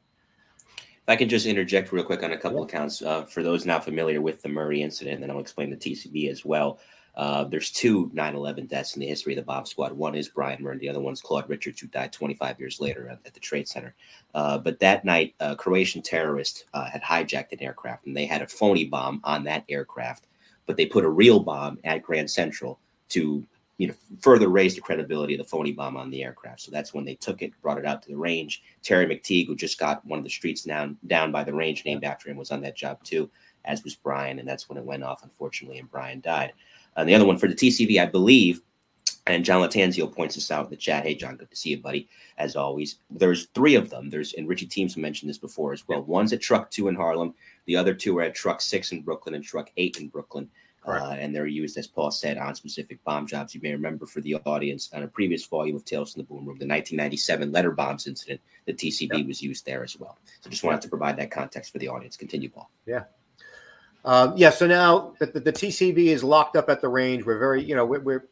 If 0.78 1.10
I 1.10 1.16
can 1.16 1.30
just 1.30 1.46
interject 1.46 1.92
real 1.92 2.04
quick 2.04 2.24
on 2.24 2.32
a 2.32 2.38
couple 2.38 2.60
yeah. 2.60 2.66
accounts 2.66 3.02
uh, 3.02 3.24
for 3.24 3.44
those 3.44 3.66
not 3.66 3.84
familiar 3.84 4.22
with 4.22 4.42
the 4.42 4.50
Murray 4.50 4.82
incident, 4.82 5.16
and 5.16 5.24
then 5.24 5.32
I'll 5.32 5.40
explain 5.40 5.70
the 5.70 5.78
TCV 5.78 6.30
as 6.30 6.46
well. 6.46 6.80
Uh, 7.16 7.44
there's 7.44 7.72
two 7.72 8.10
9/11 8.14 8.68
deaths 8.68 8.96
in 8.96 9.02
the 9.02 9.08
history 9.08 9.34
of 9.34 9.38
the 9.38 9.44
bomb 9.44 9.66
squad. 9.66 9.92
One 9.92 10.16
is 10.16 10.30
Brian 10.30 10.64
Murray, 10.64 10.78
the 10.78 10.90
other 10.90 11.02
one's 11.02 11.22
Claude 11.22 11.50
Richards, 11.50 11.82
who 11.82 11.88
died 11.88 12.14
25 12.14 12.60
years 12.60 12.80
later 12.80 13.10
at, 13.10 13.20
at 13.26 13.34
the 13.34 13.40
Trade 13.40 13.68
Center. 13.68 13.94
Uh, 14.34 14.58
but 14.58 14.80
that 14.80 15.04
night, 15.04 15.36
a 15.40 15.56
Croatian 15.56 16.02
terrorist 16.02 16.66
uh, 16.74 16.90
had 16.90 17.02
hijacked 17.02 17.52
an 17.52 17.62
aircraft, 17.62 18.06
and 18.06 18.16
they 18.16 18.26
had 18.26 18.42
a 18.42 18.48
phony 18.48 18.86
bomb 18.86 19.20
on 19.24 19.44
that 19.44 19.66
aircraft. 19.68 20.28
But 20.66 20.78
they 20.78 20.86
put 20.86 21.04
a 21.04 21.10
real 21.10 21.40
bomb 21.42 21.80
at 21.84 22.04
Grand 22.04 22.30
Central 22.30 22.80
to 23.10 23.46
you 23.82 23.88
know, 23.88 23.96
further 24.20 24.48
raise 24.48 24.76
the 24.76 24.82
credibility 24.82 25.34
of 25.34 25.40
the 25.40 25.44
phony 25.44 25.72
bomb 25.72 25.98
on 25.98 26.12
the 26.12 26.24
aircraft. 26.24 26.62
So 26.62 26.70
that's 26.70 26.94
when 26.94 27.04
they 27.04 27.16
took 27.16 27.42
it, 27.42 27.52
brought 27.64 27.80
it 27.80 27.86
out 27.86 28.04
to 28.04 28.10
the 28.10 28.16
range. 28.16 28.62
Terry 28.84 29.08
McTigue, 29.08 29.48
who 29.48 29.56
just 29.56 29.80
got 29.80 30.06
one 30.06 30.20
of 30.20 30.24
the 30.24 30.30
streets 30.30 30.62
down 30.62 31.00
down 31.08 31.32
by 31.32 31.44
the 31.44 31.54
range 31.56 31.84
named 31.84 32.04
after 32.04 32.30
him, 32.30 32.38
was 32.38 32.52
on 32.52 32.62
that 32.62 32.76
job 32.76 33.04
too, 33.04 33.28
as 33.66 33.84
was 33.84 33.96
Brian, 33.96 34.38
and 34.38 34.48
that's 34.48 34.70
when 34.70 34.78
it 34.78 34.86
went 34.86 35.04
off, 35.04 35.24
unfortunately, 35.24 35.80
and 35.80 35.90
Brian 35.90 36.22
died. 36.22 36.54
And 36.96 37.08
the 37.08 37.16
other 37.16 37.26
one 37.26 37.38
for 37.38 37.48
the 37.48 37.56
TCV, 37.56 38.02
I 38.02 38.06
believe, 38.06 38.62
and 39.28 39.46
John 39.46 39.62
Latanzio 39.62 40.12
points 40.12 40.36
this 40.36 40.52
out 40.52 40.66
in 40.66 40.72
the 40.72 40.76
chat. 40.76 41.04
Hey, 41.04 41.16
John, 41.16 41.38
good 41.38 41.50
to 41.50 41.56
see 41.56 41.72
you, 41.72 41.80
buddy. 41.80 42.10
As 42.38 42.56
always, 42.56 42.98
there's 43.10 43.48
three 43.54 43.76
of 43.76 43.90
them. 43.90 44.10
There's 44.10 44.34
and 44.34 44.48
Richie 44.48 44.66
Teams 44.66 44.98
mentioned 44.98 45.30
this 45.30 45.38
before 45.38 45.74
as 45.74 45.88
well. 45.88 46.02
One's 46.04 46.34
at 46.34 46.42
Truck 46.42 46.72
Two 46.72 46.88
in 46.88 46.96
Harlem. 46.96 47.34
The 47.66 47.76
other 47.76 47.94
two 47.94 48.18
are 48.18 48.24
at 48.24 48.36
Truck 48.36 48.62
Six 48.62 48.92
in 48.92 49.02
Brooklyn 49.02 49.36
and 49.36 49.44
Truck 49.44 49.72
Eight 49.78 49.98
in 49.98 50.08
Brooklyn. 50.08 50.50
Uh, 50.84 51.16
and 51.20 51.36
they're 51.36 51.46
used, 51.46 51.78
as 51.78 51.86
Paul 51.86 52.10
said, 52.10 52.40
on 52.40 52.56
specific 52.56 53.04
bomb 53.04 53.28
jobs. 53.28 53.54
You 53.54 53.62
may 53.62 53.72
remember 53.72 54.08
for 54.08 54.20
the 54.22 54.36
audience 54.46 54.90
on 54.94 55.04
a 55.04 55.08
previous 55.08 55.46
volume 55.46 55.76
of 55.76 55.86
Tales 55.86 56.14
from 56.14 56.24
the 56.24 56.28
Boom 56.28 56.40
Room, 56.40 56.58
the 56.58 56.66
1997 56.66 57.52
letter 57.52 57.70
bombs 57.70 58.08
incident, 58.08 58.42
the 58.66 58.74
TCV 58.74 59.20
yep. 59.20 59.28
was 59.28 59.44
used 59.44 59.64
there 59.64 59.84
as 59.84 60.00
well. 60.00 60.18
So 60.42 60.50
just 60.50 60.64
wanted 60.64 60.82
to 60.82 60.90
provide 60.90 61.18
that 61.18 61.30
context 61.30 61.72
for 61.72 61.78
the 61.78 61.88
audience. 61.88 62.18
Continue, 62.18 62.50
Paul. 62.50 62.72
Yeah. 62.88 63.04
Um, 64.04 64.34
yeah. 64.36 64.50
So 64.50 64.66
now 64.66 65.14
the, 65.20 65.28
the, 65.28 65.40
the, 65.40 65.54
TCV 65.54 66.08
is 66.08 66.24
locked 66.24 66.56
up 66.56 66.70
at 66.70 66.82
the 66.82 66.90
range. 66.90 67.24
We're 67.24 67.38
very, 67.38 67.64
you 67.64 67.76
know, 67.76 67.86
we're, 67.86 68.00
we're 68.00 68.26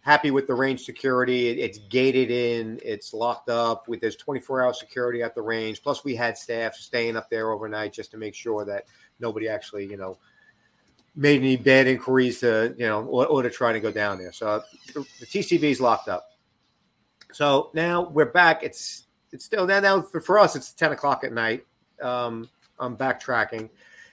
happy 0.00 0.30
with 0.30 0.46
the 0.46 0.54
range 0.54 0.84
security. 0.84 1.48
It, 1.48 1.58
it's 1.58 1.78
gated 1.78 2.30
in, 2.30 2.78
it's 2.84 3.12
locked 3.12 3.48
up 3.48 3.88
with 3.88 4.00
there's 4.00 4.14
24 4.16 4.62
hour 4.62 4.72
security 4.72 5.22
at 5.22 5.34
the 5.34 5.42
range. 5.42 5.82
Plus, 5.82 6.04
we 6.04 6.14
had 6.14 6.38
staff 6.38 6.74
staying 6.74 7.16
up 7.16 7.28
there 7.30 7.50
overnight 7.50 7.92
just 7.92 8.12
to 8.12 8.16
make 8.16 8.34
sure 8.34 8.64
that 8.64 8.84
nobody 9.18 9.48
actually, 9.48 9.86
you 9.86 9.96
know, 9.96 10.18
made 11.18 11.40
any 11.40 11.56
bad 11.56 11.88
inquiries 11.88 12.38
to 12.40 12.74
you 12.78 12.86
know 12.86 13.04
or, 13.04 13.26
or 13.26 13.42
to 13.42 13.50
try 13.50 13.72
to 13.72 13.80
go 13.80 13.90
down 13.90 14.18
there. 14.18 14.32
So 14.32 14.62
the, 14.94 15.04
the 15.20 15.26
TCV 15.26 15.64
is 15.64 15.80
locked 15.80 16.08
up. 16.08 16.30
So 17.32 17.70
now 17.74 18.08
we're 18.08 18.26
back. 18.26 18.62
It's 18.62 19.04
it's 19.32 19.44
still 19.44 19.66
now 19.66 19.80
now 19.80 20.00
for, 20.00 20.38
us 20.38 20.56
it's 20.56 20.72
ten 20.72 20.92
o'clock 20.92 21.24
at 21.24 21.32
night. 21.32 21.66
Um, 22.00 22.48
I'm 22.78 22.96
backtracking, 22.96 23.68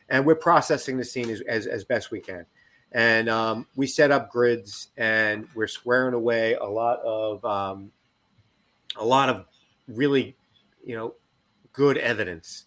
and 0.10 0.26
we're 0.26 0.36
processing 0.36 0.98
the 0.98 1.06
scene 1.06 1.30
as 1.30 1.41
as, 1.41 1.68
as 1.68 1.84
best 1.84 2.12
we 2.12 2.20
can. 2.20 2.46
And 2.91 3.28
um, 3.30 3.68
we 3.76 3.88
set 3.88 4.12
up 4.12 4.32
grids, 4.32 4.89
and 4.98 5.48
we're 5.56 5.68
squaring 5.68 6.13
away 6.13 6.54
a 6.54 6.65
lot 6.65 7.00
of 7.00 7.44
um, 7.44 7.91
a 8.96 9.06
lot 9.06 9.30
of 9.30 9.46
really 9.88 10.36
you 10.86 10.96
know 10.96 11.15
good 11.74 11.98
evidence 11.98 12.65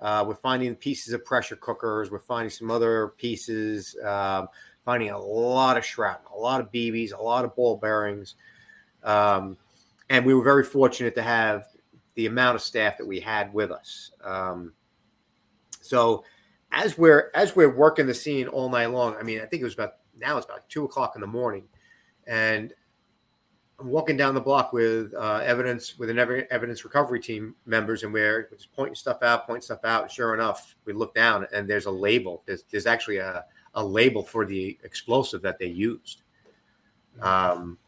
uh, 0.00 0.24
we're 0.26 0.34
finding 0.34 0.74
pieces 0.76 1.12
of 1.12 1.24
pressure 1.24 1.56
cookers. 1.56 2.10
We're 2.10 2.20
finding 2.20 2.50
some 2.50 2.70
other 2.70 3.08
pieces. 3.18 3.96
Um, 4.04 4.48
finding 4.84 5.10
a 5.10 5.18
lot 5.18 5.76
of 5.76 5.84
shrapnel, 5.84 6.32
a 6.34 6.40
lot 6.40 6.60
of 6.62 6.72
BBs, 6.72 7.12
a 7.12 7.22
lot 7.22 7.44
of 7.44 7.54
ball 7.54 7.76
bearings. 7.76 8.36
Um, 9.04 9.58
and 10.08 10.24
we 10.24 10.32
were 10.32 10.42
very 10.42 10.64
fortunate 10.64 11.14
to 11.16 11.22
have 11.22 11.66
the 12.14 12.24
amount 12.24 12.56
of 12.56 12.62
staff 12.62 12.96
that 12.96 13.06
we 13.06 13.20
had 13.20 13.52
with 13.52 13.70
us. 13.70 14.12
Um, 14.24 14.72
so 15.82 16.24
as 16.72 16.98
we're 16.98 17.30
as 17.34 17.56
we're 17.56 17.74
working 17.74 18.06
the 18.06 18.14
scene 18.14 18.46
all 18.48 18.68
night 18.68 18.86
long, 18.86 19.16
I 19.18 19.22
mean, 19.22 19.40
I 19.40 19.46
think 19.46 19.62
it 19.62 19.64
was 19.64 19.74
about 19.74 19.94
now 20.16 20.36
it's 20.36 20.46
about 20.46 20.68
two 20.68 20.84
o'clock 20.84 21.14
in 21.14 21.20
the 21.20 21.26
morning, 21.26 21.64
and 22.26 22.72
I'm 23.80 23.88
walking 23.88 24.16
down 24.16 24.34
the 24.34 24.40
block 24.40 24.72
with 24.72 25.14
uh, 25.14 25.40
evidence 25.44 25.98
with 25.98 26.10
an 26.10 26.18
evidence 26.18 26.84
recovery 26.84 27.20
team 27.20 27.54
members, 27.64 28.02
and 28.02 28.12
we're 28.12 28.48
just 28.50 28.72
pointing 28.72 28.96
stuff 28.96 29.22
out, 29.22 29.46
pointing 29.46 29.62
stuff 29.62 29.84
out. 29.84 30.10
Sure 30.10 30.34
enough, 30.34 30.74
we 30.84 30.92
look 30.92 31.14
down, 31.14 31.46
and 31.52 31.68
there's 31.68 31.86
a 31.86 31.90
label. 31.90 32.42
There's, 32.44 32.64
there's 32.70 32.86
actually 32.86 33.18
a, 33.18 33.44
a 33.74 33.84
label 33.84 34.24
for 34.24 34.44
the 34.44 34.76
explosive 34.82 35.42
that 35.42 35.58
they 35.58 35.66
used. 35.66 36.22
Um, 37.20 37.78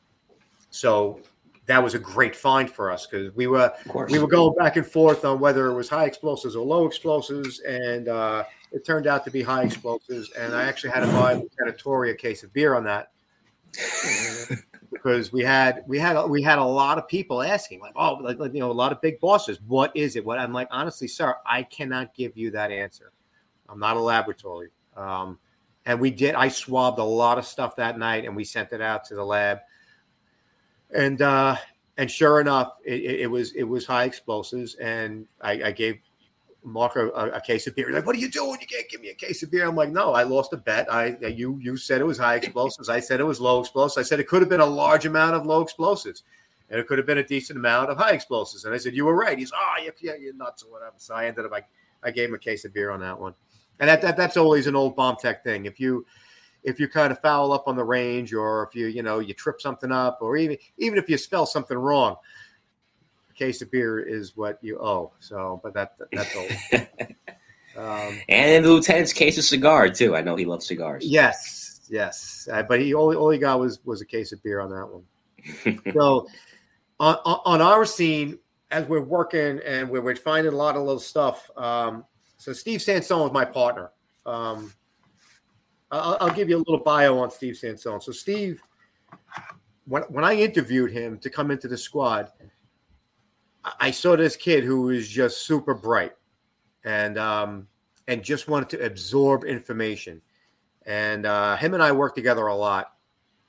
so 0.71 1.21
that 1.67 1.83
was 1.83 1.95
a 1.95 1.99
great 1.99 2.35
find 2.35 2.71
for 2.71 2.91
us 2.91 3.07
because 3.07 3.35
we 3.35 3.47
were 3.47 3.73
we 4.09 4.19
were 4.19 4.29
going 4.29 4.55
back 4.57 4.77
and 4.77 4.87
forth 4.87 5.25
on 5.25 5.41
whether 5.41 5.67
it 5.67 5.75
was 5.75 5.89
high 5.89 6.05
explosives 6.05 6.55
or 6.55 6.65
low 6.65 6.87
explosives, 6.87 7.61
and 7.61 8.09
uh, 8.09 8.45
it 8.73 8.85
turned 8.85 9.07
out 9.07 9.25
to 9.25 9.31
be 9.31 9.43
high 9.43 9.65
explosives. 9.65 10.31
And 10.31 10.55
I 10.55 10.65
actually 10.65 10.91
had 10.91 11.01
to 11.01 11.07
buy 11.07 11.43
Torrey 11.79 12.15
case 12.15 12.43
of 12.43 12.53
beer 12.53 12.75
on 12.75 12.85
that. 12.85 13.11
because 14.91 15.33
we 15.33 15.43
had 15.43 15.85
we 15.87 15.99
had 15.99 16.21
we 16.29 16.43
had 16.43 16.59
a 16.59 16.65
lot 16.65 16.99
of 16.99 17.07
people 17.09 17.43
asking 17.43 17.81
like 17.81 17.93
oh 17.97 18.15
like, 18.15 18.39
like, 18.39 18.53
you 18.53 18.61
know 18.61 18.71
a 18.71 18.73
lot 18.73 18.93
of 18.93 19.01
big 19.01 19.21
bosses 19.21 19.59
what 19.67 19.95
is 19.97 20.17
it 20.17 20.25
what 20.25 20.39
i'm 20.39 20.53
like 20.53 20.69
honestly 20.71 21.07
sir 21.07 21.35
i 21.47 21.63
cannot 21.63 22.15
give 22.15 22.37
you 22.37 22.51
that 22.51 22.71
answer 22.71 23.13
i'm 23.69 23.79
not 23.79 23.97
a 23.97 24.01
laboratory 24.01 24.69
um, 24.97 25.39
and 25.87 26.01
we 26.01 26.11
did 26.11 26.35
i 26.35 26.49
swabbed 26.49 26.99
a 26.99 27.05
lot 27.05 27.39
of 27.39 27.47
stuff 27.47 27.77
that 27.77 27.99
night 27.99 28.25
and 28.25 28.35
we 28.35 28.45
sent 28.45 28.73
it 28.73 28.81
out 28.81 29.05
to 29.05 29.15
the 29.15 29.25
lab 29.25 29.59
and 30.95 31.23
uh 31.23 31.57
and 31.97 32.11
sure 32.11 32.41
enough 32.41 32.73
it, 32.85 33.01
it, 33.01 33.21
it 33.21 33.27
was 33.27 33.53
it 33.53 33.65
was 33.65 33.87
high 33.87 34.05
explosives 34.05 34.75
and 34.77 35.27
i, 35.41 35.53
I 35.53 35.71
gave 35.71 35.99
Mark 36.63 36.97
a, 36.97 37.09
a, 37.09 37.41
case 37.41 37.67
of 37.67 37.75
beer. 37.75 37.87
He's 37.87 37.95
like, 37.95 38.07
what 38.07 38.15
are 38.15 38.19
you 38.19 38.31
doing? 38.31 38.59
You 38.61 38.67
can't 38.67 38.89
give 38.89 39.01
me 39.01 39.09
a 39.09 39.15
case 39.15 39.43
of 39.43 39.51
beer. 39.51 39.67
I'm 39.67 39.77
like, 39.77 39.91
no, 39.91 40.13
I 40.13 40.25
lost 40.25 40.53
a 40.53 40.57
bet. 40.57 40.93
I 40.93 41.17
you 41.27 41.59
you 41.61 41.77
said 41.77 42.01
it 42.01 42.05
was 42.05 42.19
high 42.19 42.37
explosives. 42.37 42.89
I 42.89 43.01
said 43.01 43.21
it 43.21 43.25
was 43.25 43.41
low 43.41 43.61
explosives. 43.61 44.05
I 44.05 44.09
said 44.09 44.21
it 44.21 44.29
could 44.29 44.43
have 44.43 44.49
been 44.51 44.61
a 44.61 44.67
large 44.67 45.07
amount 45.07 45.37
of 45.37 45.47
low 45.47 45.63
explosives, 45.63 46.23
and 46.69 46.79
it 46.79 46.87
could 46.87 46.99
have 46.99 47.07
been 47.07 47.19
a 47.19 47.25
decent 47.25 47.59
amount 47.59 47.91
of 47.91 47.97
high 47.97 48.13
explosives. 48.13 48.65
And 48.65 48.75
I 48.75 48.79
said, 48.79 48.95
you 48.95 49.05
were 49.05 49.17
right. 49.17 49.39
He's, 49.39 49.53
oh, 49.53 49.75
yeah, 49.83 49.91
yeah 50.01 50.15
you're 50.21 50.35
nuts 50.35 50.63
or 50.63 50.71
whatever. 50.71 50.95
So 50.99 51.15
I 51.15 51.27
ended 51.27 51.47
up, 51.47 51.53
I, 51.53 51.63
I 52.03 52.11
gave 52.11 52.29
him 52.29 52.35
a 52.35 52.39
case 52.39 52.65
of 52.65 52.73
beer 52.73 52.91
on 52.91 53.01
that 53.01 53.19
one. 53.19 53.35
And 53.81 53.89
that, 53.89 54.03
that 54.03 54.17
that's 54.17 54.37
always 54.37 54.67
an 54.67 54.77
old 54.77 54.95
bomb 54.95 55.17
tech 55.17 55.43
thing. 55.43 55.65
If 55.65 55.81
you 55.81 56.07
if 56.63 56.79
you 56.79 56.89
kind 56.89 57.11
of 57.11 57.19
foul 57.21 57.53
up 57.53 57.65
on 57.67 57.77
the 57.77 57.85
range, 57.85 58.35
or 58.35 58.65
if 58.65 58.75
you 58.75 58.87
you 58.87 59.03
know 59.03 59.19
you 59.19 59.33
trip 59.33 59.61
something 59.61 59.91
up, 59.91 60.19
or 60.21 60.37
even 60.37 60.59
even 60.77 60.99
if 60.99 61.09
you 61.09 61.17
spell 61.17 61.47
something 61.47 61.79
wrong, 61.79 62.17
case 63.41 63.63
of 63.63 63.71
beer 63.71 63.99
is 63.99 64.37
what 64.37 64.59
you 64.61 64.79
owe. 64.79 65.13
So, 65.19 65.61
but 65.63 65.73
that 65.75 65.97
that's 66.13 66.37
all. 66.37 66.49
um, 67.77 68.21
and 68.29 68.65
the 68.65 68.71
lieutenant's 68.71 69.13
case 69.13 69.39
of 69.39 69.45
cigar 69.45 69.89
too. 69.89 70.15
I 70.15 70.21
know 70.21 70.37
he 70.37 70.45
loves 70.45 70.67
cigars. 70.67 71.05
Yes, 71.05 71.81
yes, 71.89 72.49
uh, 72.53 72.63
but 72.63 72.81
he 72.81 72.95
all, 72.95 73.15
all 73.17 73.31
he 73.31 73.39
got 73.39 73.59
was 73.59 73.81
was 73.85 74.01
a 74.03 74.07
case 74.07 74.33
of 74.33 74.43
beer 74.43 74.61
on 74.61 74.71
that 74.71 74.87
one. 74.87 75.93
so, 75.95 76.29
on 77.01 77.17
on 77.25 77.63
our 77.63 77.87
scene, 77.87 78.39
as 78.71 78.87
we're 78.87 79.01
working 79.01 79.61
and 79.67 79.89
we're, 79.89 80.03
we're 80.03 80.17
finding 80.17 80.53
a 80.53 80.57
lot 80.57 80.77
of 80.77 80.83
little 80.83 81.01
stuff. 81.01 81.51
Um, 81.57 82.05
so 82.37 82.53
Steve 82.53 82.81
Sansone 82.81 83.23
was 83.23 83.33
my 83.33 83.45
partner. 83.45 83.91
Um, 84.25 84.73
I'll, 85.91 86.17
I'll 86.21 86.35
give 86.35 86.49
you 86.49 86.57
a 86.57 86.65
little 86.65 86.79
bio 86.79 87.19
on 87.19 87.31
Steve 87.31 87.55
Sansone. 87.55 88.01
So 88.01 88.13
Steve, 88.13 88.63
when 89.87 90.03
when 90.05 90.25
I 90.25 90.35
interviewed 90.35 90.93
him 90.93 91.19
to 91.19 91.31
come 91.31 91.51
into 91.51 91.69
the 91.69 91.77
squad 91.77 92.31
I 93.65 93.91
saw 93.91 94.17
this 94.17 94.37
kid 94.37 94.65
who 94.65 94.83
was 94.83 95.09
just 95.09 95.47
super 95.47 95.75
bright 95.75 96.13
and 96.85 97.19
um, 97.19 97.69
and 98.09 98.23
just 98.23 98.49
wanted 98.49 98.71
to 98.71 98.85
absorb 98.85 99.45
information. 99.45 100.23
And 100.87 101.27
uh, 101.27 101.57
him 101.57 101.75
and 101.75 101.83
I 101.83 101.93
worked 101.93 102.17
together 102.17 102.47
a 102.47 102.55
lot. 102.55 102.95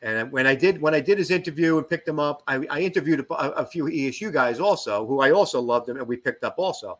And 0.02 0.32
when 0.32 0.48
I 0.48 0.56
did 0.56 0.82
when 0.82 0.94
I 0.94 1.00
did 1.00 1.18
his 1.18 1.32
interview 1.32 1.78
and 1.78 1.88
picked 1.88 2.08
him 2.08 2.20
up, 2.20 2.44
I, 2.48 2.66
I 2.70 2.82
interviewed 2.82 3.26
a, 3.30 3.34
a, 3.34 3.66
few 3.66 3.86
ESU 3.86 4.34
guys 4.34 4.60
also 4.60 5.06
who 5.06 5.22
I 5.22 5.32
also 5.32 5.62
loved 5.62 5.88
them 5.88 5.98
and 5.98 6.08
we 6.08 6.18
picked 6.18 6.44
up 6.44 6.56
also. 6.58 7.00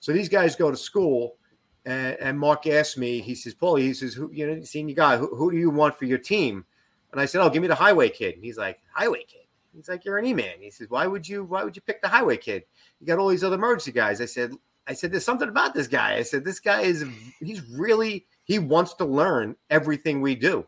So 0.00 0.12
these 0.12 0.30
guys 0.30 0.56
go 0.56 0.70
to 0.70 0.76
school, 0.76 1.36
and, 1.84 2.16
and 2.18 2.38
Mark 2.38 2.66
asked 2.66 2.96
me. 2.96 3.20
He 3.20 3.34
says, 3.34 3.52
"Paul, 3.52 3.76
he 3.76 3.92
says, 3.92 4.14
who, 4.14 4.30
you 4.32 4.46
know, 4.46 4.62
senior 4.62 4.94
guy, 4.94 5.18
who, 5.18 5.34
who 5.36 5.50
do 5.50 5.58
you 5.58 5.68
want 5.68 5.98
for 5.98 6.06
your 6.06 6.18
team?" 6.18 6.64
And 7.12 7.20
I 7.20 7.26
said, 7.26 7.42
"Oh, 7.42 7.50
give 7.50 7.60
me 7.60 7.68
the 7.68 7.74
highway 7.74 8.08
kid." 8.08 8.36
And 8.36 8.44
he's 8.44 8.56
like, 8.56 8.80
"Highway 8.94 9.24
kid." 9.28 9.39
He's 9.74 9.88
like, 9.88 10.04
"You're 10.04 10.18
an 10.18 10.26
E-man." 10.26 10.60
He 10.60 10.70
says, 10.70 10.88
"Why 10.90 11.06
would 11.06 11.28
you? 11.28 11.44
Why 11.44 11.64
would 11.64 11.76
you 11.76 11.82
pick 11.82 12.02
the 12.02 12.08
highway 12.08 12.36
kid? 12.36 12.64
You 13.00 13.06
got 13.06 13.18
all 13.18 13.28
these 13.28 13.44
other 13.44 13.56
emergency 13.56 13.92
guys." 13.92 14.20
I 14.20 14.26
said, 14.26 14.52
"I 14.86 14.94
said 14.94 15.12
there's 15.12 15.24
something 15.24 15.48
about 15.48 15.74
this 15.74 15.88
guy." 15.88 16.14
I 16.14 16.22
said, 16.22 16.44
"This 16.44 16.60
guy 16.60 16.82
is 16.82 17.04
he's 17.40 17.62
really 17.70 18.26
he 18.44 18.58
wants 18.58 18.94
to 18.94 19.04
learn 19.04 19.56
everything 19.70 20.20
we 20.20 20.34
do," 20.34 20.66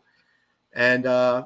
and 0.73 1.05
uh, 1.05 1.45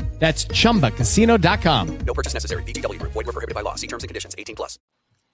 That's 0.21 0.45
ChumbaCasino.com. 0.45 1.97
No 2.05 2.13
purchase 2.13 2.35
necessary. 2.35 2.61
VGW. 2.61 3.01
Void 3.01 3.25
were 3.25 3.33
prohibited 3.33 3.55
by 3.55 3.61
law. 3.61 3.73
See 3.73 3.87
terms 3.87 4.03
and 4.03 4.07
conditions. 4.07 4.35
18 4.37 4.55
plus. 4.55 4.77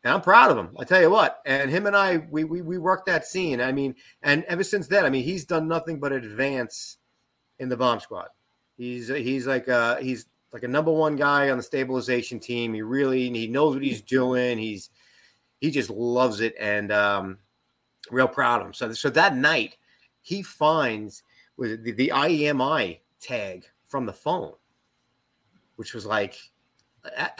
And 0.06 0.14
I'm 0.14 0.22
proud 0.22 0.50
of 0.50 0.58
him. 0.58 0.70
I 0.80 0.86
tell 0.86 1.02
you 1.02 1.10
what. 1.10 1.42
And 1.46 1.70
him 1.70 1.88
and 1.88 1.96
I, 1.96 2.26
we, 2.30 2.46
we, 2.46 2.62
we 2.62 2.78
worked 2.78 3.06
that 3.08 3.26
scene. 3.26 3.60
I 3.60 3.74
mean, 3.74 3.96
and 4.24 4.46
ever 4.46 4.64
since 4.64 4.88
then, 4.88 5.04
I 5.04 5.10
mean, 5.10 5.26
he's 5.26 5.44
done 5.44 5.68
nothing 5.68 6.00
but 6.00 6.14
advance 6.14 7.00
in 7.60 7.68
the 7.68 7.76
bomb 7.76 8.00
squad. 8.00 8.30
He's, 8.78 9.10
he's 9.10 9.46
like, 9.46 9.68
a, 9.68 9.98
he's 10.02 10.28
like 10.54 10.64
a 10.64 10.70
number 10.70 10.94
one 10.94 11.18
guy 11.18 11.50
on 11.50 11.58
the 11.58 11.64
stabilization 11.64 12.40
team. 12.40 12.74
He 12.74 12.82
really, 12.82 13.30
he 13.30 13.48
knows 13.48 13.74
what 13.74 13.84
he's 13.84 14.02
doing. 14.02 14.58
He's, 14.58 14.90
he 15.60 15.70
just 15.70 15.90
loves 15.90 16.40
it. 16.40 16.56
And, 16.58 16.94
um, 16.94 17.40
real 18.10 18.30
proud 18.30 18.62
of 18.62 18.68
him. 18.68 18.74
So, 18.74 18.94
so 18.94 19.10
that 19.10 19.36
night 19.36 19.76
he 20.22 20.44
finds 20.44 21.24
with 21.58 21.84
the, 21.84 21.92
the 21.92 22.14
IMEI 22.16 23.00
tag 23.20 23.66
from 23.86 24.06
the 24.06 24.14
phone 24.14 24.54
which 25.78 25.94
was 25.94 26.06
like 26.06 26.38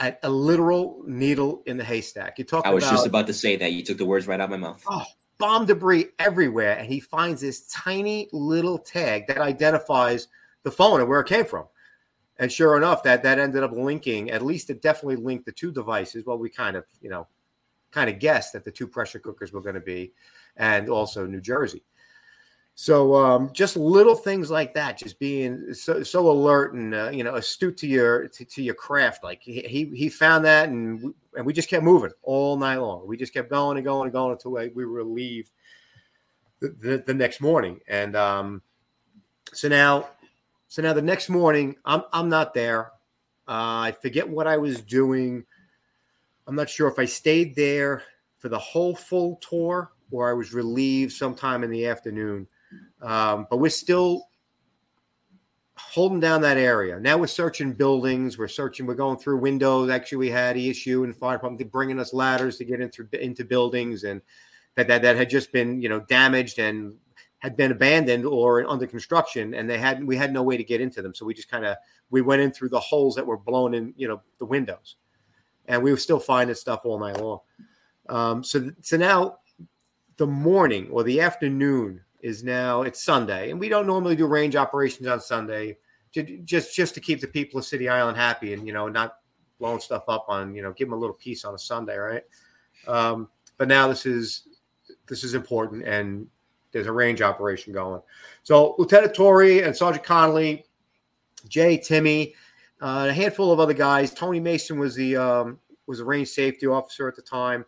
a, 0.00 0.14
a, 0.22 0.30
literal 0.30 1.02
needle 1.06 1.62
in 1.66 1.76
the 1.76 1.84
haystack. 1.84 2.38
You 2.38 2.44
talk. 2.44 2.66
I 2.66 2.70
was 2.72 2.84
about, 2.84 2.92
just 2.92 3.06
about 3.06 3.26
to 3.26 3.34
say 3.34 3.56
that. 3.56 3.72
You 3.72 3.82
took 3.82 3.98
the 3.98 4.06
words 4.06 4.26
right 4.26 4.40
out 4.40 4.44
of 4.44 4.50
my 4.50 4.56
mouth. 4.56 4.82
Oh, 4.88 5.04
bomb 5.38 5.66
debris 5.66 6.06
everywhere, 6.18 6.78
and 6.78 6.88
he 6.88 7.00
finds 7.00 7.40
this 7.40 7.66
tiny 7.68 8.28
little 8.32 8.78
tag 8.78 9.26
that 9.28 9.38
identifies 9.38 10.28
the 10.62 10.70
phone 10.70 11.00
and 11.00 11.08
where 11.08 11.20
it 11.20 11.28
came 11.28 11.44
from. 11.44 11.66
And 12.38 12.50
sure 12.50 12.76
enough, 12.76 13.02
that 13.02 13.22
that 13.24 13.38
ended 13.38 13.62
up 13.62 13.72
linking. 13.72 14.30
At 14.30 14.42
least 14.42 14.70
it 14.70 14.80
definitely 14.80 15.16
linked 15.16 15.44
the 15.44 15.52
two 15.52 15.72
devices. 15.72 16.24
Well, 16.24 16.38
we 16.38 16.48
kind 16.48 16.76
of, 16.76 16.84
you 17.00 17.10
know, 17.10 17.26
kind 17.90 18.08
of 18.08 18.18
guessed 18.18 18.52
that 18.52 18.64
the 18.64 18.70
two 18.70 18.86
pressure 18.86 19.18
cookers 19.18 19.52
were 19.52 19.60
going 19.60 19.74
to 19.74 19.80
be, 19.80 20.12
and 20.56 20.88
also 20.88 21.26
New 21.26 21.40
Jersey. 21.40 21.82
So 22.80 23.16
um, 23.16 23.50
just 23.52 23.76
little 23.76 24.14
things 24.14 24.52
like 24.52 24.72
that, 24.74 24.96
just 24.96 25.18
being 25.18 25.74
so, 25.74 26.04
so 26.04 26.30
alert 26.30 26.74
and 26.74 26.94
uh, 26.94 27.10
you 27.12 27.24
know 27.24 27.34
astute 27.34 27.76
to 27.78 27.88
your 27.88 28.28
to, 28.28 28.44
to, 28.44 28.62
your 28.62 28.76
craft. 28.76 29.24
Like 29.24 29.42
he 29.42 29.90
he 29.92 30.08
found 30.08 30.44
that, 30.44 30.68
and 30.68 31.02
we, 31.02 31.10
and 31.34 31.44
we 31.44 31.52
just 31.52 31.68
kept 31.68 31.82
moving 31.82 32.12
all 32.22 32.56
night 32.56 32.76
long. 32.76 33.04
We 33.04 33.16
just 33.16 33.34
kept 33.34 33.50
going 33.50 33.78
and 33.78 33.84
going 33.84 34.04
and 34.04 34.12
going 34.12 34.30
until 34.30 34.52
we 34.52 34.68
were 34.68 34.86
relieved 34.86 35.50
the, 36.60 36.68
the, 36.68 37.02
the 37.04 37.14
next 37.14 37.40
morning. 37.40 37.80
And 37.88 38.14
um, 38.14 38.62
so 39.52 39.66
now, 39.66 40.10
so 40.68 40.80
now 40.80 40.92
the 40.92 41.02
next 41.02 41.28
morning, 41.28 41.74
I'm 41.84 42.04
I'm 42.12 42.28
not 42.28 42.54
there. 42.54 42.92
Uh, 43.48 43.90
I 43.90 43.96
forget 44.00 44.28
what 44.28 44.46
I 44.46 44.56
was 44.56 44.82
doing. 44.82 45.44
I'm 46.46 46.54
not 46.54 46.70
sure 46.70 46.86
if 46.86 47.00
I 47.00 47.06
stayed 47.06 47.56
there 47.56 48.04
for 48.38 48.48
the 48.48 48.58
whole 48.60 48.94
full 48.94 49.34
tour 49.42 49.90
or 50.12 50.30
I 50.30 50.32
was 50.32 50.54
relieved 50.54 51.12
sometime 51.12 51.64
in 51.64 51.70
the 51.70 51.88
afternoon 51.88 52.46
um, 53.02 53.46
but 53.50 53.58
we're 53.58 53.70
still 53.70 54.28
holding 55.76 56.20
down 56.20 56.42
that 56.42 56.56
area. 56.56 56.98
Now 57.00 57.16
we're 57.16 57.26
searching 57.26 57.72
buildings. 57.72 58.36
We're 58.36 58.48
searching. 58.48 58.86
We're 58.86 58.94
going 58.94 59.18
through 59.18 59.38
windows. 59.38 59.90
Actually, 59.90 60.18
we 60.18 60.30
had 60.30 60.56
an 60.56 60.62
issue 60.62 61.04
and 61.04 61.16
fire 61.16 61.36
department 61.36 61.72
bringing 61.72 61.98
us 61.98 62.12
ladders 62.12 62.58
to 62.58 62.64
get 62.64 62.80
into 62.80 63.08
into 63.12 63.44
buildings 63.44 64.04
and 64.04 64.20
that, 64.76 64.86
that 64.88 65.02
that 65.02 65.16
had 65.16 65.30
just 65.30 65.50
been 65.52 65.80
you 65.82 65.88
know 65.88 66.00
damaged 66.00 66.58
and 66.58 66.94
had 67.38 67.56
been 67.56 67.72
abandoned 67.72 68.24
or 68.24 68.68
under 68.68 68.86
construction, 68.86 69.54
and 69.54 69.68
they 69.68 69.78
had 69.78 70.04
we 70.04 70.16
had 70.16 70.32
no 70.32 70.42
way 70.42 70.56
to 70.56 70.64
get 70.64 70.80
into 70.80 71.02
them. 71.02 71.14
So 71.14 71.24
we 71.24 71.34
just 71.34 71.50
kind 71.50 71.64
of 71.64 71.76
we 72.10 72.22
went 72.22 72.42
in 72.42 72.52
through 72.52 72.70
the 72.70 72.80
holes 72.80 73.14
that 73.14 73.26
were 73.26 73.36
blown 73.36 73.74
in 73.74 73.94
you 73.96 74.08
know 74.08 74.20
the 74.38 74.44
windows, 74.44 74.96
and 75.66 75.82
we 75.82 75.90
were 75.90 75.96
still 75.96 76.20
finding 76.20 76.56
stuff 76.56 76.82
all 76.84 76.98
night 76.98 77.20
long. 77.20 77.40
Um, 78.08 78.44
so 78.44 78.70
so 78.80 78.96
now 78.96 79.38
the 80.16 80.26
morning 80.26 80.88
or 80.90 81.02
the 81.02 81.20
afternoon 81.20 82.02
is 82.20 82.42
now 82.42 82.82
it's 82.82 83.02
Sunday, 83.02 83.50
and 83.50 83.60
we 83.60 83.68
don't 83.68 83.86
normally 83.86 84.16
do 84.16 84.26
range 84.26 84.56
operations 84.56 85.06
on 85.06 85.20
Sunday, 85.20 85.78
just 86.44 86.74
just 86.74 86.94
to 86.94 87.00
keep 87.00 87.20
the 87.20 87.26
people 87.26 87.58
of 87.58 87.64
City 87.64 87.88
Island 87.88 88.16
happy 88.16 88.52
and 88.52 88.66
you 88.66 88.72
know 88.72 88.88
not 88.88 89.18
blowing 89.58 89.80
stuff 89.80 90.04
up 90.08 90.26
on 90.28 90.54
you 90.54 90.62
know 90.62 90.72
give 90.72 90.88
them 90.88 90.96
a 90.96 91.00
little 91.00 91.16
peace 91.16 91.44
on 91.44 91.54
a 91.54 91.58
Sunday, 91.58 91.96
right? 91.96 92.24
Um, 92.86 93.28
but 93.56 93.68
now 93.68 93.88
this 93.88 94.06
is 94.06 94.48
this 95.08 95.24
is 95.24 95.34
important, 95.34 95.86
and 95.86 96.26
there's 96.72 96.86
a 96.86 96.92
range 96.92 97.22
operation 97.22 97.72
going. 97.72 98.02
So 98.42 98.74
Lieutenant 98.78 99.14
Torrey 99.14 99.62
and 99.62 99.76
Sergeant 99.76 100.04
Connolly, 100.04 100.66
Jay, 101.48 101.78
Timmy, 101.78 102.34
uh, 102.80 103.06
a 103.08 103.12
handful 103.12 103.52
of 103.52 103.60
other 103.60 103.74
guys. 103.74 104.12
Tony 104.12 104.40
Mason 104.40 104.78
was 104.78 104.94
the 104.94 105.16
um, 105.16 105.58
was 105.86 106.00
a 106.00 106.04
range 106.04 106.28
safety 106.28 106.66
officer 106.66 107.06
at 107.08 107.16
the 107.16 107.22
time. 107.22 107.64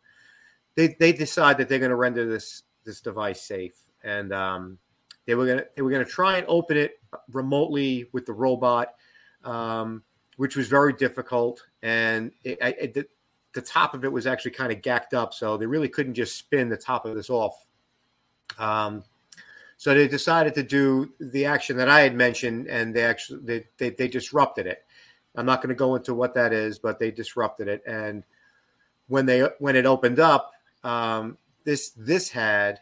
They 0.74 0.96
they 0.98 1.12
decide 1.12 1.59
that 1.59 1.68
they're 1.68 1.78
going 1.78 1.90
to 1.90 1.96
render 1.96 2.26
this 2.26 2.64
this 2.84 3.01
device 3.01 3.42
safe 3.42 3.74
and 4.03 4.32
um, 4.32 4.78
they 5.26 5.34
were 5.34 5.46
gonna 5.46 5.64
they 5.76 5.82
were 5.82 5.90
gonna 5.90 6.05
try 6.05 6.38
and 6.38 6.46
open 6.48 6.76
it 6.76 7.01
remotely 7.32 8.07
with 8.12 8.26
the 8.26 8.32
robot, 8.32 8.94
um, 9.44 10.03
which 10.36 10.57
was 10.57 10.68
very 10.68 10.92
difficult. 10.92 11.62
And 11.82 12.32
it, 12.44 12.59
it, 12.61 13.11
the 13.53 13.62
top 13.62 13.94
of 13.94 14.05
it 14.05 14.12
was 14.12 14.26
actually 14.26 14.53
kind 14.53 14.72
of 14.72 14.82
gacked 14.82 15.14
up, 15.14 15.34
so 15.34 15.57
they 15.57 15.66
really 15.66 15.88
couldn't 15.88 16.14
just 16.14 16.36
spin 16.36 16.68
the 16.68 16.76
top 16.76 17.05
of 17.05 17.14
this 17.14 17.30
off. 17.30 17.64
Um, 18.59 19.05
so 19.76 19.94
they 19.94 20.09
decided 20.09 20.55
to 20.55 20.62
do 20.62 21.12
the 21.20 21.46
action 21.46 21.76
that 21.78 21.88
I 21.88 22.01
had 22.01 22.14
mentioned, 22.14 22.68
and 22.68 22.94
they 22.94 23.03
actually 23.03 23.40
they 23.42 23.66
they, 23.78 23.90
they 23.90 24.09
disrupted 24.09 24.66
it. 24.66 24.84
I'm 25.36 25.46
not 25.46 25.62
going 25.62 25.68
to 25.68 25.74
go 25.74 25.94
into 25.94 26.12
what 26.12 26.34
that 26.34 26.53
is, 26.53 26.78
but 26.78 26.98
they 26.98 27.11
disrupted 27.11 27.68
it. 27.68 27.82
And 27.86 28.24
when 29.09 29.26
they 29.26 29.40
when 29.59 29.76
it 29.76 29.86
opened 29.86 30.18
up, 30.18 30.53
um, 30.84 31.38
this 31.64 31.90
this 31.96 32.28
had 32.28 32.80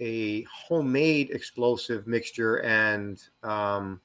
a 0.00 0.42
homemade 0.44 1.30
explosive 1.30 2.06
mixture 2.06 2.56
and 2.62 3.22
um, 3.42 4.00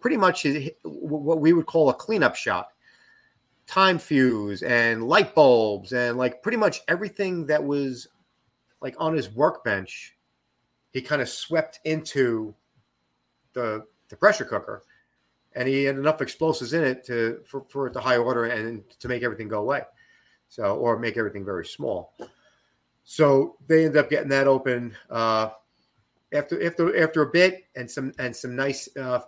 pretty 0.00 0.16
much 0.16 0.46
what 0.82 1.40
we 1.40 1.52
would 1.52 1.66
call 1.66 1.88
a 1.88 1.94
cleanup 1.94 2.34
shot. 2.34 2.68
Time 3.66 3.98
fuse 3.98 4.62
and 4.62 5.08
light 5.08 5.34
bulbs 5.34 5.92
and 5.92 6.18
like 6.18 6.42
pretty 6.42 6.58
much 6.58 6.82
everything 6.86 7.46
that 7.46 7.62
was 7.62 8.08
like 8.80 8.94
on 8.98 9.14
his 9.14 9.30
workbench 9.30 10.16
he 10.92 11.02
kind 11.02 11.20
of 11.20 11.28
swept 11.28 11.80
into 11.84 12.54
the 13.52 13.84
the 14.08 14.16
pressure 14.16 14.44
cooker. 14.44 14.82
And 15.54 15.66
he 15.68 15.84
had 15.84 15.96
enough 15.96 16.20
explosives 16.20 16.74
in 16.74 16.84
it 16.84 17.04
to 17.06 17.40
for, 17.46 17.64
for 17.68 17.86
it 17.88 17.92
to 17.94 18.00
high 18.00 18.16
order 18.18 18.44
and 18.44 18.82
to 19.00 19.08
make 19.08 19.22
everything 19.22 19.48
go 19.48 19.60
away. 19.60 19.82
So 20.48 20.76
or 20.76 20.98
make 20.98 21.16
everything 21.16 21.44
very 21.44 21.66
small 21.66 22.14
so 23.08 23.56
they 23.68 23.84
end 23.86 23.96
up 23.96 24.10
getting 24.10 24.28
that 24.28 24.48
open 24.48 24.94
uh, 25.10 25.50
after 26.34 26.62
after 26.66 27.02
after 27.02 27.22
a 27.22 27.30
bit 27.30 27.64
and 27.76 27.88
some 27.88 28.12
and 28.18 28.34
some 28.34 28.56
nice 28.56 28.88
uh, 28.96 29.20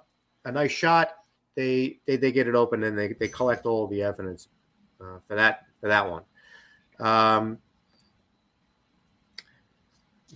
a 0.44 0.52
nice 0.52 0.72
shot 0.72 1.12
they 1.54 2.00
they, 2.04 2.16
they 2.16 2.32
get 2.32 2.48
it 2.48 2.56
open 2.56 2.82
and 2.82 2.98
they, 2.98 3.14
they 3.14 3.28
collect 3.28 3.66
all 3.66 3.86
the 3.86 4.02
evidence 4.02 4.48
uh, 5.00 5.18
for 5.28 5.36
that 5.36 5.66
for 5.80 5.88
that 5.88 6.10
one. 6.10 6.24
Um, 6.98 7.58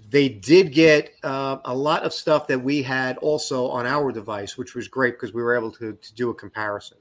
they 0.08 0.28
did 0.28 0.72
get 0.72 1.10
uh, 1.24 1.58
a 1.64 1.74
lot 1.74 2.04
of 2.04 2.12
stuff 2.12 2.46
that 2.46 2.62
we 2.62 2.80
had 2.80 3.18
also 3.18 3.68
on 3.68 3.86
our 3.86 4.12
device, 4.12 4.56
which 4.56 4.76
was 4.76 4.86
great 4.86 5.14
because 5.14 5.34
we 5.34 5.42
were 5.42 5.56
able 5.56 5.72
to, 5.72 5.94
to 5.94 6.14
do 6.14 6.30
a 6.30 6.34
comparison. 6.34 6.98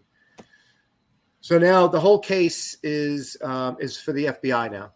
So 1.41 1.59
now 1.59 1.87
the 1.87 1.99
whole 1.99 2.19
case 2.19 2.77
is 2.81 3.37
um, 3.43 3.77
is 3.79 3.99
for 3.99 4.11
the 4.11 4.25
FBI 4.25 4.71
now. 4.71 4.91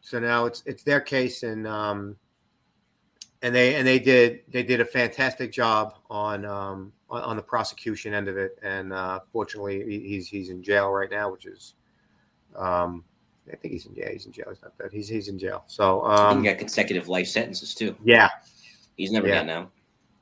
So 0.00 0.18
now 0.18 0.46
it's 0.46 0.62
it's 0.66 0.82
their 0.82 1.00
case, 1.00 1.42
and 1.42 1.66
um, 1.66 2.16
and 3.42 3.54
they 3.54 3.76
and 3.76 3.86
they 3.86 3.98
did 3.98 4.40
they 4.48 4.62
did 4.62 4.80
a 4.80 4.84
fantastic 4.84 5.52
job 5.52 5.94
on 6.10 6.44
um, 6.44 6.92
on, 7.08 7.22
on 7.22 7.36
the 7.36 7.42
prosecution 7.42 8.14
end 8.14 8.28
of 8.28 8.36
it. 8.36 8.58
And 8.62 8.92
uh, 8.92 9.20
fortunately, 9.32 10.00
he's 10.00 10.28
he's 10.28 10.50
in 10.50 10.62
jail 10.62 10.90
right 10.90 11.10
now, 11.10 11.30
which 11.30 11.46
is, 11.46 11.74
um, 12.56 13.04
I 13.50 13.56
think 13.56 13.72
he's 13.72 13.86
in 13.86 13.94
jail. 13.94 14.08
He's 14.12 14.26
in 14.26 14.32
jail. 14.32 14.46
He's 14.48 14.62
not 14.62 14.76
that. 14.78 14.92
He's 14.92 15.08
he's 15.08 15.28
in 15.28 15.38
jail. 15.38 15.64
So 15.66 16.04
um, 16.04 16.42
he 16.42 16.48
got 16.48 16.58
consecutive 16.58 17.08
life 17.08 17.28
sentences 17.28 17.74
too. 17.74 17.96
Yeah, 18.04 18.30
he's 18.96 19.12
never 19.12 19.28
yeah. 19.28 19.34
gotten 19.34 19.50
out. 19.50 19.70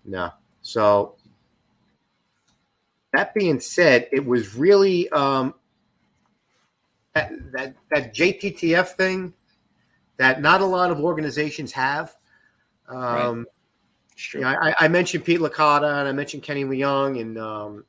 No. 0.04 0.30
So 0.62 1.16
that 3.12 3.32
being 3.34 3.60
said, 3.60 4.08
it 4.12 4.24
was 4.24 4.54
really 4.54 5.08
um, 5.10 5.54
that, 7.14 7.32
that 7.52 7.74
that 7.90 8.14
JTTF 8.14 8.88
thing 8.88 9.34
that 10.18 10.42
not 10.42 10.60
a 10.60 10.66
lot 10.66 10.90
of 10.90 11.00
organizations 11.00 11.72
have. 11.72 12.14
Um, 12.88 12.98
right. 12.98 14.34
You 14.34 14.40
know, 14.40 14.48
I, 14.48 14.74
I, 14.80 14.88
mentioned 14.88 15.24
Pete 15.24 15.40
Licata 15.40 16.00
and 16.00 16.08
I 16.08 16.12
mentioned 16.12 16.42
Kenny 16.42 16.64
Leung 16.64 17.20
and 17.20 17.38
um, 17.38 17.84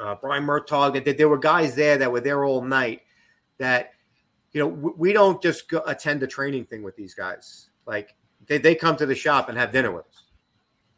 uh, 0.00 0.14
Brian 0.14 0.44
Murtaugh. 0.44 0.92
That, 0.94 1.04
that 1.04 1.18
there 1.18 1.28
were 1.28 1.38
guys 1.38 1.74
there 1.74 1.98
that 1.98 2.10
were 2.10 2.20
there 2.20 2.44
all 2.44 2.62
night. 2.62 3.02
That 3.58 3.90
you 4.52 4.60
know 4.60 4.70
w- 4.70 4.94
we 4.96 5.12
don't 5.12 5.42
just 5.42 5.68
go 5.68 5.82
attend 5.86 6.20
the 6.20 6.26
training 6.26 6.64
thing 6.64 6.82
with 6.82 6.96
these 6.96 7.14
guys. 7.14 7.68
Like 7.84 8.14
they, 8.46 8.58
they 8.58 8.74
come 8.74 8.96
to 8.96 9.06
the 9.06 9.14
shop 9.14 9.48
and 9.48 9.58
have 9.58 9.72
dinner 9.72 9.90
with 9.90 10.06
us. 10.06 10.22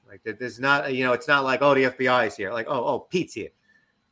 Like 0.08 0.38
there's 0.38 0.60
not 0.60 0.94
you 0.94 1.04
know 1.04 1.12
it's 1.14 1.28
not 1.28 1.44
like 1.44 1.60
oh 1.62 1.74
the 1.74 1.84
FBI 1.84 2.28
is 2.28 2.36
here. 2.36 2.52
Like 2.52 2.66
oh 2.68 2.84
oh 2.84 3.00
Pete's 3.00 3.34
here. 3.34 3.50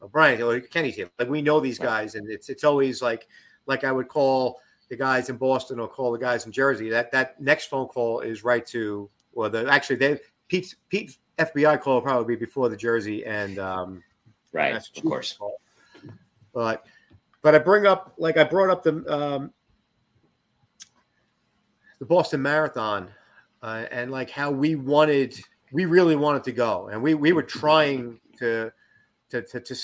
Oh, 0.03 0.09
Brian 0.09 0.43
or 0.43 0.61
Kenny's 0.61 0.97
here. 0.97 1.11
Like 1.18 1.29
we 1.29 1.41
know 1.41 1.61
these 1.61 1.79
guys 1.79 2.16
and 2.16 2.29
it's 2.29 2.49
it's 2.49 2.64
always 2.64 3.01
like 3.01 3.29
like 3.66 3.85
I 3.85 3.93
would 3.93 4.09
call 4.09 4.61
the 4.89 4.97
guys 4.97 5.28
in 5.28 5.37
Boston 5.37 5.80
or 5.80 5.89
call 5.89 6.12
the 6.12 6.18
guys 6.18 6.47
in 6.47 6.53
Jersey. 6.53 6.89
That 6.91 7.11
that 7.12 7.41
next 7.41 7.66
phone 7.66 7.89
call 7.89 8.20
is 8.20 8.45
right 8.45 8.64
to 8.66 9.11
well, 9.32 9.51
the 9.51 9.68
actually 9.70 9.97
they 9.97 10.18
Pete's 10.49 10.74
Pete's 10.89 11.18
FBI 11.39 11.80
call 11.80 12.01
probably 12.01 12.37
be 12.37 12.45
before 12.45 12.68
the 12.68 12.76
Jersey 12.76 13.24
and 13.24 13.59
um, 13.59 14.03
right, 14.53 14.74
of 14.74 15.05
course. 15.05 15.34
Call. 15.34 15.61
But 16.53 16.87
but 17.43 17.55
I 17.55 17.59
bring 17.59 17.87
up 17.87 18.14
like 18.18 18.37
I 18.37 18.45
brought 18.45 18.70
up 18.70 18.82
the 18.82 19.12
um, 19.12 19.53
the 21.99 22.07
Boston 22.07 22.43
Marathon 22.43 23.09
uh, 23.62 23.84
and 23.91 24.11
like 24.11 24.30
how 24.30 24.51
we 24.51 24.74
wanted 24.74 25.39
we 25.72 25.84
really 25.84 26.16
wanted 26.16 26.45
to 26.45 26.53
go 26.53 26.89
and 26.89 27.03
we 27.03 27.14
we 27.14 27.32
were 27.32 27.43
trying 27.43 28.20
to 28.39 28.72
to 29.30 29.43
to, 29.43 29.61
to 29.61 29.74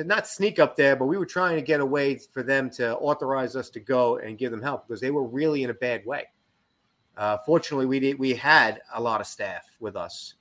to 0.00 0.06
not 0.06 0.26
sneak 0.26 0.58
up 0.58 0.76
there, 0.76 0.96
but 0.96 1.06
we 1.06 1.18
were 1.18 1.26
trying 1.26 1.56
to 1.56 1.62
get 1.62 1.80
a 1.80 1.86
way 1.86 2.18
for 2.32 2.42
them 2.42 2.70
to 2.70 2.96
authorize 2.96 3.54
us 3.54 3.68
to 3.70 3.80
go 3.80 4.16
and 4.16 4.38
give 4.38 4.50
them 4.50 4.62
help 4.62 4.88
because 4.88 5.00
they 5.00 5.10
were 5.10 5.24
really 5.24 5.62
in 5.62 5.68
a 5.68 5.74
bad 5.74 6.04
way. 6.06 6.24
Uh, 7.18 7.36
fortunately, 7.44 7.84
we 7.84 8.00
did, 8.00 8.18
we 8.18 8.34
had 8.34 8.80
a 8.94 9.00
lot 9.00 9.20
of 9.20 9.26
staff 9.26 9.64
with 9.78 9.96
us 9.96 10.34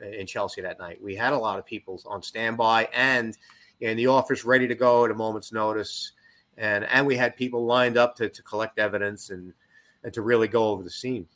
in 0.00 0.26
Chelsea 0.26 0.60
that 0.62 0.80
night. 0.80 1.00
We 1.00 1.14
had 1.14 1.32
a 1.32 1.38
lot 1.38 1.60
of 1.60 1.64
people 1.64 2.00
on 2.06 2.22
standby 2.22 2.88
and 2.92 3.38
in 3.80 3.96
the 3.96 4.08
office 4.08 4.44
ready 4.44 4.66
to 4.66 4.74
go 4.74 5.04
at 5.04 5.12
a 5.12 5.14
moment's 5.14 5.52
notice, 5.52 6.12
and 6.56 6.84
and 6.84 7.06
we 7.06 7.16
had 7.16 7.36
people 7.36 7.64
lined 7.64 7.96
up 7.96 8.16
to, 8.16 8.28
to 8.28 8.42
collect 8.42 8.80
evidence 8.80 9.30
and 9.30 9.52
and 10.02 10.12
to 10.12 10.22
really 10.22 10.48
go 10.48 10.70
over 10.70 10.82
the 10.82 10.90
scene. 10.90 11.28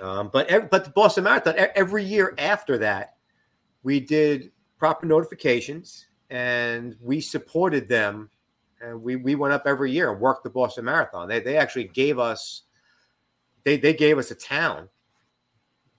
Um, 0.00 0.30
but 0.32 0.68
but 0.68 0.84
the 0.84 0.90
Boston 0.90 1.22
Marathon 1.22 1.54
every 1.76 2.02
year 2.02 2.34
after 2.38 2.78
that, 2.78 3.14
we 3.84 4.00
did 4.00 4.50
proper 4.78 5.06
notifications 5.06 6.06
and 6.30 6.96
we 7.00 7.20
supported 7.20 7.88
them, 7.88 8.30
and 8.80 9.02
we 9.02 9.16
we 9.16 9.34
went 9.34 9.54
up 9.54 9.64
every 9.66 9.90
year 9.92 10.10
and 10.10 10.20
worked 10.20 10.44
the 10.44 10.50
Boston 10.50 10.84
Marathon. 10.84 11.28
They 11.28 11.40
they 11.40 11.56
actually 11.56 11.84
gave 11.88 12.18
us 12.18 12.62
they 13.64 13.76
they 13.76 13.94
gave 13.94 14.18
us 14.18 14.30
a 14.30 14.34
town 14.34 14.88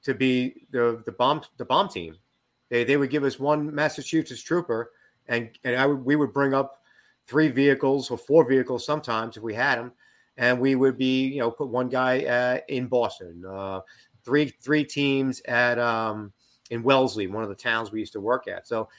to 0.03 0.13
be 0.13 0.65
the 0.71 1.01
the 1.05 1.11
bomb 1.11 1.41
the 1.57 1.65
bomb 1.65 1.89
team. 1.89 2.15
They 2.69 2.84
they 2.84 2.97
would 2.97 3.09
give 3.09 3.23
us 3.23 3.39
one 3.39 3.73
Massachusetts 3.73 4.41
trooper, 4.41 4.91
and 5.28 5.49
and 5.63 5.75
I 5.75 5.86
would 5.86 6.03
we 6.03 6.15
would 6.15 6.34
bring 6.34 6.53
up 6.53 6.82
three 7.28 7.49
vehicles 7.49 8.09
or 8.09 8.17
four 8.17 8.47
vehicles 8.47 8.86
sometimes 8.86 9.38
if 9.38 9.43
we 9.43 9.53
had 9.53 9.78
them, 9.78 9.91
and 10.38 10.59
we 10.59 10.75
would 10.75 10.97
be 10.97 11.28
you 11.28 11.39
know 11.39 11.51
put 11.51 11.67
one 11.67 11.89
guy 11.89 12.23
uh, 12.25 12.59
in 12.69 12.88
Boston, 12.88 13.43
uh, 13.45 13.82
three 14.23 14.53
three 14.61 14.84
teams 14.84 15.41
at 15.45 15.78
um, 15.78 16.32
in 16.69 16.84
Wellesley, 16.84 17.28
one 17.28 17.43
of 17.43 17.49
the 17.49 17.55
towns 17.55 17.91
we 17.91 17.99
used 17.99 18.13
to 18.13 18.21
work 18.21 18.47
at. 18.47 18.67
So 18.67 18.89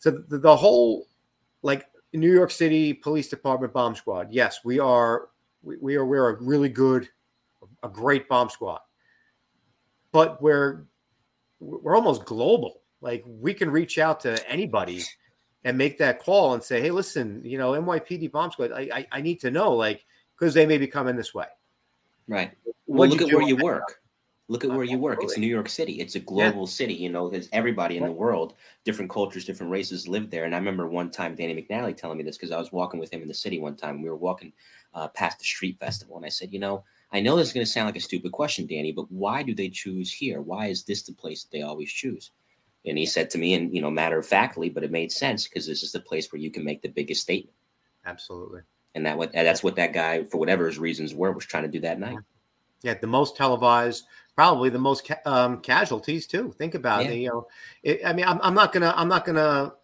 so 0.00 0.10
the, 0.10 0.38
the 0.38 0.56
whole 0.56 1.06
like 1.62 1.86
New 2.12 2.32
York 2.32 2.50
City 2.50 2.92
Police 2.92 3.28
Department 3.28 3.72
bomb 3.72 3.94
squad. 3.94 4.32
Yes, 4.32 4.60
we 4.64 4.80
are 4.80 5.28
we, 5.62 5.76
we 5.76 5.96
are 5.96 6.04
we're 6.04 6.30
a 6.30 6.42
really 6.42 6.68
good 6.68 7.08
a 7.82 7.88
great 7.88 8.28
bomb 8.28 8.50
squad. 8.50 8.80
But 10.12 10.42
we're 10.42 10.86
we're 11.60 11.94
almost 11.94 12.24
global. 12.24 12.80
Like 13.00 13.22
we 13.26 13.54
can 13.54 13.70
reach 13.70 13.98
out 13.98 14.20
to 14.20 14.50
anybody 14.50 15.04
and 15.64 15.76
make 15.76 15.98
that 15.98 16.22
call 16.22 16.54
and 16.54 16.62
say, 16.62 16.80
"Hey, 16.80 16.90
listen, 16.90 17.42
you 17.44 17.58
know, 17.58 17.72
NYPD 17.72 18.32
bomb 18.32 18.50
squad. 18.50 18.72
I 18.72 18.88
I, 18.92 19.06
I 19.12 19.20
need 19.20 19.40
to 19.40 19.50
know, 19.50 19.72
like, 19.72 20.04
because 20.38 20.54
they 20.54 20.66
may 20.66 20.78
be 20.78 20.86
coming 20.86 21.16
this 21.16 21.34
way." 21.34 21.46
Right. 22.26 22.52
Well, 22.86 23.08
look 23.08 23.22
at 23.22 23.28
where 23.28 23.46
you 23.46 23.56
work. 23.56 23.99
Look 24.50 24.64
at 24.64 24.70
where 24.70 24.82
you 24.82 24.98
work. 24.98 25.22
It's 25.22 25.38
New 25.38 25.46
York 25.46 25.68
City. 25.68 26.00
It's 26.00 26.16
a 26.16 26.18
global 26.18 26.62
yeah. 26.62 26.72
city. 26.72 26.94
You 26.94 27.08
know, 27.08 27.30
there's 27.30 27.48
everybody 27.52 27.96
in 27.96 28.02
the 28.02 28.10
world, 28.10 28.54
different 28.84 29.08
cultures, 29.08 29.44
different 29.44 29.70
races 29.70 30.08
live 30.08 30.28
there. 30.28 30.44
And 30.44 30.56
I 30.56 30.58
remember 30.58 30.88
one 30.88 31.12
time 31.12 31.36
Danny 31.36 31.54
McNally 31.54 31.96
telling 31.96 32.18
me 32.18 32.24
this 32.24 32.36
because 32.36 32.50
I 32.50 32.58
was 32.58 32.72
walking 32.72 32.98
with 32.98 33.12
him 33.12 33.22
in 33.22 33.28
the 33.28 33.34
city 33.34 33.60
one 33.60 33.76
time. 33.76 34.02
We 34.02 34.08
were 34.08 34.16
walking 34.16 34.52
uh, 34.92 35.06
past 35.06 35.38
the 35.38 35.44
street 35.44 35.78
festival, 35.78 36.16
and 36.16 36.26
I 36.26 36.30
said, 36.30 36.52
you 36.52 36.58
know, 36.58 36.82
I 37.12 37.20
know 37.20 37.36
this 37.36 37.46
is 37.46 37.52
going 37.52 37.64
to 37.64 37.70
sound 37.70 37.86
like 37.86 37.94
a 37.94 38.00
stupid 38.00 38.32
question, 38.32 38.66
Danny, 38.66 38.90
but 38.90 39.08
why 39.12 39.44
do 39.44 39.54
they 39.54 39.68
choose 39.68 40.12
here? 40.12 40.40
Why 40.40 40.66
is 40.66 40.82
this 40.82 41.04
the 41.04 41.12
place 41.12 41.44
that 41.44 41.52
they 41.56 41.62
always 41.62 41.92
choose? 41.92 42.32
And 42.84 42.98
he 42.98 43.06
said 43.06 43.30
to 43.30 43.38
me, 43.38 43.54
and 43.54 43.72
you 43.72 43.80
know, 43.80 43.88
matter 43.88 44.18
of 44.18 44.26
factly, 44.26 44.68
but 44.68 44.82
it 44.82 44.90
made 44.90 45.12
sense 45.12 45.46
because 45.46 45.64
this 45.64 45.84
is 45.84 45.92
the 45.92 46.00
place 46.00 46.32
where 46.32 46.42
you 46.42 46.50
can 46.50 46.64
make 46.64 46.82
the 46.82 46.88
biggest 46.88 47.22
statement. 47.22 47.54
Absolutely. 48.04 48.62
And 48.96 49.06
that 49.06 49.16
what 49.16 49.32
that's 49.32 49.62
what 49.62 49.76
that 49.76 49.92
guy, 49.92 50.24
for 50.24 50.38
whatever 50.38 50.66
his 50.66 50.80
reasons 50.80 51.14
were, 51.14 51.30
was 51.30 51.46
trying 51.46 51.62
to 51.62 51.68
do 51.68 51.78
that 51.82 52.00
night. 52.00 52.18
Yeah, 52.82 52.94
the 52.94 53.06
most 53.06 53.36
televised, 53.36 54.06
probably 54.34 54.70
the 54.70 54.78
most 54.78 55.06
ca- 55.06 55.20
um, 55.26 55.60
casualties 55.60 56.26
too. 56.26 56.54
Think 56.56 56.74
about 56.74 57.04
yeah. 57.04 57.10
it. 57.10 57.16
You 57.18 57.28
know, 57.28 57.46
it, 57.82 58.00
I 58.04 58.12
mean, 58.12 58.26
I'm, 58.26 58.40
I'm 58.42 58.54
not 58.54 58.72
gonna 58.72 58.92
I'm 58.96 59.08
not 59.08 59.24
gonna 59.24 59.74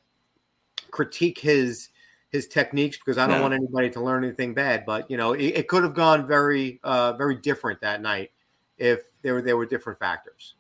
critique 0.91 1.39
his 1.39 1.91
his 2.31 2.49
techniques 2.49 2.99
because 2.99 3.19
I 3.19 3.27
don't 3.27 3.37
no. 3.37 3.43
want 3.43 3.55
anybody 3.55 3.91
to 3.91 4.01
learn 4.01 4.25
anything 4.25 4.55
bad. 4.55 4.85
But 4.87 5.11
you 5.11 5.17
know, 5.17 5.33
it, 5.33 5.47
it 5.47 5.69
could 5.69 5.83
have 5.83 5.95
gone 5.95 6.27
very, 6.27 6.81
uh, 6.83 7.13
very 7.15 7.37
different 7.37 7.81
that 7.81 8.03
night 8.03 8.31
if 8.79 9.01
there 9.23 9.35
were 9.35 9.43
there 9.43 9.57
were 9.57 9.67
different 9.67 9.99
factors. 9.99 10.55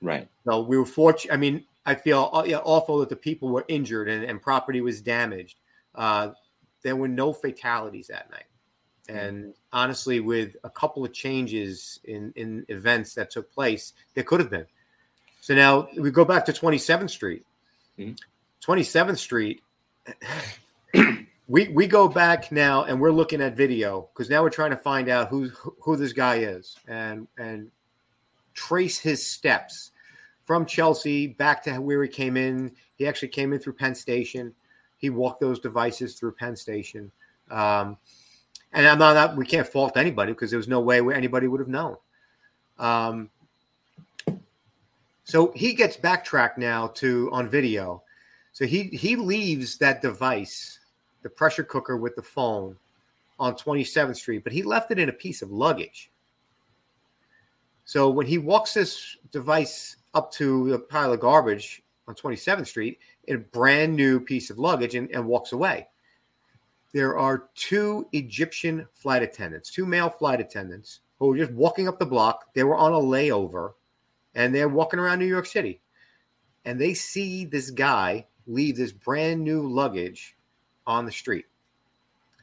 Right. 0.00 0.28
So 0.44 0.62
we 0.62 0.76
were 0.76 0.86
fortunate. 0.86 1.32
I 1.32 1.36
mean, 1.36 1.64
I 1.86 1.94
feel 1.94 2.30
uh, 2.32 2.42
awful 2.64 2.98
that 2.98 3.08
the 3.08 3.16
people 3.16 3.48
were 3.48 3.64
injured 3.68 4.08
and, 4.08 4.24
and 4.24 4.40
property 4.40 4.80
was 4.80 5.00
damaged. 5.00 5.58
Uh, 5.94 6.30
there 6.82 6.96
were 6.96 7.08
no 7.08 7.32
fatalities 7.32 8.08
that 8.08 8.30
night. 8.30 8.44
And 9.08 9.54
honestly, 9.72 10.20
with 10.20 10.56
a 10.64 10.70
couple 10.70 11.04
of 11.04 11.12
changes 11.12 12.00
in, 12.04 12.32
in 12.36 12.64
events 12.68 13.14
that 13.14 13.30
took 13.30 13.52
place, 13.52 13.94
there 14.14 14.24
could 14.24 14.40
have 14.40 14.50
been. 14.50 14.66
So 15.40 15.54
now 15.54 15.88
we 15.98 16.10
go 16.10 16.24
back 16.24 16.44
to 16.46 16.52
27th 16.52 17.10
Street. 17.10 17.44
27th 18.64 19.18
Street, 19.18 19.62
we 21.48 21.68
we 21.68 21.86
go 21.86 22.08
back 22.08 22.52
now 22.52 22.84
and 22.84 23.00
we're 23.00 23.10
looking 23.10 23.40
at 23.40 23.56
video 23.56 24.08
because 24.12 24.30
now 24.30 24.42
we're 24.42 24.50
trying 24.50 24.70
to 24.70 24.76
find 24.76 25.08
out 25.08 25.28
who 25.28 25.48
who 25.80 25.96
this 25.96 26.12
guy 26.12 26.36
is 26.36 26.76
and 26.86 27.26
and 27.38 27.70
trace 28.54 28.98
his 28.98 29.24
steps 29.24 29.90
from 30.44 30.64
Chelsea 30.64 31.26
back 31.26 31.62
to 31.64 31.72
where 31.80 32.02
he 32.02 32.08
came 32.08 32.36
in. 32.36 32.72
He 32.96 33.06
actually 33.06 33.28
came 33.28 33.52
in 33.52 33.58
through 33.58 33.74
Penn 33.74 33.94
Station. 33.94 34.54
He 34.98 35.10
walked 35.10 35.40
those 35.40 35.58
devices 35.58 36.14
through 36.14 36.32
Penn 36.32 36.56
Station. 36.56 37.10
Um, 37.50 37.96
and 38.72 38.86
I'm 38.86 38.98
not, 38.98 39.36
we 39.36 39.46
can't 39.46 39.66
fault 39.66 39.96
anybody 39.96 40.32
because 40.32 40.50
there 40.50 40.58
was 40.58 40.68
no 40.68 40.80
way 40.80 41.00
where 41.00 41.14
anybody 41.14 41.46
would 41.46 41.60
have 41.60 41.68
known. 41.68 41.96
Um, 42.78 43.30
so 45.24 45.52
he 45.54 45.74
gets 45.74 45.96
backtracked 45.96 46.58
now 46.58 46.88
to 46.88 47.30
on 47.32 47.48
video. 47.48 48.02
So 48.52 48.66
he 48.66 48.84
he 48.84 49.16
leaves 49.16 49.78
that 49.78 50.02
device, 50.02 50.78
the 51.22 51.30
pressure 51.30 51.64
cooker 51.64 51.96
with 51.96 52.16
the 52.16 52.22
phone, 52.22 52.76
on 53.42 53.54
27th 53.54 54.16
Street, 54.16 54.44
but 54.44 54.52
he 54.52 54.62
left 54.62 54.92
it 54.92 55.00
in 55.00 55.08
a 55.08 55.12
piece 55.12 55.42
of 55.42 55.50
luggage. 55.50 56.10
So 57.84 58.08
when 58.08 58.26
he 58.26 58.38
walks 58.38 58.74
this 58.74 59.16
device 59.32 59.96
up 60.14 60.30
to 60.34 60.74
a 60.74 60.78
pile 60.78 61.12
of 61.12 61.18
garbage 61.18 61.82
on 62.06 62.14
27th 62.14 62.68
Street, 62.68 63.00
in 63.24 63.36
a 63.36 63.40
brand 63.40 63.96
new 63.96 64.20
piece 64.20 64.50
of 64.50 64.60
luggage, 64.60 64.94
and, 64.94 65.10
and 65.10 65.26
walks 65.26 65.52
away. 65.52 65.88
There 66.92 67.18
are 67.18 67.48
two 67.54 68.06
Egyptian 68.12 68.86
flight 68.92 69.22
attendants, 69.22 69.70
two 69.70 69.86
male 69.86 70.10
flight 70.10 70.40
attendants, 70.40 71.00
who 71.18 71.28
were 71.28 71.36
just 71.36 71.52
walking 71.52 71.88
up 71.88 71.98
the 71.98 72.06
block. 72.06 72.52
They 72.54 72.64
were 72.64 72.76
on 72.76 72.92
a 72.92 72.96
layover 72.96 73.72
and 74.34 74.54
they're 74.54 74.68
walking 74.68 75.00
around 75.00 75.18
New 75.18 75.26
York 75.26 75.46
City. 75.46 75.80
And 76.64 76.80
they 76.80 76.94
see 76.94 77.44
this 77.44 77.70
guy 77.70 78.26
leave 78.46 78.76
this 78.76 78.92
brand 78.92 79.42
new 79.42 79.62
luggage 79.68 80.36
on 80.86 81.06
the 81.06 81.12
street. 81.12 81.46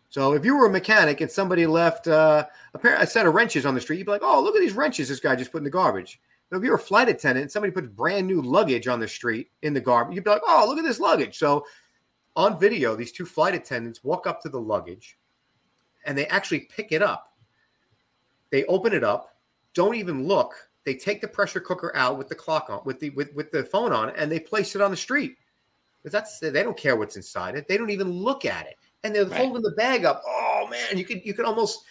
So 0.09 0.33
if 0.33 0.43
you 0.43 0.55
were 0.55 0.65
a 0.65 0.71
mechanic 0.71 1.21
and 1.21 1.29
somebody 1.29 1.67
left 1.67 2.07
uh, 2.07 2.45
a, 2.73 2.79
pair, 2.79 2.95
a 2.95 3.05
set 3.05 3.27
of 3.27 3.33
wrenches 3.33 3.65
on 3.65 3.75
the 3.75 3.81
street, 3.81 3.97
you'd 3.97 4.05
be 4.05 4.11
like, 4.11 4.23
"Oh, 4.23 4.41
look 4.41 4.55
at 4.55 4.61
these 4.61 4.73
wrenches! 4.73 5.07
This 5.07 5.19
guy 5.19 5.35
just 5.35 5.51
put 5.51 5.59
in 5.59 5.63
the 5.63 5.69
garbage." 5.69 6.19
If 6.51 6.63
you're 6.63 6.75
a 6.75 6.79
flight 6.79 7.09
attendant 7.09 7.43
and 7.43 7.51
somebody 7.51 7.71
puts 7.71 7.87
brand 7.87 8.25
new 8.25 8.41
luggage 8.41 8.87
on 8.87 8.99
the 8.99 9.07
street 9.07 9.51
in 9.61 9.75
the 9.75 9.81
garbage, 9.81 10.15
you'd 10.15 10.23
be 10.23 10.31
like, 10.31 10.41
"Oh, 10.47 10.65
look 10.67 10.79
at 10.79 10.83
this 10.83 10.99
luggage!" 10.99 11.37
So 11.37 11.63
on 12.39 12.59
video, 12.59 12.95
these 12.95 13.11
two 13.11 13.25
flight 13.25 13.53
attendants 13.53 14.03
walk 14.03 14.25
up 14.25 14.41
to 14.41 14.49
the 14.49 14.59
luggage, 14.59 15.17
and 16.05 16.17
they 16.17 16.25
actually 16.27 16.61
pick 16.61 16.91
it 16.91 17.01
up. 17.01 17.33
They 18.49 18.63
open 18.65 18.93
it 18.93 19.03
up, 19.03 19.35
don't 19.73 19.95
even 19.95 20.25
look. 20.25 20.53
They 20.85 20.95
take 20.95 21.19
the 21.19 21.27
pressure 21.27 21.59
cooker 21.59 21.91
out 21.95 22.17
with 22.17 22.29
the 22.29 22.35
clock 22.35 22.69
on, 22.69 22.81
with 22.85 22.99
the 22.99 23.09
with, 23.11 23.33
with 23.35 23.51
the 23.51 23.65
phone 23.65 23.91
on, 23.91 24.11
and 24.11 24.31
they 24.31 24.39
place 24.39 24.73
it 24.73 24.81
on 24.81 24.89
the 24.89 24.97
street. 24.97 25.35
But 26.01 26.13
that's 26.13 26.39
they 26.39 26.51
don't 26.51 26.77
care 26.77 26.95
what's 26.95 27.17
inside 27.17 27.55
it. 27.55 27.67
They 27.67 27.77
don't 27.77 27.89
even 27.89 28.09
look 28.09 28.45
at 28.45 28.67
it 28.67 28.77
and 29.03 29.13
they're 29.13 29.25
right. 29.25 29.41
holding 29.41 29.61
the 29.61 29.71
bag 29.71 30.05
up. 30.05 30.23
Oh 30.25 30.67
man, 30.69 30.97
you 30.97 31.05
could 31.05 31.25
you 31.25 31.33
could 31.33 31.45
almost 31.45 31.83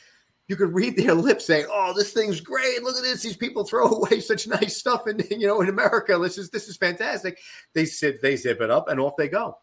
you 0.47 0.57
could 0.57 0.73
read 0.73 0.97
their 0.97 1.15
lips 1.15 1.45
saying, 1.45 1.67
"Oh, 1.71 1.93
this 1.95 2.13
thing's 2.13 2.41
great. 2.41 2.83
Look 2.83 2.97
at 2.97 3.03
this. 3.03 3.23
These 3.23 3.37
people 3.37 3.65
throw 3.65 3.87
away 3.91 4.21
such 4.21 4.47
nice 4.47 4.77
stuff, 4.77 5.07
and 5.07 5.23
you 5.31 5.47
know, 5.47 5.61
in 5.61 5.69
America, 5.69 6.19
this 6.19 6.39
is 6.39 6.51
this 6.51 6.69
is 6.69 6.77
fantastic." 6.77 7.39
They 7.75 7.85
sit, 7.85 8.23
they 8.23 8.37
zip 8.37 8.61
it 8.61 8.71
up, 8.71 8.89
and 8.89 9.01
off 9.01 9.17
they 9.17 9.29
go. 9.29 9.59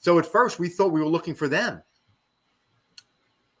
So 0.00 0.18
at 0.18 0.26
first, 0.26 0.58
we 0.58 0.68
thought 0.68 0.92
we 0.92 1.00
were 1.00 1.06
looking 1.06 1.34
for 1.34 1.48
them. 1.48 1.82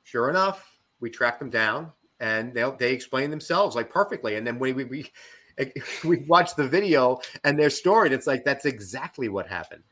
Sure 0.04 0.30
enough, 0.30 0.78
we 1.00 1.10
tracked 1.10 1.40
them 1.40 1.50
down, 1.50 1.92
and 2.20 2.54
they 2.54 2.70
they 2.78 2.92
explain 2.92 3.30
themselves 3.30 3.76
like 3.76 3.90
perfectly. 3.90 4.36
And 4.36 4.46
then 4.46 4.58
when 4.58 4.74
we 4.74 4.84
we 4.84 5.12
we 6.04 6.24
watched 6.26 6.56
the 6.56 6.68
video 6.68 7.20
and 7.44 7.58
their 7.58 7.70
story, 7.70 8.08
and 8.08 8.14
it's 8.14 8.26
like 8.26 8.44
that's 8.44 8.64
exactly 8.64 9.28
what 9.28 9.46
happened. 9.46 9.82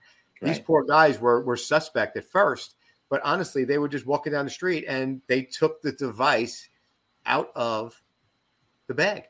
Right. 0.41 0.49
These 0.49 0.61
poor 0.61 0.85
guys 0.85 1.21
were 1.21 1.45
were 1.45 1.57
suspect 1.57 2.17
at 2.17 2.25
first 2.31 2.77
but 3.09 3.21
honestly, 3.25 3.65
they 3.65 3.79
were 3.79 3.89
just 3.89 4.07
walking 4.07 4.33
down 4.33 4.45
the 4.45 4.51
street 4.51 4.85
and 4.89 5.21
they 5.29 5.43
took 5.43 5.81
the 5.83 5.93
device 5.93 6.69
out 7.25 7.51
of 7.55 8.01
the 8.89 8.95
bag. 8.95 9.25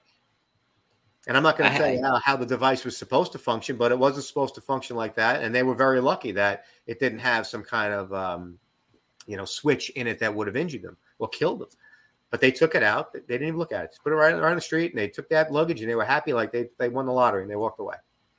And 1.27 1.37
I'm 1.37 1.43
not 1.43 1.59
going 1.59 1.73
to 1.73 1.77
tell 1.77 1.91
you 1.91 2.03
how, 2.03 2.17
how, 2.17 2.37
the 2.37 2.47
device 2.47 2.85
was 2.85 2.97
supposed 2.97 3.33
to 3.33 3.39
function, 3.39 3.77
but 3.77 3.91
it 3.91 3.99
wasn't 3.99 4.27
supposed 4.27 4.55
to 4.55 4.61
function 4.61 4.97
like 4.97 5.17
that. 5.17 5.43
And 5.43 5.53
they 5.53 5.65
were 5.65 5.75
very 5.75 6.01
lucky 6.01 6.31
that 6.33 6.67
it 6.87 7.01
didn't 7.01 7.19
have 7.19 7.47
some 7.47 7.65
kind 7.65 7.93
of, 7.93 8.13
um, 8.13 8.59
you 9.27 9.37
know, 9.37 9.45
switch 9.45 9.91
in 9.91 10.07
it 10.07 10.21
that 10.21 10.33
would 10.33 10.47
have 10.47 10.57
injured 10.57 10.83
them 10.83 10.97
or 11.19 11.29
killed 11.29 11.61
them. 11.61 11.69
But 12.31 12.41
they 12.41 12.53
took 12.53 12.75
it 12.77 12.83
out. 12.83 13.13
They 13.13 13.21
didn't 13.21 13.49
even 13.49 13.59
look 13.59 13.73
at 13.73 13.85
it. 13.85 13.91
Just 13.91 14.05
put 14.05 14.13
it 14.13 14.17
right 14.17 14.35
around 14.35 14.57
the 14.57 14.61
street, 14.61 14.93
and 14.93 15.01
they 15.01 15.09
took 15.09 15.29
that 15.31 15.53
luggage, 15.53 15.81
and 15.81 15.91
they 15.91 15.95
were 15.95 16.05
happy, 16.05 16.33
like 16.33 16.53
they 16.53 16.69
they 16.77 16.89
won 16.89 17.07
the 17.07 17.13
lottery, 17.13 17.43
and 17.43 17.51
they 17.51 17.57
walked 17.57 17.79
away. 17.79 17.95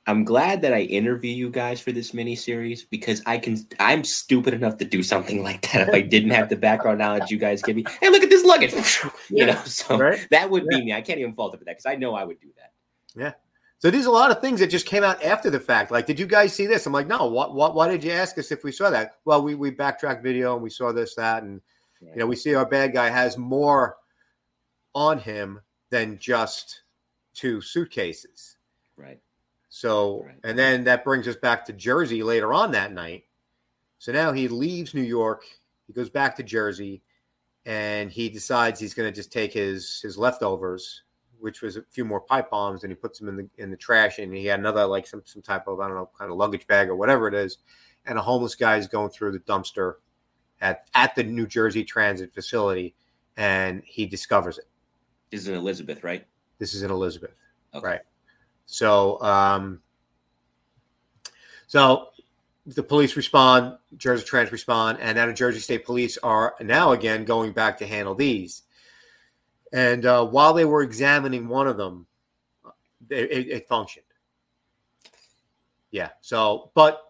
I'm 0.08 0.24
glad 0.24 0.62
that 0.62 0.72
I 0.72 0.80
interview 0.80 1.30
you 1.30 1.50
guys 1.50 1.82
for 1.82 1.92
this 1.92 2.14
mini 2.14 2.34
series 2.34 2.84
because 2.84 3.22
I 3.26 3.36
can. 3.36 3.58
I'm 3.78 4.04
stupid 4.04 4.54
enough 4.54 4.78
to 4.78 4.86
do 4.86 5.02
something 5.02 5.42
like 5.42 5.70
that 5.72 5.88
if 5.88 5.94
I 5.94 6.00
didn't 6.00 6.30
have 6.30 6.48
the 6.48 6.56
background 6.56 6.98
knowledge 6.98 7.30
you 7.30 7.36
guys 7.36 7.62
give 7.62 7.76
me. 7.76 7.84
Hey, 8.00 8.08
look 8.08 8.22
at 8.22 8.30
this 8.30 8.42
luggage, 8.42 8.72
you 9.28 9.44
know. 9.44 9.60
So 9.64 9.98
right? 9.98 10.26
that 10.30 10.50
would 10.50 10.64
yeah. 10.70 10.78
be 10.78 10.84
me. 10.86 10.92
I 10.94 11.02
can't 11.02 11.18
even 11.18 11.34
fault 11.34 11.54
it 11.54 11.58
for 11.58 11.64
that 11.64 11.72
because 11.72 11.86
I 11.86 11.96
know 11.96 12.14
I 12.14 12.24
would 12.24 12.40
do 12.40 12.48
that. 12.56 12.72
Yeah. 13.18 13.32
So 13.78 13.90
there's 13.90 14.06
a 14.06 14.10
lot 14.10 14.30
of 14.30 14.40
things 14.40 14.60
that 14.60 14.70
just 14.70 14.86
came 14.86 15.04
out 15.04 15.22
after 15.22 15.50
the 15.50 15.60
fact. 15.60 15.90
Like, 15.90 16.06
did 16.06 16.18
you 16.18 16.26
guys 16.26 16.52
see 16.52 16.66
this? 16.66 16.86
I'm 16.86 16.92
like, 16.92 17.06
no. 17.06 17.26
What? 17.26 17.54
What? 17.54 17.74
Why 17.74 17.88
did 17.88 18.02
you 18.02 18.12
ask 18.12 18.36
us 18.38 18.50
if 18.50 18.64
we 18.64 18.72
saw 18.72 18.90
that? 18.90 19.18
Well, 19.24 19.42
we 19.42 19.54
we 19.54 19.70
backtracked 19.70 20.22
video 20.22 20.54
and 20.54 20.62
we 20.62 20.70
saw 20.70 20.92
this, 20.92 21.14
that, 21.14 21.42
and 21.42 21.60
right. 22.02 22.12
you 22.12 22.18
know, 22.18 22.26
we 22.26 22.36
see 22.36 22.54
our 22.54 22.66
bad 22.66 22.92
guy 22.92 23.08
has 23.08 23.38
more 23.38 23.96
on 24.94 25.18
him 25.18 25.60
than 25.90 26.18
just 26.18 26.82
two 27.34 27.60
suitcases. 27.60 28.56
Right. 28.96 29.20
So, 29.68 30.24
right. 30.24 30.34
and 30.44 30.58
then 30.58 30.84
that 30.84 31.04
brings 31.04 31.28
us 31.28 31.36
back 31.36 31.64
to 31.66 31.72
Jersey 31.72 32.22
later 32.22 32.52
on 32.52 32.72
that 32.72 32.92
night. 32.92 33.24
So 33.98 34.12
now 34.12 34.32
he 34.32 34.48
leaves 34.48 34.94
New 34.94 35.02
York, 35.02 35.44
he 35.86 35.92
goes 35.92 36.10
back 36.10 36.36
to 36.36 36.42
Jersey, 36.42 37.02
and 37.64 38.10
he 38.10 38.28
decides 38.28 38.80
he's 38.80 38.94
going 38.94 39.08
to 39.08 39.14
just 39.14 39.32
take 39.32 39.52
his 39.52 40.00
his 40.02 40.16
leftovers, 40.16 41.02
which 41.40 41.62
was 41.62 41.76
a 41.76 41.82
few 41.90 42.04
more 42.04 42.20
pipe 42.20 42.50
bombs, 42.50 42.82
and 42.82 42.90
he 42.90 42.96
puts 42.96 43.18
them 43.18 43.28
in 43.28 43.36
the 43.36 43.48
in 43.58 43.70
the 43.70 43.76
trash. 43.76 44.18
And 44.18 44.34
he 44.34 44.46
had 44.46 44.60
another 44.60 44.86
like 44.86 45.06
some 45.06 45.22
some 45.24 45.42
type 45.42 45.66
of 45.66 45.80
I 45.80 45.88
don't 45.88 45.96
know 45.96 46.10
kind 46.18 46.30
of 46.30 46.36
luggage 46.36 46.66
bag 46.66 46.88
or 46.88 46.96
whatever 46.96 47.28
it 47.28 47.34
is. 47.34 47.58
And 48.06 48.18
a 48.18 48.22
homeless 48.22 48.54
guy 48.54 48.76
is 48.76 48.86
going 48.86 49.10
through 49.10 49.32
the 49.32 49.40
dumpster 49.40 49.94
at 50.60 50.88
at 50.94 51.14
the 51.14 51.22
New 51.22 51.46
Jersey 51.46 51.84
Transit 51.84 52.34
facility, 52.34 52.94
and 53.36 53.82
he 53.84 54.06
discovers 54.06 54.58
it. 54.58 54.66
This 55.30 55.42
is 55.42 55.48
in 55.48 55.54
Elizabeth, 55.54 56.02
right? 56.04 56.26
This 56.58 56.74
is 56.74 56.82
in 56.82 56.90
Elizabeth, 56.90 57.34
okay. 57.74 57.86
right? 57.86 58.00
So, 58.66 59.20
um, 59.22 59.80
so 61.66 62.08
the 62.66 62.82
police 62.82 63.16
respond, 63.16 63.78
Jersey 63.96 64.24
Transit 64.24 64.52
respond, 64.52 64.98
and 65.00 65.16
now 65.16 65.26
the 65.26 65.32
Jersey 65.32 65.60
State 65.60 65.84
Police 65.86 66.18
are 66.18 66.54
now 66.60 66.92
again 66.92 67.24
going 67.24 67.52
back 67.52 67.78
to 67.78 67.86
handle 67.86 68.14
these. 68.14 68.62
And 69.72 70.06
uh, 70.06 70.26
while 70.26 70.54
they 70.54 70.64
were 70.64 70.82
examining 70.82 71.48
one 71.48 71.68
of 71.68 71.76
them, 71.76 72.06
it, 73.10 73.30
it, 73.30 73.48
it 73.48 73.68
functioned. 73.68 74.04
Yeah. 75.90 76.10
So, 76.20 76.70
but 76.74 77.02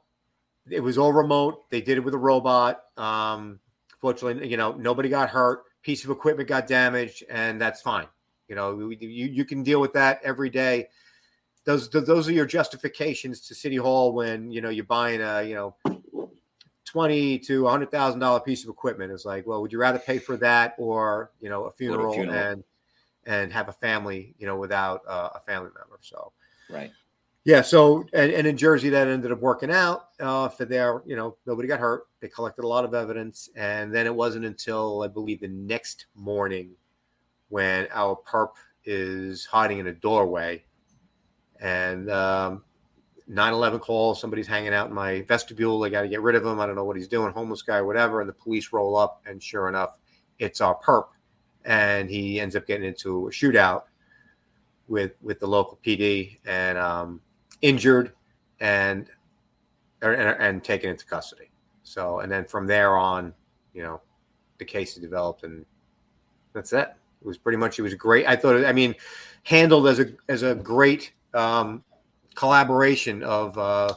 it 0.69 0.81
was 0.81 0.99
all 0.99 1.13
remote. 1.13 1.71
They 1.71 1.81
did 1.81 1.99
it 1.99 2.05
with 2.05 2.15
a 2.15 2.19
robot. 2.19 2.85
Um, 2.97 3.61
fortunately, 3.99 4.49
you 4.49 4.57
know, 4.57 4.73
nobody 4.73 5.09
got 5.09 5.31
hurt. 5.31 5.65
Piece 5.83 6.05
of 6.05 6.11
equipment 6.11 6.49
got 6.49 6.67
damaged, 6.67 7.25
and 7.31 7.61
that's 7.61 7.81
fine. 7.81 8.07
You 8.49 8.57
know, 8.57 8.91
you, 8.91 8.97
you 9.01 9.45
can 9.45 9.63
deal 9.63 9.81
with 9.81 9.93
that 9.93 10.21
every 10.25 10.51
day 10.51 10.89
those 11.69 11.91
those 11.91 12.27
are 12.27 12.33
your 12.33 12.47
justifications 12.47 13.43
to 13.43 13.55
City 13.55 13.77
Hall 13.77 14.15
when 14.15 14.51
you 14.51 14.63
know 14.63 14.71
you're 14.71 14.87
buying 14.87 15.21
a 15.21 15.43
you 15.43 15.55
know 15.55 15.77
twenty 16.89 17.39
to 17.41 17.67
a 17.67 17.71
hundred 17.71 17.91
thousand 17.91 18.21
dollar 18.21 18.41
piece 18.41 18.65
of 18.65 18.71
equipment. 18.71 19.13
It's 19.13 19.25
like, 19.25 19.47
well, 19.47 19.61
would 19.63 19.73
you 19.73 19.79
rather 19.79 19.99
pay 19.99 20.19
for 20.19 20.37
that 20.39 20.75
or 20.79 21.31
you 21.41 21.49
know 21.49 21.65
a 21.65 21.71
funeral, 21.71 22.13
a 22.13 22.17
funeral. 22.17 22.39
and 22.39 22.65
and 23.27 23.53
have 23.53 23.69
a 23.69 23.73
family 23.73 24.35
you 24.39 24.47
know 24.47 24.57
without 24.57 25.03
uh, 25.07 25.31
a 25.35 25.41
family 25.41 25.71
member? 25.77 25.99
So 26.01 26.33
right. 26.71 26.91
Yeah, 27.45 27.63
so 27.63 28.05
and, 28.13 28.31
and 28.33 28.47
in 28.47 28.57
Jersey 28.57 28.91
that 28.91 29.09
ended 29.09 29.33
up 29.33 29.41
working 29.41 29.71
out 29.71 30.09
uh, 30.21 30.49
for 30.51 30.67
their, 30.67 31.03
you 31.07 31.17
know, 31.17 31.37
nobody 31.47 31.67
got 31.67 31.81
hurt. 31.81 32.03
They 32.21 32.29
collected 32.29 32.65
a 32.65 32.69
lot 32.69 32.85
of 32.85 32.93
evidence, 32.93 33.49
and 33.57 33.95
then 33.95 34.05
it 34.05 34.15
wasn't 34.15 34.45
until 34.45 35.03
I 35.03 35.09
believe 35.09 35.41
the 35.41 35.49
next 35.49 36.07
morning 36.15 36.73
when 37.49 37.89
our 37.91 38.17
perp 38.17 38.51
is 38.85 39.47
hiding 39.47 39.79
in 39.79 39.87
a 39.87 39.93
doorway 39.93 40.65
and 41.61 42.11
um, 42.11 42.65
9-11 43.31 43.81
call 43.81 44.15
somebody's 44.15 44.47
hanging 44.47 44.73
out 44.73 44.89
in 44.89 44.95
my 44.95 45.23
vestibule 45.23 45.79
they 45.79 45.91
got 45.91 46.03
to 46.03 46.09
get 46.09 46.23
rid 46.23 46.35
of 46.35 46.45
him 46.45 46.59
i 46.61 46.67
don't 46.67 46.77
know 46.77 46.85
what 46.85 46.97
he's 46.97 47.09
doing 47.09 47.33
homeless 47.33 47.63
guy 47.63 47.83
whatever 47.83 48.21
and 48.21 48.29
the 48.29 48.33
police 48.33 48.73
roll 48.73 48.97
up 48.97 49.21
and 49.27 49.43
sure 49.43 49.69
enough 49.69 49.99
it's 50.39 50.61
our 50.61 50.79
perp 50.81 51.09
and 51.65 52.09
he 52.09 52.41
ends 52.41 52.57
up 52.57 52.67
getting 52.67 52.87
into 52.87 53.29
a 53.29 53.31
shootout 53.31 53.83
with 54.89 55.13
with 55.21 55.39
the 55.41 55.47
local 55.47 55.79
pd 55.85 56.39
and 56.47 56.79
um, 56.79 57.21
injured 57.61 58.13
and 58.61 59.09
and, 60.01 60.15
and 60.15 60.65
taken 60.65 60.89
into 60.89 61.05
custody 61.05 61.51
so 61.83 62.21
and 62.21 62.33
then 62.33 62.45
from 62.47 62.67
there 62.67 62.97
on 62.97 63.35
you 63.75 63.83
know 63.83 64.01
the 64.59 64.65
case 64.65 64.97
is 64.97 65.03
developed 65.03 65.45
and 65.45 65.65
That's 66.53 66.73
it. 66.73 66.93
It 67.21 67.27
was 67.27 67.39
pretty 67.39 67.59
much. 67.59 67.79
It 67.79 67.83
was 67.83 67.95
great. 67.95 68.27
I 68.27 68.37
thought. 68.37 68.65
I 68.65 68.73
mean, 68.73 68.95
handled 69.45 69.87
as 69.89 70.01
a 70.01 70.13
as 70.29 70.43
a 70.43 70.55
great 70.55 71.13
um, 71.35 71.85
collaboration 72.35 73.23
of, 73.23 73.57
uh, 73.59 73.95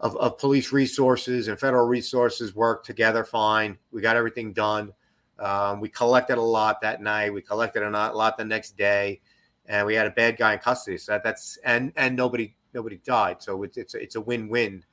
of 0.00 0.16
of 0.16 0.38
police 0.38 0.72
resources 0.72 1.48
and 1.48 1.58
federal 1.60 1.86
resources 1.86 2.54
worked 2.54 2.86
together 2.86 3.22
fine. 3.22 3.78
We 3.92 4.00
got 4.00 4.16
everything 4.16 4.52
done. 4.52 4.92
Um, 5.38 5.80
we 5.80 5.88
collected 5.88 6.38
a 6.38 6.42
lot 6.42 6.80
that 6.82 7.02
night. 7.02 7.32
We 7.32 7.42
collected 7.42 7.82
a 7.82 7.90
lot 7.90 8.36
the 8.36 8.44
next 8.44 8.76
day, 8.76 9.20
and 9.66 9.86
we 9.86 9.94
had 9.94 10.06
a 10.06 10.10
bad 10.10 10.36
guy 10.36 10.54
in 10.54 10.58
custody. 10.58 10.98
So 10.98 11.12
that, 11.12 11.22
that's 11.22 11.58
and 11.64 11.92
and 11.96 12.16
nobody 12.16 12.54
nobody 12.72 12.98
died. 13.04 13.42
So 13.42 13.62
it's 13.62 13.76
it's 13.76 13.94
a, 13.94 14.02
it's 14.02 14.14
a 14.16 14.20
win 14.20 14.48
win, 14.48 14.84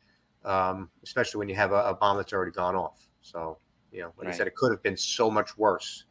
um, 0.43 0.89
especially 1.03 1.39
when 1.39 1.49
you 1.49 1.55
have 1.55 1.71
a, 1.71 1.83
a, 1.83 1.93
bomb 1.93 2.17
that's 2.17 2.33
already 2.33 2.51
gone 2.51 2.75
off. 2.75 3.07
So 3.21 3.57
you 3.91 4.01
know, 4.01 4.11
like 4.17 4.27
right. 4.27 4.33
I 4.33 4.37
said, 4.37 4.47
it 4.47 4.55
could 4.55 4.71
have 4.71 4.83
been 4.83 4.97
so 4.97 5.31
much 5.31 5.57
worse. 5.57 6.05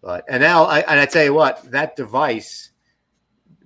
But 0.00 0.24
and 0.28 0.42
now 0.42 0.64
I 0.64 0.80
and 0.80 0.98
I 0.98 1.06
tell 1.06 1.24
you 1.24 1.34
what, 1.34 1.70
that 1.70 1.94
device 1.94 2.70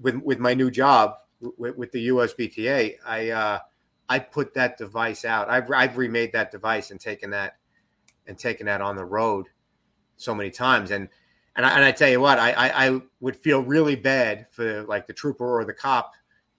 with 0.00 0.16
with 0.16 0.40
my 0.40 0.54
new 0.54 0.70
job 0.70 1.14
with, 1.56 1.76
with 1.76 1.92
the 1.92 2.08
USBTA, 2.08 2.96
I 3.04 3.30
uh, 3.30 3.58
I 4.08 4.18
put 4.18 4.54
that 4.54 4.78
device 4.78 5.24
out. 5.24 5.48
I've 5.48 5.70
I've 5.70 5.96
remade 5.96 6.32
that 6.32 6.50
device 6.50 6.90
and 6.90 7.00
taken 7.00 7.30
that 7.30 7.56
and 8.26 8.38
taken 8.38 8.66
that 8.66 8.80
on 8.80 8.96
the 8.96 9.04
road 9.04 9.46
so 10.16 10.34
many 10.34 10.50
times. 10.50 10.90
And 10.90 11.08
and 11.56 11.66
I, 11.66 11.76
and 11.76 11.84
I 11.84 11.92
tell 11.92 12.08
you 12.08 12.20
what, 12.20 12.38
I, 12.38 12.52
I, 12.52 12.86
I 12.86 13.00
would 13.20 13.36
feel 13.36 13.60
really 13.60 13.96
bad 13.96 14.46
for 14.50 14.84
like 14.84 15.06
the 15.06 15.12
trooper 15.12 15.60
or 15.60 15.64
the 15.64 15.74
cop 15.74 16.12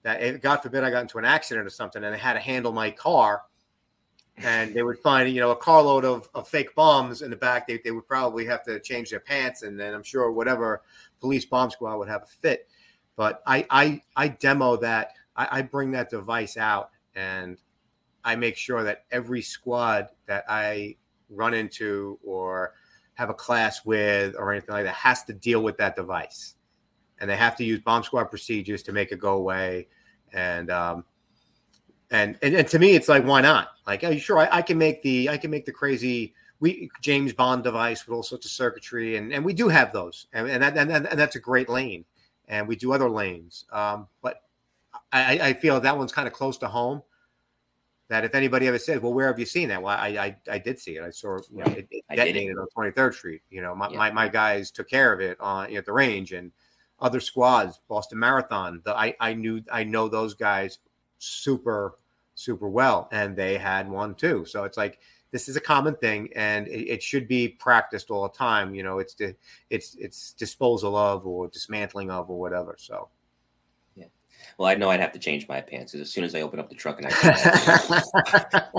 that 0.03 0.41
God 0.41 0.57
forbid 0.57 0.83
I 0.83 0.91
got 0.91 1.01
into 1.01 1.17
an 1.17 1.25
accident 1.25 1.65
or 1.65 1.71
something 1.71 2.03
and 2.03 2.13
they 2.13 2.19
had 2.19 2.33
to 2.33 2.39
handle 2.39 2.71
my 2.71 2.91
car 2.91 3.43
and 4.37 4.73
they 4.73 4.83
would 4.83 4.99
find 4.99 5.29
you 5.29 5.39
know 5.39 5.51
a 5.51 5.55
carload 5.55 6.05
of, 6.05 6.27
of 6.33 6.47
fake 6.47 6.73
bombs 6.75 7.21
in 7.21 7.29
the 7.29 7.35
back 7.35 7.67
they, 7.67 7.79
they 7.83 7.91
would 7.91 8.07
probably 8.07 8.45
have 8.45 8.63
to 8.63 8.79
change 8.79 9.09
their 9.09 9.19
pants 9.19 9.61
and 9.61 9.79
then 9.79 9.93
i'm 9.93 10.03
sure 10.03 10.31
whatever 10.31 10.81
police 11.19 11.45
bomb 11.45 11.69
squad 11.69 11.97
would 11.97 12.07
have 12.07 12.23
a 12.23 12.25
fit 12.25 12.67
but 13.15 13.41
i 13.45 13.65
i 13.69 14.01
i 14.15 14.27
demo 14.27 14.75
that 14.77 15.11
I, 15.35 15.59
I 15.59 15.61
bring 15.61 15.91
that 15.91 16.09
device 16.09 16.57
out 16.57 16.91
and 17.15 17.57
i 18.23 18.35
make 18.35 18.57
sure 18.57 18.83
that 18.83 19.05
every 19.11 19.41
squad 19.41 20.09
that 20.27 20.45
i 20.47 20.95
run 21.29 21.53
into 21.53 22.19
or 22.23 22.73
have 23.15 23.29
a 23.29 23.33
class 23.33 23.85
with 23.85 24.35
or 24.37 24.51
anything 24.51 24.73
like 24.73 24.85
that 24.85 24.95
has 24.95 25.23
to 25.23 25.33
deal 25.33 25.61
with 25.61 25.77
that 25.77 25.95
device. 25.95 26.55
And 27.19 27.29
they 27.29 27.35
have 27.35 27.55
to 27.57 27.63
use 27.63 27.79
bomb 27.79 28.03
squad 28.03 28.25
procedures 28.25 28.83
to 28.83 28.91
make 28.91 29.11
it 29.11 29.19
go 29.19 29.33
away. 29.33 29.87
And 30.33 30.71
um 30.71 31.05
and 32.09 32.37
and, 32.41 32.55
and 32.55 32.67
to 32.69 32.79
me 32.79 32.95
it's 32.95 33.07
like 33.07 33.23
why 33.23 33.41
not? 33.41 33.69
Like 33.85 34.03
are 34.03 34.11
you 34.11 34.19
sure? 34.19 34.39
I, 34.39 34.57
I, 34.57 34.61
can 34.61 34.77
make 34.77 35.01
the 35.03 35.29
i 35.29 35.37
can 35.37 35.51
make 35.51 35.65
the 35.65 35.71
crazy 35.71 36.33
we 36.59 36.89
james 37.01 37.33
bond 37.33 37.63
device 37.63 38.05
with 38.05 38.15
all 38.15 38.23
sorts 38.23 38.45
of 38.45 38.51
circuitry 38.51 39.17
and 39.17 39.31
and 39.31 39.45
we 39.45 39.53
do 39.53 39.69
have 39.69 39.93
those. 39.93 40.27
And 40.33 40.49
and, 40.49 40.63
that, 40.63 40.77
and, 40.77 40.91
and 40.91 41.19
that's 41.19 41.35
a 41.35 41.39
great 41.39 41.69
lane 41.69 42.05
and 42.47 42.67
we 42.67 42.75
do 42.75 42.93
other 42.93 43.09
lanes 43.09 43.65
um 43.71 44.07
but 44.21 44.43
i 45.11 45.39
i 45.39 45.53
feel 45.53 45.79
that 45.79 45.97
one's 45.97 46.11
kind 46.11 46.27
of 46.27 46.33
close 46.33 46.57
to 46.57 46.67
home 46.67 47.01
that 48.09 48.25
if 48.25 48.35
anybody 48.35 48.67
ever 48.67 48.77
says, 48.77 49.01
"Well, 49.01 49.13
where 49.13 49.27
have 49.27 49.39
you 49.39 49.45
seen 49.45 49.69
that?" 49.69 49.81
Well, 49.81 49.97
I 49.97 50.07
I, 50.07 50.37
I 50.51 50.57
did 50.59 50.79
see 50.79 50.97
it. 50.97 51.03
I 51.03 51.09
saw 51.09 51.39
you 51.51 51.63
know, 51.63 51.71
it, 51.71 51.87
it 51.89 52.03
detonated 52.15 52.57
on 52.57 52.67
Twenty 52.69 52.91
Third 52.91 53.15
Street. 53.15 53.41
You 53.49 53.61
know, 53.61 53.73
my, 53.73 53.89
yeah. 53.89 53.97
my, 53.97 54.11
my 54.11 54.27
guys 54.27 54.71
took 54.71 54.89
care 54.89 55.13
of 55.13 55.19
it 55.19 55.39
on 55.39 55.69
you 55.69 55.75
know, 55.75 55.79
at 55.79 55.85
the 55.85 55.93
range, 55.93 56.31
and 56.31 56.51
other 56.99 57.19
squads, 57.19 57.79
Boston 57.87 58.19
Marathon. 58.19 58.81
The, 58.85 58.95
I 58.95 59.15
I 59.19 59.33
knew 59.33 59.63
I 59.71 59.83
know 59.83 60.07
those 60.07 60.33
guys 60.33 60.79
super 61.17 61.97
super 62.35 62.69
well, 62.69 63.09
and 63.11 63.35
they 63.35 63.57
had 63.57 63.89
one 63.89 64.15
too. 64.15 64.45
So 64.45 64.63
it's 64.65 64.77
like 64.77 64.99
this 65.33 65.49
is 65.49 65.57
a 65.57 65.61
common 65.61 65.95
thing, 65.95 66.29
and 66.35 66.67
it, 66.67 66.87
it 66.87 67.03
should 67.03 67.27
be 67.27 67.49
practiced 67.49 68.09
all 68.09 68.23
the 68.23 68.37
time. 68.37 68.73
You 68.73 68.83
know, 68.83 68.99
it's 68.99 69.15
the 69.15 69.35
it's 69.69 69.95
it's 69.95 70.31
disposal 70.31 70.95
of 70.95 71.27
or 71.27 71.49
dismantling 71.49 72.09
of 72.09 72.29
or 72.29 72.39
whatever. 72.39 72.75
So 72.77 73.09
yeah 73.95 74.05
well, 74.57 74.69
I 74.69 74.75
know 74.75 74.89
I'd 74.89 74.99
have 74.99 75.11
to 75.13 75.19
change 75.19 75.47
my 75.47 75.61
pants 75.61 75.95
as 75.95 76.11
soon 76.11 76.23
as 76.23 76.35
I 76.35 76.41
open 76.41 76.59
up 76.59 76.69
the 76.69 76.75
truck 76.75 77.01
and 77.01 77.07
I. 77.11 78.69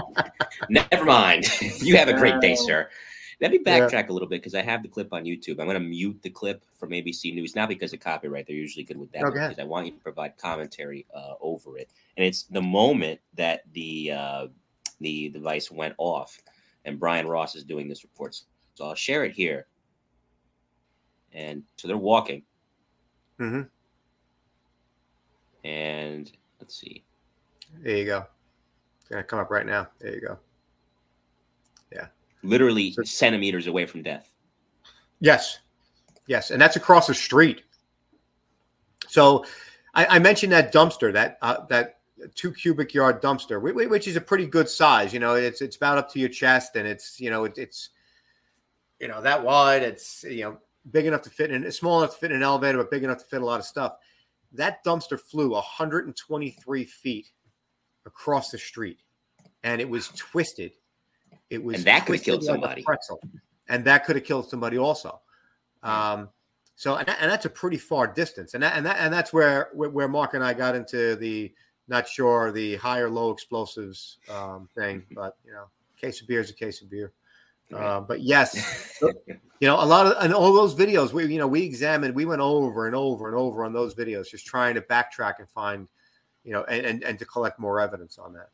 Never 0.68 1.04
mind. 1.04 1.46
you 1.80 1.96
have 1.96 2.08
a 2.08 2.14
great 2.14 2.40
day, 2.40 2.54
sir. 2.54 2.88
Let 3.40 3.50
me 3.50 3.58
backtrack 3.58 3.92
yeah. 3.92 4.10
a 4.10 4.12
little 4.12 4.28
bit 4.28 4.40
because 4.40 4.54
I 4.54 4.62
have 4.62 4.82
the 4.82 4.88
clip 4.88 5.12
on 5.12 5.24
YouTube. 5.24 5.58
I'm 5.58 5.66
going 5.66 5.74
to 5.74 5.80
mute 5.80 6.20
the 6.22 6.30
clip 6.30 6.64
from 6.78 6.90
ABC 6.90 7.34
News, 7.34 7.56
not 7.56 7.68
because 7.68 7.92
of 7.92 7.98
copyright. 7.98 8.46
They're 8.46 8.56
usually 8.56 8.84
good 8.84 8.96
with 8.96 9.10
that. 9.12 9.24
Okay. 9.24 9.48
Because 9.48 9.58
I 9.58 9.64
want 9.64 9.86
you 9.86 9.92
to 9.92 9.98
provide 9.98 10.38
commentary 10.38 11.04
uh, 11.14 11.34
over 11.40 11.76
it. 11.76 11.90
And 12.16 12.24
it's 12.24 12.44
the 12.44 12.62
moment 12.62 13.20
that 13.34 13.62
the 13.72 14.12
uh, 14.12 14.46
the 15.04 15.28
device 15.28 15.70
went 15.70 15.94
off, 15.98 16.40
and 16.84 16.98
Brian 16.98 17.28
Ross 17.28 17.54
is 17.54 17.62
doing 17.62 17.88
this 17.88 18.02
report. 18.02 18.36
So 18.74 18.86
I'll 18.86 18.94
share 18.96 19.24
it 19.24 19.32
here. 19.32 19.66
And 21.32 21.62
so 21.76 21.86
they're 21.86 21.96
walking. 21.96 22.42
Mm-hmm. 23.38 23.62
And 25.66 26.32
let's 26.60 26.80
see. 26.80 27.04
There 27.82 27.96
you 27.96 28.04
go. 28.04 28.26
It's 29.00 29.08
gonna 29.08 29.22
come 29.22 29.38
up 29.38 29.50
right 29.50 29.66
now. 29.66 29.88
There 30.00 30.14
you 30.14 30.20
go. 30.20 30.38
Yeah. 31.92 32.06
Literally 32.42 32.92
so, 32.92 33.02
centimeters 33.02 33.66
away 33.66 33.86
from 33.86 34.02
death. 34.02 34.30
Yes. 35.20 35.58
Yes. 36.26 36.50
And 36.50 36.60
that's 36.60 36.76
across 36.76 37.06
the 37.06 37.14
street. 37.14 37.62
So 39.08 39.44
I, 39.94 40.06
I 40.06 40.18
mentioned 40.18 40.52
that 40.52 40.72
dumpster, 40.72 41.12
that 41.12 41.38
uh, 41.42 41.66
that 41.66 41.98
two 42.34 42.52
cubic 42.52 42.94
yard 42.94 43.22
dumpster, 43.22 43.60
which 43.60 44.08
is 44.08 44.16
a 44.16 44.20
pretty 44.20 44.46
good 44.46 44.68
size. 44.68 45.12
You 45.12 45.20
know, 45.20 45.34
it's 45.34 45.60
it's 45.60 45.76
about 45.76 45.98
up 45.98 46.12
to 46.12 46.18
your 46.18 46.28
chest, 46.28 46.76
and 46.76 46.86
it's 46.86 47.20
you 47.20 47.30
know 47.30 47.44
it, 47.44 47.58
it's 47.58 47.90
you 49.00 49.08
know 49.08 49.20
that 49.20 49.42
wide. 49.44 49.82
It's 49.82 50.24
you 50.24 50.44
know 50.44 50.58
big 50.90 51.06
enough 51.06 51.22
to 51.22 51.30
fit 51.30 51.50
in, 51.50 51.70
small 51.72 52.02
enough 52.02 52.14
to 52.14 52.18
fit 52.18 52.30
in 52.30 52.38
an 52.38 52.42
elevator, 52.42 52.78
but 52.78 52.90
big 52.90 53.04
enough 53.04 53.18
to 53.18 53.24
fit 53.24 53.42
a 53.42 53.44
lot 53.44 53.60
of 53.60 53.66
stuff. 53.66 53.96
That 54.52 54.84
dumpster 54.84 55.18
flew 55.18 55.50
123 55.50 56.84
feet 56.84 57.30
across 58.06 58.50
the 58.50 58.58
street, 58.58 59.00
and 59.62 59.80
it 59.80 59.88
was 59.88 60.08
twisted. 60.08 60.72
It 61.50 61.62
was 61.62 61.76
and 61.76 61.84
that 61.84 62.06
could 62.06 62.16
have 62.16 62.24
killed 62.24 62.44
somebody. 62.44 62.82
Pretzel, 62.82 63.20
and 63.68 63.84
that 63.84 64.04
could 64.04 64.16
have 64.16 64.24
killed 64.24 64.48
somebody 64.48 64.78
also. 64.78 65.20
Um, 65.82 66.30
so, 66.76 66.96
and, 66.96 67.08
and, 67.08 67.30
that's 67.30 67.44
a 67.44 67.50
pretty 67.50 67.76
far 67.76 68.06
distance, 68.06 68.54
and 68.54 68.62
that, 68.62 68.76
and 68.76 68.86
that, 68.86 68.96
and 68.98 69.12
that's 69.12 69.32
where 69.32 69.68
where 69.74 70.08
Mark 70.08 70.34
and 70.34 70.42
I 70.42 70.54
got 70.54 70.74
into 70.74 71.14
the 71.14 71.52
not 71.88 72.08
sure 72.08 72.52
the 72.52 72.76
high 72.76 73.00
or 73.00 73.10
low 73.10 73.30
explosives 73.30 74.18
um, 74.30 74.68
thing, 74.74 75.04
but 75.14 75.36
you 75.44 75.52
know, 75.52 75.66
case 76.00 76.20
of 76.20 76.28
beer 76.28 76.40
is 76.40 76.50
a 76.50 76.54
case 76.54 76.82
of 76.82 76.90
beer. 76.90 77.12
Uh, 77.74 78.00
but 78.00 78.20
yes, 78.20 78.98
you 79.02 79.66
know, 79.68 79.82
a 79.82 79.84
lot 79.84 80.06
of 80.06 80.22
and 80.22 80.34
all 80.34 80.52
those 80.52 80.74
videos 80.74 81.12
we 81.12 81.24
you 81.26 81.38
know 81.38 81.46
we 81.46 81.62
examined, 81.62 82.14
we 82.14 82.24
went 82.24 82.42
over 82.42 82.86
and 82.86 82.94
over 82.94 83.28
and 83.28 83.36
over 83.36 83.64
on 83.64 83.72
those 83.72 83.94
videos, 83.94 84.28
just 84.28 84.46
trying 84.46 84.74
to 84.74 84.80
backtrack 84.82 85.34
and 85.38 85.48
find, 85.48 85.88
you 86.44 86.52
know, 86.52 86.64
and 86.64 86.86
and, 86.86 87.04
and 87.04 87.18
to 87.18 87.24
collect 87.24 87.58
more 87.58 87.80
evidence 87.80 88.18
on 88.18 88.32
that. 88.34 88.50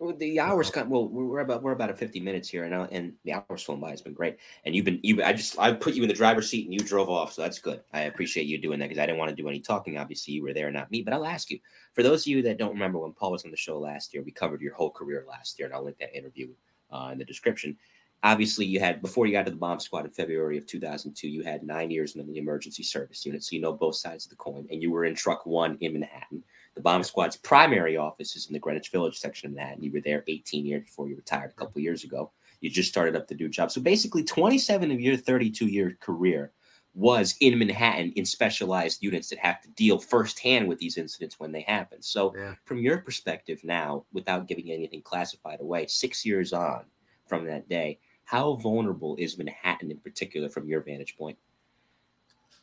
Well, 0.00 0.16
the 0.16 0.40
hours 0.40 0.70
come. 0.70 0.88
Well, 0.88 1.08
we're 1.08 1.40
about 1.40 1.62
we're 1.62 1.72
about 1.72 1.90
at 1.90 1.98
fifty 1.98 2.20
minutes 2.20 2.48
here, 2.48 2.64
and 2.64 2.74
and 2.90 3.12
the 3.24 3.34
hours 3.34 3.62
flown 3.62 3.80
by. 3.80 3.90
It's 3.90 4.00
been 4.00 4.14
great, 4.14 4.38
and 4.64 4.74
you've 4.74 4.86
been 4.86 4.98
you. 5.02 5.22
I 5.22 5.34
just 5.34 5.58
I 5.58 5.74
put 5.74 5.92
you 5.92 6.02
in 6.02 6.08
the 6.08 6.14
driver's 6.14 6.48
seat, 6.48 6.64
and 6.64 6.72
you 6.72 6.80
drove 6.80 7.10
off, 7.10 7.34
so 7.34 7.42
that's 7.42 7.58
good. 7.58 7.82
I 7.92 8.02
appreciate 8.02 8.46
you 8.46 8.56
doing 8.56 8.78
that 8.78 8.88
because 8.88 8.98
I 8.98 9.04
didn't 9.04 9.18
want 9.18 9.28
to 9.28 9.36
do 9.36 9.46
any 9.46 9.60
talking. 9.60 9.98
Obviously, 9.98 10.32
you 10.32 10.42
were 10.42 10.54
there, 10.54 10.70
not 10.70 10.90
me. 10.90 11.02
But 11.02 11.12
I'll 11.12 11.26
ask 11.26 11.50
you 11.50 11.58
for 11.92 12.02
those 12.02 12.22
of 12.22 12.28
you 12.28 12.40
that 12.44 12.56
don't 12.56 12.72
remember 12.72 12.98
when 12.98 13.12
Paul 13.12 13.32
was 13.32 13.44
on 13.44 13.50
the 13.50 13.58
show 13.58 13.78
last 13.78 14.14
year. 14.14 14.22
We 14.22 14.32
covered 14.32 14.62
your 14.62 14.72
whole 14.72 14.90
career 14.90 15.26
last 15.28 15.58
year, 15.58 15.66
and 15.66 15.74
I'll 15.74 15.84
link 15.84 15.98
that 15.98 16.16
interview 16.16 16.48
uh, 16.90 17.10
in 17.12 17.18
the 17.18 17.24
description. 17.26 17.76
Obviously, 18.22 18.64
you 18.64 18.80
had 18.80 19.02
before 19.02 19.26
you 19.26 19.32
got 19.32 19.44
to 19.44 19.50
the 19.50 19.58
bomb 19.58 19.80
squad 19.80 20.06
in 20.06 20.12
February 20.12 20.56
of 20.56 20.66
2002, 20.66 21.28
you 21.28 21.42
had 21.42 21.62
nine 21.62 21.90
years 21.90 22.16
in 22.16 22.26
the 22.26 22.38
emergency 22.38 22.82
service 22.82 23.26
unit, 23.26 23.44
so 23.44 23.54
you 23.54 23.60
know 23.60 23.74
both 23.74 23.96
sides 23.96 24.24
of 24.24 24.30
the 24.30 24.36
coin. 24.36 24.66
And 24.70 24.80
you 24.80 24.90
were 24.90 25.04
in 25.04 25.14
Truck 25.14 25.44
One 25.44 25.76
in 25.82 25.92
Manhattan. 25.92 26.42
The 26.74 26.80
bomb 26.80 27.02
squad's 27.02 27.36
primary 27.36 27.96
office 27.96 28.36
is 28.36 28.46
in 28.46 28.52
the 28.52 28.58
Greenwich 28.58 28.90
Village 28.90 29.18
section 29.18 29.48
of 29.48 29.56
Manhattan. 29.56 29.82
You 29.82 29.92
were 29.92 30.00
there 30.00 30.24
18 30.28 30.64
years 30.64 30.84
before 30.84 31.08
you 31.08 31.16
retired 31.16 31.50
a 31.50 31.54
couple 31.54 31.80
years 31.80 32.04
ago. 32.04 32.30
You 32.60 32.70
just 32.70 32.88
started 32.88 33.16
up 33.16 33.26
the 33.26 33.34
new 33.34 33.48
job. 33.48 33.70
So 33.70 33.80
basically, 33.80 34.22
27 34.22 34.90
of 34.90 35.00
your 35.00 35.16
32 35.16 35.66
year 35.66 35.96
career 36.00 36.52
was 36.94 37.36
in 37.40 37.58
Manhattan 37.58 38.12
in 38.16 38.24
specialized 38.24 39.02
units 39.02 39.28
that 39.28 39.38
have 39.38 39.60
to 39.62 39.68
deal 39.70 39.98
firsthand 39.98 40.68
with 40.68 40.78
these 40.78 40.98
incidents 40.98 41.38
when 41.38 41.52
they 41.52 41.62
happen. 41.62 42.02
So, 42.02 42.34
yeah. 42.36 42.54
from 42.64 42.78
your 42.78 42.98
perspective 42.98 43.60
now, 43.62 44.04
without 44.12 44.48
giving 44.48 44.70
anything 44.70 45.02
classified 45.02 45.60
away, 45.60 45.86
six 45.86 46.26
years 46.26 46.52
on 46.52 46.84
from 47.26 47.46
that 47.46 47.68
day, 47.68 48.00
how 48.24 48.54
vulnerable 48.54 49.16
is 49.16 49.38
Manhattan 49.38 49.90
in 49.90 49.98
particular 49.98 50.48
from 50.48 50.68
your 50.68 50.80
vantage 50.80 51.16
point? 51.16 51.38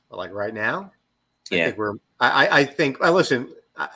Like 0.10 0.32
right 0.32 0.54
now, 0.54 0.92
yeah, 1.52 1.64
I 1.64 1.66
think 1.66 1.78
we're. 1.78 1.94
I, 2.20 2.48
I 2.60 2.64
think. 2.64 2.98
I 3.02 3.10
listen. 3.10 3.54
I, 3.78 3.90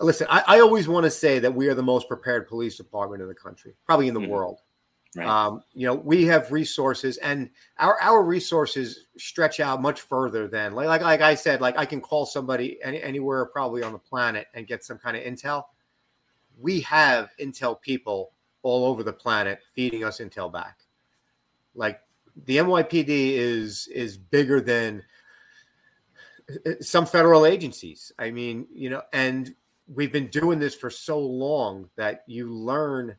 listen. 0.00 0.26
I, 0.30 0.42
I 0.46 0.60
always 0.60 0.88
want 0.88 1.04
to 1.04 1.10
say 1.10 1.38
that 1.38 1.54
we 1.54 1.68
are 1.68 1.74
the 1.74 1.82
most 1.82 2.08
prepared 2.08 2.48
police 2.48 2.76
department 2.76 3.22
in 3.22 3.28
the 3.28 3.34
country, 3.34 3.74
probably 3.84 4.08
in 4.08 4.14
the 4.14 4.20
mm-hmm. 4.20 4.30
world. 4.30 4.60
Right. 5.14 5.28
Um, 5.28 5.62
you 5.74 5.86
know, 5.86 5.94
we 5.94 6.24
have 6.26 6.50
resources, 6.50 7.18
and 7.18 7.50
our 7.78 8.00
our 8.00 8.22
resources 8.22 9.06
stretch 9.18 9.60
out 9.60 9.82
much 9.82 10.00
further 10.00 10.48
than 10.48 10.72
like 10.72 10.88
like, 10.88 11.02
like 11.02 11.20
I 11.20 11.34
said. 11.34 11.60
Like 11.60 11.76
I 11.76 11.84
can 11.84 12.00
call 12.00 12.24
somebody 12.24 12.78
any, 12.82 13.02
anywhere 13.02 13.44
probably 13.46 13.82
on 13.82 13.92
the 13.92 13.98
planet 13.98 14.46
and 14.54 14.66
get 14.66 14.84
some 14.84 14.98
kind 14.98 15.16
of 15.16 15.22
intel. 15.22 15.64
We 16.58 16.80
have 16.82 17.30
intel 17.38 17.80
people 17.80 18.32
all 18.62 18.86
over 18.86 19.02
the 19.02 19.12
planet 19.12 19.60
feeding 19.74 20.02
us 20.02 20.18
intel 20.18 20.50
back. 20.50 20.78
Like 21.74 22.00
the 22.46 22.56
NYPD 22.56 23.08
is 23.08 23.88
is 23.88 24.16
bigger 24.16 24.62
than 24.62 25.02
some 26.80 27.06
federal 27.06 27.46
agencies. 27.46 28.12
I 28.18 28.30
mean, 28.30 28.66
you 28.72 28.90
know, 28.90 29.02
and 29.12 29.54
we've 29.86 30.12
been 30.12 30.28
doing 30.28 30.58
this 30.58 30.74
for 30.74 30.90
so 30.90 31.18
long 31.18 31.88
that 31.96 32.24
you 32.26 32.52
learn 32.52 33.16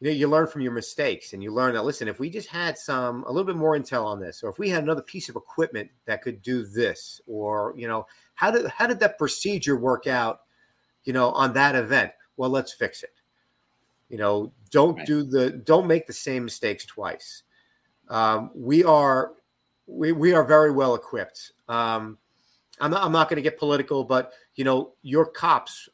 you 0.00 0.08
know 0.08 0.14
you 0.14 0.28
learn 0.28 0.46
from 0.46 0.62
your 0.62 0.72
mistakes 0.72 1.32
and 1.32 1.42
you 1.42 1.52
learn 1.52 1.74
that 1.74 1.84
listen 1.84 2.08
if 2.08 2.18
we 2.18 2.28
just 2.30 2.48
had 2.48 2.76
some 2.76 3.22
a 3.24 3.28
little 3.28 3.44
bit 3.44 3.56
more 3.56 3.76
intel 3.76 4.04
on 4.04 4.18
this 4.18 4.42
or 4.42 4.50
if 4.50 4.58
we 4.58 4.68
had 4.68 4.82
another 4.82 5.02
piece 5.02 5.28
of 5.28 5.36
equipment 5.36 5.88
that 6.06 6.22
could 6.22 6.42
do 6.42 6.64
this 6.64 7.20
or 7.26 7.74
you 7.76 7.86
know 7.86 8.06
how 8.34 8.50
did 8.50 8.66
how 8.68 8.86
did 8.86 8.98
that 8.98 9.18
procedure 9.18 9.76
work 9.76 10.06
out 10.06 10.40
you 11.04 11.12
know 11.12 11.30
on 11.30 11.52
that 11.52 11.74
event 11.74 12.10
well 12.36 12.50
let's 12.50 12.72
fix 12.72 13.02
it 13.02 13.14
you 14.08 14.18
know 14.18 14.52
don't 14.70 14.96
right. 14.96 15.06
do 15.06 15.22
the 15.22 15.50
don't 15.50 15.86
make 15.86 16.06
the 16.06 16.12
same 16.12 16.44
mistakes 16.44 16.84
twice 16.84 17.42
um, 18.08 18.50
we 18.54 18.82
are 18.82 19.32
we, 19.86 20.12
we 20.12 20.32
are 20.32 20.44
very 20.44 20.72
well 20.72 20.94
equipped 20.94 21.52
um, 21.68 22.18
I'm 22.80 22.90
not, 22.90 23.04
I'm 23.04 23.12
not 23.12 23.28
going 23.28 23.36
to 23.36 23.42
get 23.42 23.58
political, 23.58 24.04
but 24.04 24.32
you 24.54 24.64
know, 24.64 24.92
your 25.02 25.26
cops 25.26 25.88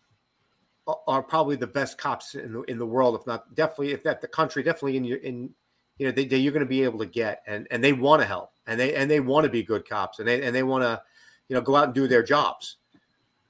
are 1.07 1.23
probably 1.23 1.57
the 1.57 1.67
best 1.67 1.99
cops 1.99 2.35
in 2.35 2.53
the 2.53 2.63
in 2.63 2.79
the 2.79 2.87
world, 2.87 3.19
if 3.19 3.27
not 3.27 3.55
definitely, 3.55 3.93
if 3.93 4.03
that 4.05 4.21
the 4.21 4.29
country, 4.29 4.63
definitely 4.63 4.97
in 4.97 5.05
your 5.05 5.19
in 5.19 5.51
you 5.99 6.07
know 6.07 6.13
they, 6.13 6.25
they 6.25 6.37
you're 6.37 6.53
going 6.53 6.65
to 6.65 6.69
be 6.69 6.85
able 6.85 6.99
to 6.99 7.07
get, 7.07 7.43
and 7.47 7.67
and 7.71 7.83
they 7.83 7.93
want 7.93 8.23
to 8.23 8.27
help, 8.27 8.53
and 8.67 8.79
they 8.79 8.95
and 8.95 9.11
they 9.11 9.21
want 9.21 9.45
to 9.45 9.51
be 9.51 9.63
good 9.63 9.89
cops, 9.89 10.19
and 10.19 10.29
they 10.29 10.43
and 10.43 10.55
they 10.55 10.63
want 10.63 10.85
to 10.85 11.03
you 11.49 11.55
know 11.55 11.61
go 11.61 11.75
out 11.75 11.87
and 11.87 11.95
do 11.95 12.07
their 12.07 12.23
jobs. 12.23 12.77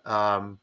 Um, 0.04 0.58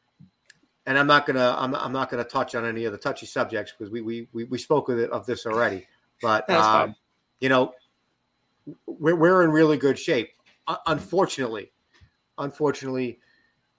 and 0.86 0.98
I'm 0.98 1.06
not 1.06 1.26
gonna 1.26 1.54
I'm, 1.58 1.74
I'm 1.74 1.92
not 1.92 2.10
gonna 2.10 2.24
touch 2.24 2.54
on 2.54 2.64
any 2.64 2.84
of 2.84 2.92
the 2.92 2.98
touchy 2.98 3.26
subjects 3.26 3.72
because 3.72 3.90
we 3.90 4.00
we 4.00 4.28
we, 4.32 4.44
we 4.44 4.58
spoke 4.58 4.88
of, 4.88 4.98
it, 4.98 5.10
of 5.10 5.26
this 5.26 5.46
already, 5.46 5.86
but 6.20 6.48
um, 6.50 6.96
you 7.40 7.48
know 7.48 7.74
we're 8.86 9.16
we're 9.16 9.44
in 9.44 9.50
really 9.50 9.76
good 9.76 9.98
shape. 9.98 10.30
Uh, 10.66 10.76
unfortunately, 10.86 11.70
unfortunately, 12.38 13.18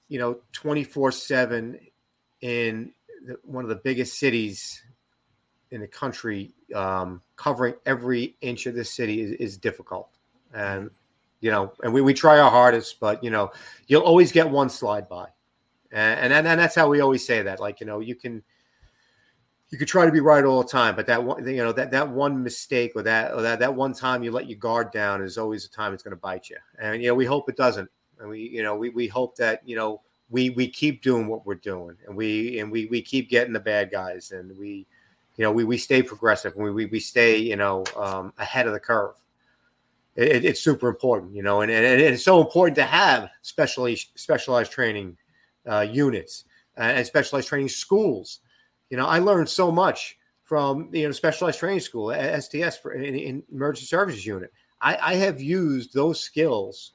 you 0.07 0.19
know, 0.19 0.39
24 0.53 1.11
7 1.11 1.79
in 2.41 2.91
the, 3.25 3.37
one 3.43 3.63
of 3.63 3.69
the 3.69 3.75
biggest 3.75 4.19
cities 4.19 4.83
in 5.71 5.81
the 5.81 5.87
country, 5.87 6.53
um, 6.73 7.21
covering 7.35 7.73
every 7.85 8.35
inch 8.41 8.65
of 8.65 8.75
the 8.75 8.83
city 8.85 9.21
is, 9.21 9.31
is 9.33 9.57
difficult. 9.57 10.09
And, 10.53 10.89
you 11.41 11.51
know, 11.51 11.73
and 11.83 11.93
we, 11.93 12.01
we 12.01 12.13
try 12.13 12.39
our 12.39 12.51
hardest, 12.51 12.99
but, 12.99 13.23
you 13.23 13.29
know, 13.29 13.51
you'll 13.87 14.03
always 14.03 14.31
get 14.31 14.49
one 14.49 14.69
slide 14.69 15.09
by. 15.09 15.27
And, 15.91 16.33
and, 16.33 16.47
and 16.47 16.59
that's 16.59 16.75
how 16.75 16.87
we 16.87 17.01
always 17.01 17.25
say 17.25 17.41
that. 17.41 17.59
Like, 17.59 17.79
you 17.79 17.85
know, 17.85 17.99
you 17.99 18.15
can, 18.15 18.43
you 19.69 19.77
could 19.77 19.87
try 19.87 20.05
to 20.05 20.11
be 20.11 20.19
right 20.19 20.43
all 20.43 20.61
the 20.61 20.69
time, 20.69 20.95
but 20.95 21.07
that 21.07 21.23
one, 21.23 21.45
you 21.47 21.57
know, 21.57 21.71
that 21.71 21.91
that 21.91 22.07
one 22.07 22.43
mistake 22.43 22.93
or 22.95 23.01
that 23.01 23.33
or 23.33 23.41
that 23.41 23.59
that 23.59 23.73
one 23.73 23.93
time 23.93 24.23
you 24.23 24.31
let 24.31 24.47
your 24.47 24.59
guard 24.59 24.91
down 24.91 25.21
is 25.21 25.37
always 25.37 25.65
a 25.65 25.69
time 25.69 25.93
it's 25.93 26.03
going 26.03 26.15
to 26.15 26.21
bite 26.21 26.49
you. 26.49 26.57
And 26.79 27.01
you 27.01 27.09
know, 27.09 27.15
we 27.15 27.25
hope 27.25 27.49
it 27.49 27.57
doesn't 27.57 27.89
and 28.19 28.29
we 28.29 28.41
you 28.41 28.63
know 28.63 28.75
we, 28.75 28.89
we 28.89 29.07
hope 29.07 29.35
that 29.35 29.61
you 29.67 29.75
know 29.75 30.01
we 30.29 30.49
we 30.51 30.67
keep 30.67 31.01
doing 31.01 31.27
what 31.27 31.45
we're 31.45 31.55
doing 31.55 31.95
and 32.07 32.15
we 32.15 32.59
and 32.59 32.71
we 32.71 32.85
we 32.87 33.01
keep 33.01 33.29
getting 33.29 33.53
the 33.53 33.59
bad 33.59 33.91
guys 33.91 34.31
and 34.31 34.57
we 34.57 34.85
you 35.37 35.43
know 35.43 35.51
we 35.51 35.63
we 35.63 35.77
stay 35.77 36.01
progressive 36.01 36.53
and 36.55 36.63
we 36.63 36.71
we, 36.71 36.85
we 36.85 36.99
stay 36.99 37.37
you 37.37 37.55
know 37.55 37.83
um, 37.95 38.33
ahead 38.37 38.67
of 38.67 38.73
the 38.73 38.79
curve. 38.79 39.15
It, 40.15 40.45
it's 40.45 40.61
super 40.61 40.87
important 40.87 41.35
you 41.35 41.43
know 41.43 41.61
and, 41.61 41.71
and 41.71 42.01
it's 42.01 42.23
so 42.23 42.41
important 42.41 42.75
to 42.77 42.83
have 42.83 43.29
specially 43.41 43.95
specialized 43.95 44.71
training 44.71 45.17
uh, 45.69 45.81
units 45.81 46.45
and 46.77 47.05
specialized 47.05 47.47
training 47.47 47.69
schools. 47.69 48.39
You 48.89 48.97
know 48.97 49.07
i 49.07 49.19
learned 49.19 49.49
so 49.49 49.71
much 49.71 50.17
from 50.43 50.89
you 50.93 51.05
know 51.05 51.11
specialized 51.11 51.59
training 51.59 51.81
school 51.81 52.13
sts 52.13 52.77
for 52.77 52.93
in, 52.93 53.15
in 53.15 53.43
emergency 53.51 53.87
services 53.87 54.25
unit. 54.25 54.53
I, 54.81 54.97
I 55.01 55.15
have 55.15 55.41
used 55.41 55.93
those 55.93 56.19
skills 56.19 56.91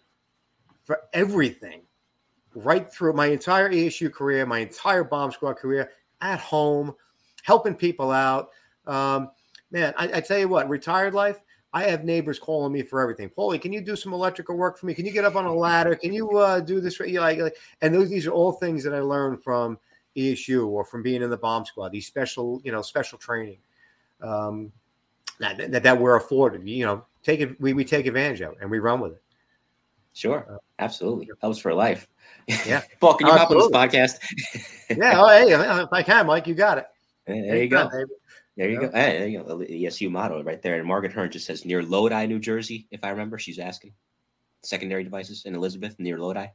for 0.90 1.02
everything 1.12 1.82
right 2.56 2.92
through 2.92 3.12
my 3.12 3.26
entire 3.26 3.70
ESU 3.70 4.12
career, 4.12 4.44
my 4.44 4.58
entire 4.58 5.04
bomb 5.04 5.30
squad 5.30 5.52
career, 5.52 5.92
at 6.20 6.40
home, 6.40 6.92
helping 7.44 7.76
people 7.76 8.10
out. 8.10 8.50
Um, 8.88 9.30
man, 9.70 9.94
I, 9.96 10.10
I, 10.14 10.20
tell 10.20 10.36
you 10.36 10.48
what, 10.48 10.68
retired 10.68 11.14
life, 11.14 11.38
I 11.72 11.84
have 11.84 12.04
neighbors 12.04 12.40
calling 12.40 12.72
me 12.72 12.82
for 12.82 13.00
everything. 13.00 13.30
Paulie, 13.30 13.62
can 13.62 13.72
you 13.72 13.80
do 13.80 13.94
some 13.94 14.12
electrical 14.12 14.56
work 14.56 14.78
for 14.78 14.86
me? 14.86 14.94
Can 14.94 15.06
you 15.06 15.12
get 15.12 15.24
up 15.24 15.36
on 15.36 15.44
a 15.44 15.54
ladder? 15.54 15.94
Can 15.94 16.12
you 16.12 16.38
uh, 16.38 16.58
do 16.58 16.80
this 16.80 16.96
for 16.96 17.06
you? 17.06 17.20
Like, 17.20 17.38
like, 17.38 17.56
and 17.82 17.94
those 17.94 18.10
these 18.10 18.26
are 18.26 18.32
all 18.32 18.50
things 18.50 18.82
that 18.82 18.92
I 18.92 18.98
learned 18.98 19.44
from 19.44 19.78
ESU 20.16 20.66
or 20.66 20.84
from 20.84 21.04
being 21.04 21.22
in 21.22 21.30
the 21.30 21.36
bomb 21.36 21.64
squad. 21.66 21.92
These 21.92 22.08
special, 22.08 22.60
you 22.64 22.72
know, 22.72 22.82
special 22.82 23.16
training 23.16 23.58
um, 24.20 24.72
that, 25.38 25.70
that, 25.70 25.84
that 25.84 26.00
we're 26.00 26.16
afforded. 26.16 26.68
You 26.68 26.84
know, 26.84 27.04
take 27.22 27.38
it. 27.38 27.60
We 27.60 27.74
we 27.74 27.84
take 27.84 28.06
advantage 28.06 28.40
of 28.40 28.54
it 28.54 28.58
and 28.60 28.68
we 28.68 28.80
run 28.80 28.98
with 28.98 29.12
it. 29.12 29.22
Sure, 30.12 30.46
uh, 30.50 30.56
absolutely 30.78 31.30
helps 31.40 31.58
for 31.58 31.72
life. 31.72 32.08
Yeah, 32.66 32.82
Paul, 33.00 33.14
can 33.14 33.28
you 33.28 33.32
pop 33.32 33.50
on 33.50 33.58
this 33.58 33.68
podcast? 33.68 34.18
yeah, 34.96 35.20
oh, 35.20 35.28
hey, 35.28 35.52
if 35.52 35.88
I 35.92 36.02
can, 36.02 36.26
Mike, 36.26 36.46
you 36.46 36.54
got 36.54 36.78
it. 36.78 36.86
There, 37.26 37.62
you 37.62 37.68
go. 37.68 37.88
there 38.56 38.70
you 38.70 38.80
go. 38.80 38.90
Hey, 38.90 39.18
there 39.18 39.28
you 39.28 39.38
go. 39.44 39.58
ESU 39.58 40.10
model 40.10 40.42
right 40.42 40.60
there. 40.60 40.74
And 40.78 40.86
Margaret 40.86 41.12
Hearn 41.12 41.30
just 41.30 41.46
says 41.46 41.64
near 41.64 41.82
Lodi, 41.82 42.26
New 42.26 42.40
Jersey. 42.40 42.88
If 42.90 43.04
I 43.04 43.10
remember, 43.10 43.38
she's 43.38 43.60
asking 43.60 43.92
secondary 44.62 45.04
devices 45.04 45.44
in 45.44 45.54
Elizabeth 45.54 45.94
near 45.98 46.18
Lodi, 46.18 46.46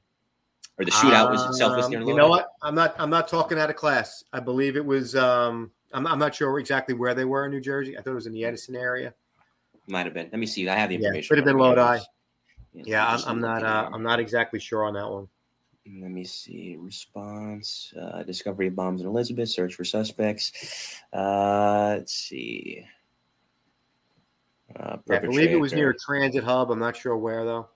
or 0.77 0.85
the 0.85 0.91
shootout 0.91 1.31
was 1.31 1.45
itself 1.45 1.77
was 1.77 1.87
near 1.89 1.99
Lodi. 1.99 2.11
Um, 2.11 2.17
you 2.17 2.21
know 2.21 2.29
what? 2.29 2.49
I'm 2.61 2.75
not. 2.75 2.95
I'm 2.99 3.09
not 3.09 3.27
talking 3.27 3.57
out 3.57 3.69
of 3.69 3.77
class. 3.77 4.23
I 4.33 4.39
believe 4.39 4.75
it 4.75 4.85
was. 4.85 5.15
um 5.15 5.71
I'm, 5.93 6.05
I'm 6.05 6.19
not 6.19 6.35
sure 6.35 6.59
exactly 6.59 6.93
where 6.93 7.13
they 7.13 7.23
were 7.23 7.45
in 7.45 7.51
New 7.51 7.61
Jersey. 7.61 7.97
I 7.97 8.01
thought 8.01 8.11
it 8.11 8.15
was 8.15 8.27
in 8.27 8.33
the 8.33 8.43
Edison 8.43 8.75
area. 8.75 9.13
Might 9.87 10.05
have 10.05 10.13
been. 10.13 10.27
Let 10.31 10.39
me 10.39 10.45
see. 10.45 10.67
I 10.67 10.75
have 10.75 10.89
the 10.89 10.95
information. 10.95 11.23
Yeah, 11.23 11.29
could 11.29 11.37
have 11.37 11.45
been 11.45 11.57
Lodi. 11.57 11.99
Yeah, 12.83 13.07
I'm, 13.07 13.23
I'm 13.25 13.41
not. 13.41 13.63
Uh, 13.63 13.89
I'm 13.93 14.03
not 14.03 14.19
exactly 14.19 14.59
sure 14.59 14.85
on 14.85 14.93
that 14.95 15.09
one. 15.09 15.27
Let 16.01 16.11
me 16.11 16.23
see. 16.23 16.75
Response: 16.79 17.93
uh, 17.99 18.23
Discovery 18.23 18.67
of 18.67 18.75
bombs 18.75 19.01
in 19.01 19.07
Elizabeth. 19.07 19.49
Search 19.49 19.75
for 19.75 19.85
suspects. 19.85 20.99
Uh, 21.13 21.95
let's 21.97 22.13
see. 22.13 22.85
Uh, 24.77 24.97
yeah, 25.07 25.15
I 25.15 25.19
believe 25.19 25.51
it 25.51 25.59
was 25.59 25.73
near 25.73 25.91
a 25.91 25.97
transit 25.97 26.43
hub. 26.43 26.71
I'm 26.71 26.79
not 26.79 26.97
sure 26.97 27.15
where 27.15 27.45
though. 27.45 27.69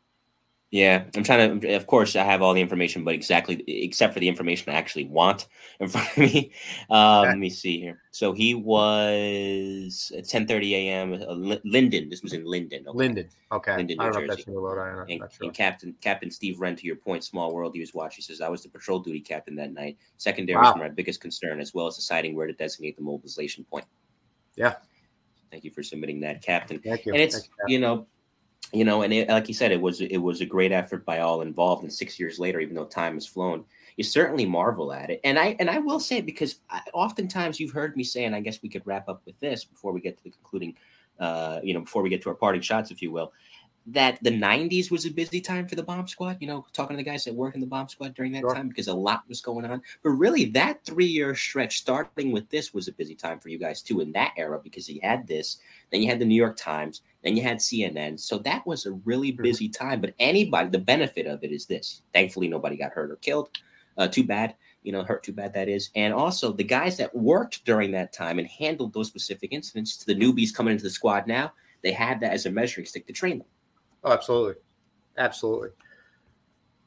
Yeah, 0.72 1.06
I'm 1.16 1.24
trying 1.24 1.62
to. 1.62 1.74
Of 1.74 1.88
course, 1.88 2.16
I 2.16 2.24
have 2.24 2.44
all 2.44 2.54
the 2.54 2.62
information, 2.62 3.04
but 3.04 3.16
exactly 3.16 3.64
except 3.66 4.14
for 4.14 4.20
the 4.20 4.28
information 4.28 4.72
I 4.72 4.76
actually 4.76 5.06
want 5.06 5.48
in 5.80 5.88
front 5.90 6.12
of 6.12 6.18
me. 6.18 6.52
Um, 6.92 7.22
okay. 7.22 7.30
Let 7.30 7.38
me 7.40 7.50
see 7.50 7.80
here. 7.80 8.04
So 8.12 8.34
he 8.34 8.54
was 8.54 10.12
at 10.16 10.26
10:30 10.26 10.72
a.m. 10.74 11.14
Uh, 11.14 11.58
Linden. 11.64 12.10
This 12.10 12.22
was 12.22 12.34
in 12.34 12.46
Linden. 12.46 12.88
Okay. 12.88 12.98
Linden. 12.98 13.30
Okay. 13.52 13.78
Linden, 13.78 13.98
New 13.98 14.14
Jersey. 14.14 14.44
And, 14.48 15.08
sure. 15.08 15.30
and, 15.42 15.54
Captain 15.56 15.96
Captain 16.02 16.30
Steve 16.30 16.60
Wren, 16.60 16.76
to 16.76 16.86
your 16.86 16.98
point, 16.98 17.24
small 17.24 17.52
world. 17.52 17.74
He 17.74 17.80
was 17.80 17.96
watching. 17.96 18.18
He 18.18 18.22
says 18.22 18.40
I 18.40 18.50
was 18.50 18.62
the 18.62 18.70
patrol 18.70 19.00
duty 19.00 19.22
captain 19.22 19.56
that 19.56 19.74
night. 19.74 19.98
Secondary 20.18 20.58
wow. 20.58 20.74
was 20.74 20.76
my 20.76 20.90
biggest 20.90 21.20
concern, 21.20 21.60
as 21.60 21.74
well 21.74 21.88
as 21.88 21.96
deciding 21.96 22.36
where 22.36 22.46
to 22.46 22.54
designate 22.54 22.96
the 22.96 23.04
mobilization 23.04 23.64
point. 23.64 23.86
Yeah. 24.56 24.76
Thank 25.50 25.64
you 25.64 25.72
for 25.72 25.82
submitting 25.82 26.20
that, 26.20 26.44
Captain. 26.44 26.78
Thank 26.78 27.08
you. 27.08 27.14
And 27.14 27.22
it's 27.24 27.50
you 27.68 27.80
know 27.80 28.06
you 28.72 28.84
know, 28.86 29.02
and 29.02 29.12
it, 29.14 29.30
like 29.30 29.48
you 29.48 29.54
said, 29.54 29.72
it 29.72 29.82
was 29.82 30.02
it 30.02 30.18
was 30.18 30.42
a 30.42 30.46
great 30.46 30.72
effort 30.72 31.06
by 31.06 31.20
all 31.20 31.42
involved. 31.42 31.84
And 31.84 31.92
six 31.92 32.20
years 32.20 32.40
later, 32.40 32.60
even 32.60 32.76
though 32.76 32.86
time 32.86 33.16
has 33.16 33.26
flown, 33.26 33.66
you 33.98 34.04
certainly 34.04 34.46
marvel 34.46 34.94
at 34.94 35.10
it. 35.10 35.20
And 35.24 35.40
I 35.40 35.56
and 35.60 35.70
I 35.70 35.80
will 35.80 36.00
say 36.00 36.18
it 36.18 36.26
because 36.26 36.60
I, 36.70 36.82
oftentimes 36.94 37.60
you've 37.60 37.72
heard 37.72 37.98
me 37.98 38.04
say, 38.04 38.26
and 38.26 38.36
I 38.36 38.42
guess 38.42 38.62
we 38.62 38.70
could 38.70 38.86
wrap 38.86 39.10
up 39.10 39.22
with 39.26 39.40
this 39.40 39.66
before 39.66 39.92
we 39.92 40.02
get 40.02 40.18
to 40.18 40.24
the 40.24 40.30
concluding, 40.30 40.76
uh, 41.20 41.60
you 41.64 41.74
know, 41.74 41.82
before 41.82 42.04
we 42.04 42.10
get 42.10 42.22
to 42.24 42.30
our 42.30 42.36
parting 42.36 42.62
shots, 42.62 42.92
if 42.92 43.02
you 43.02 43.12
will 43.12 43.34
that 43.92 44.22
the 44.24 44.30
90s 44.30 44.92
was 44.92 45.06
a 45.06 45.12
busy 45.12 45.42
time 45.42 45.68
for 45.68 45.76
the 45.76 45.84
bomb 45.84 46.08
squad 46.08 46.38
you 46.40 46.48
know 46.48 46.66
talking 46.74 46.96
to 46.96 47.04
the 47.04 47.10
guys 47.10 47.26
that 47.26 47.34
work 47.34 47.56
in 47.56 47.62
the 47.62 47.68
bomb 47.68 47.88
squad 47.88 48.14
during 48.14 48.32
that 48.32 48.42
sure. 48.42 48.54
time 48.54 48.68
because 48.68 48.88
a 48.88 48.94
lot 48.94 49.24
was 49.28 49.42
going 49.42 49.66
on. 49.66 49.82
But 50.04 50.12
really 50.12 50.46
that 50.46 50.84
three 50.86 51.06
year 51.06 51.36
stretch 51.36 51.80
starting 51.80 52.32
with 52.32 52.50
this 52.50 52.74
was 52.74 52.88
a 52.88 52.94
busy 52.94 53.16
time 53.16 53.40
for 53.40 53.50
you 53.50 53.58
guys 53.58 53.82
too 53.82 54.02
in 54.02 54.12
that 54.14 54.34
era 54.38 54.60
because 54.64 54.88
you 54.90 55.00
had 55.02 55.28
this 55.28 55.58
then 55.92 56.02
you 56.02 56.10
had 56.10 56.20
the 56.20 56.26
new 56.26 56.36
york 56.36 56.58
times 56.58 57.02
then 57.24 57.36
you 57.36 57.44
had 57.44 57.58
cnn 57.58 58.20
so 58.20 58.38
that 58.40 58.66
was 58.68 58.86
a 58.86 58.92
really 59.06 59.32
busy 59.32 59.70
time. 59.70 60.02
But 60.02 60.14
anybody 60.20 60.70
the 60.70 60.80
benefit 60.80 61.26
of 61.26 61.44
it 61.44 61.52
is 61.52 61.66
this. 61.66 62.02
Thankfully 62.14 62.48
nobody 62.48 62.76
got 62.76 62.92
hurt 62.92 63.12
or 63.12 63.18
killed. 63.18 63.50
Uh, 63.98 64.08
too 64.08 64.24
bad 64.24 64.56
you 64.84 64.92
know 64.92 65.04
hurt 65.04 65.24
too 65.24 65.34
bad 65.34 65.54
that 65.54 65.68
is. 65.68 65.90
And 65.96 66.14
also 66.14 66.52
the 66.52 66.64
guys 66.64 66.98
that 66.98 67.14
worked 67.16 67.66
during 67.66 67.92
that 67.92 68.14
time 68.14 68.40
and 68.40 68.48
handled 68.48 68.94
those 68.94 69.08
specific 69.08 69.52
incidents 69.52 69.98
to 69.98 70.06
the 70.06 70.16
newbies 70.16 70.54
coming 70.54 70.74
into 70.74 70.84
the 70.84 70.90
squad 70.90 71.28
now 71.28 71.52
they 71.82 71.92
had 71.92 72.20
that 72.20 72.34
as 72.34 72.46
a 72.46 72.52
measuring 72.52 72.86
stick 72.86 73.08
to 73.08 73.14
train 73.14 73.40
them 73.40 73.48
Oh, 74.04 74.12
absolutely, 74.12 74.56
absolutely. 75.18 75.70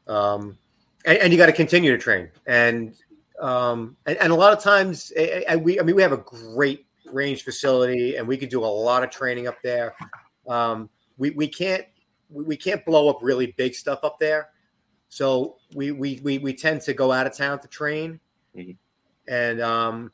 Um, 0.06 0.58
and, 1.04 1.18
and 1.18 1.32
you 1.32 1.38
got 1.38 1.46
to 1.46 1.52
continue 1.52 1.90
to 1.92 1.98
train, 1.98 2.30
and 2.46 2.94
um, 3.40 3.96
and, 4.06 4.18
and 4.18 4.32
a 4.32 4.36
lot 4.36 4.52
of 4.52 4.62
times, 4.62 5.10
and 5.12 5.64
we, 5.64 5.78
I 5.78 5.82
mean, 5.82 5.96
we 5.96 6.02
have 6.02 6.12
a 6.12 6.18
great 6.18 6.86
range 7.06 7.44
facility, 7.44 8.16
and 8.16 8.26
we 8.26 8.36
could 8.36 8.48
do 8.48 8.64
a 8.64 8.66
lot 8.66 9.02
of 9.02 9.10
training 9.10 9.46
up 9.46 9.56
there. 9.62 9.94
Um, 10.48 10.88
we 11.18 11.30
we 11.30 11.48
can't 11.48 11.84
we 12.30 12.56
can't 12.56 12.84
blow 12.84 13.08
up 13.08 13.18
really 13.20 13.54
big 13.56 13.74
stuff 13.74 14.00
up 14.02 14.18
there, 14.18 14.50
so 15.08 15.56
we 15.74 15.92
we 15.92 16.20
we, 16.22 16.38
we 16.38 16.54
tend 16.54 16.80
to 16.82 16.94
go 16.94 17.12
out 17.12 17.26
of 17.26 17.36
town 17.36 17.60
to 17.60 17.68
train, 17.68 18.18
mm-hmm. 18.56 18.72
and 19.32 19.60
um, 19.60 20.12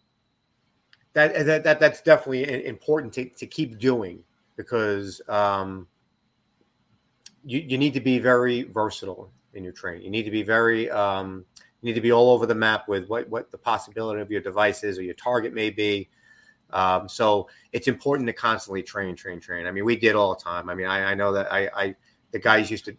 that, 1.12 1.46
that 1.46 1.64
that 1.64 1.80
that's 1.80 2.02
definitely 2.02 2.66
important 2.66 3.12
to, 3.14 3.28
to 3.30 3.46
keep 3.46 3.78
doing 3.78 4.22
because 4.56 5.20
um, 5.28 5.86
you, 7.44 7.60
you 7.60 7.78
need 7.78 7.94
to 7.94 8.00
be 8.00 8.18
very 8.18 8.64
versatile 8.64 9.30
in 9.54 9.64
your 9.64 9.72
training. 9.72 10.02
You 10.02 10.10
need 10.10 10.24
to 10.24 10.30
be 10.30 10.42
very 10.42 10.90
um, 10.90 11.44
you 11.80 11.86
need 11.86 11.94
to 11.94 12.00
be 12.00 12.12
all 12.12 12.30
over 12.30 12.46
the 12.46 12.54
map 12.54 12.88
with 12.88 13.08
what 13.08 13.28
what 13.28 13.50
the 13.50 13.58
possibility 13.58 14.20
of 14.20 14.30
your 14.30 14.40
devices 14.40 14.98
or 14.98 15.02
your 15.02 15.14
target 15.14 15.54
may 15.54 15.70
be. 15.70 16.08
Um, 16.70 17.08
so 17.08 17.48
it's 17.72 17.88
important 17.88 18.26
to 18.26 18.32
constantly 18.32 18.82
train, 18.82 19.16
train, 19.16 19.40
train. 19.40 19.66
I 19.66 19.70
mean, 19.70 19.84
we 19.84 19.96
did 19.96 20.14
all 20.14 20.34
the 20.34 20.42
time. 20.42 20.68
I 20.68 20.74
mean, 20.74 20.86
I, 20.86 21.12
I 21.12 21.14
know 21.14 21.32
that 21.32 21.50
I, 21.50 21.70
I 21.74 21.94
the 22.32 22.38
guys 22.38 22.70
used 22.70 22.84
to 22.86 22.96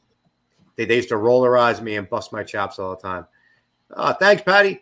they, 0.76 0.86
they 0.86 0.96
used 0.96 1.10
to 1.10 1.16
rollerize 1.16 1.82
me 1.82 1.98
and 1.98 2.10
bust 2.10 2.32
my 2.32 2.44
chops 2.44 2.80
all 2.80 2.96
the 2.96 3.02
time. 3.02 3.26
Uh, 3.92 4.14
thanks, 4.14 4.42
Patty. 4.44 4.82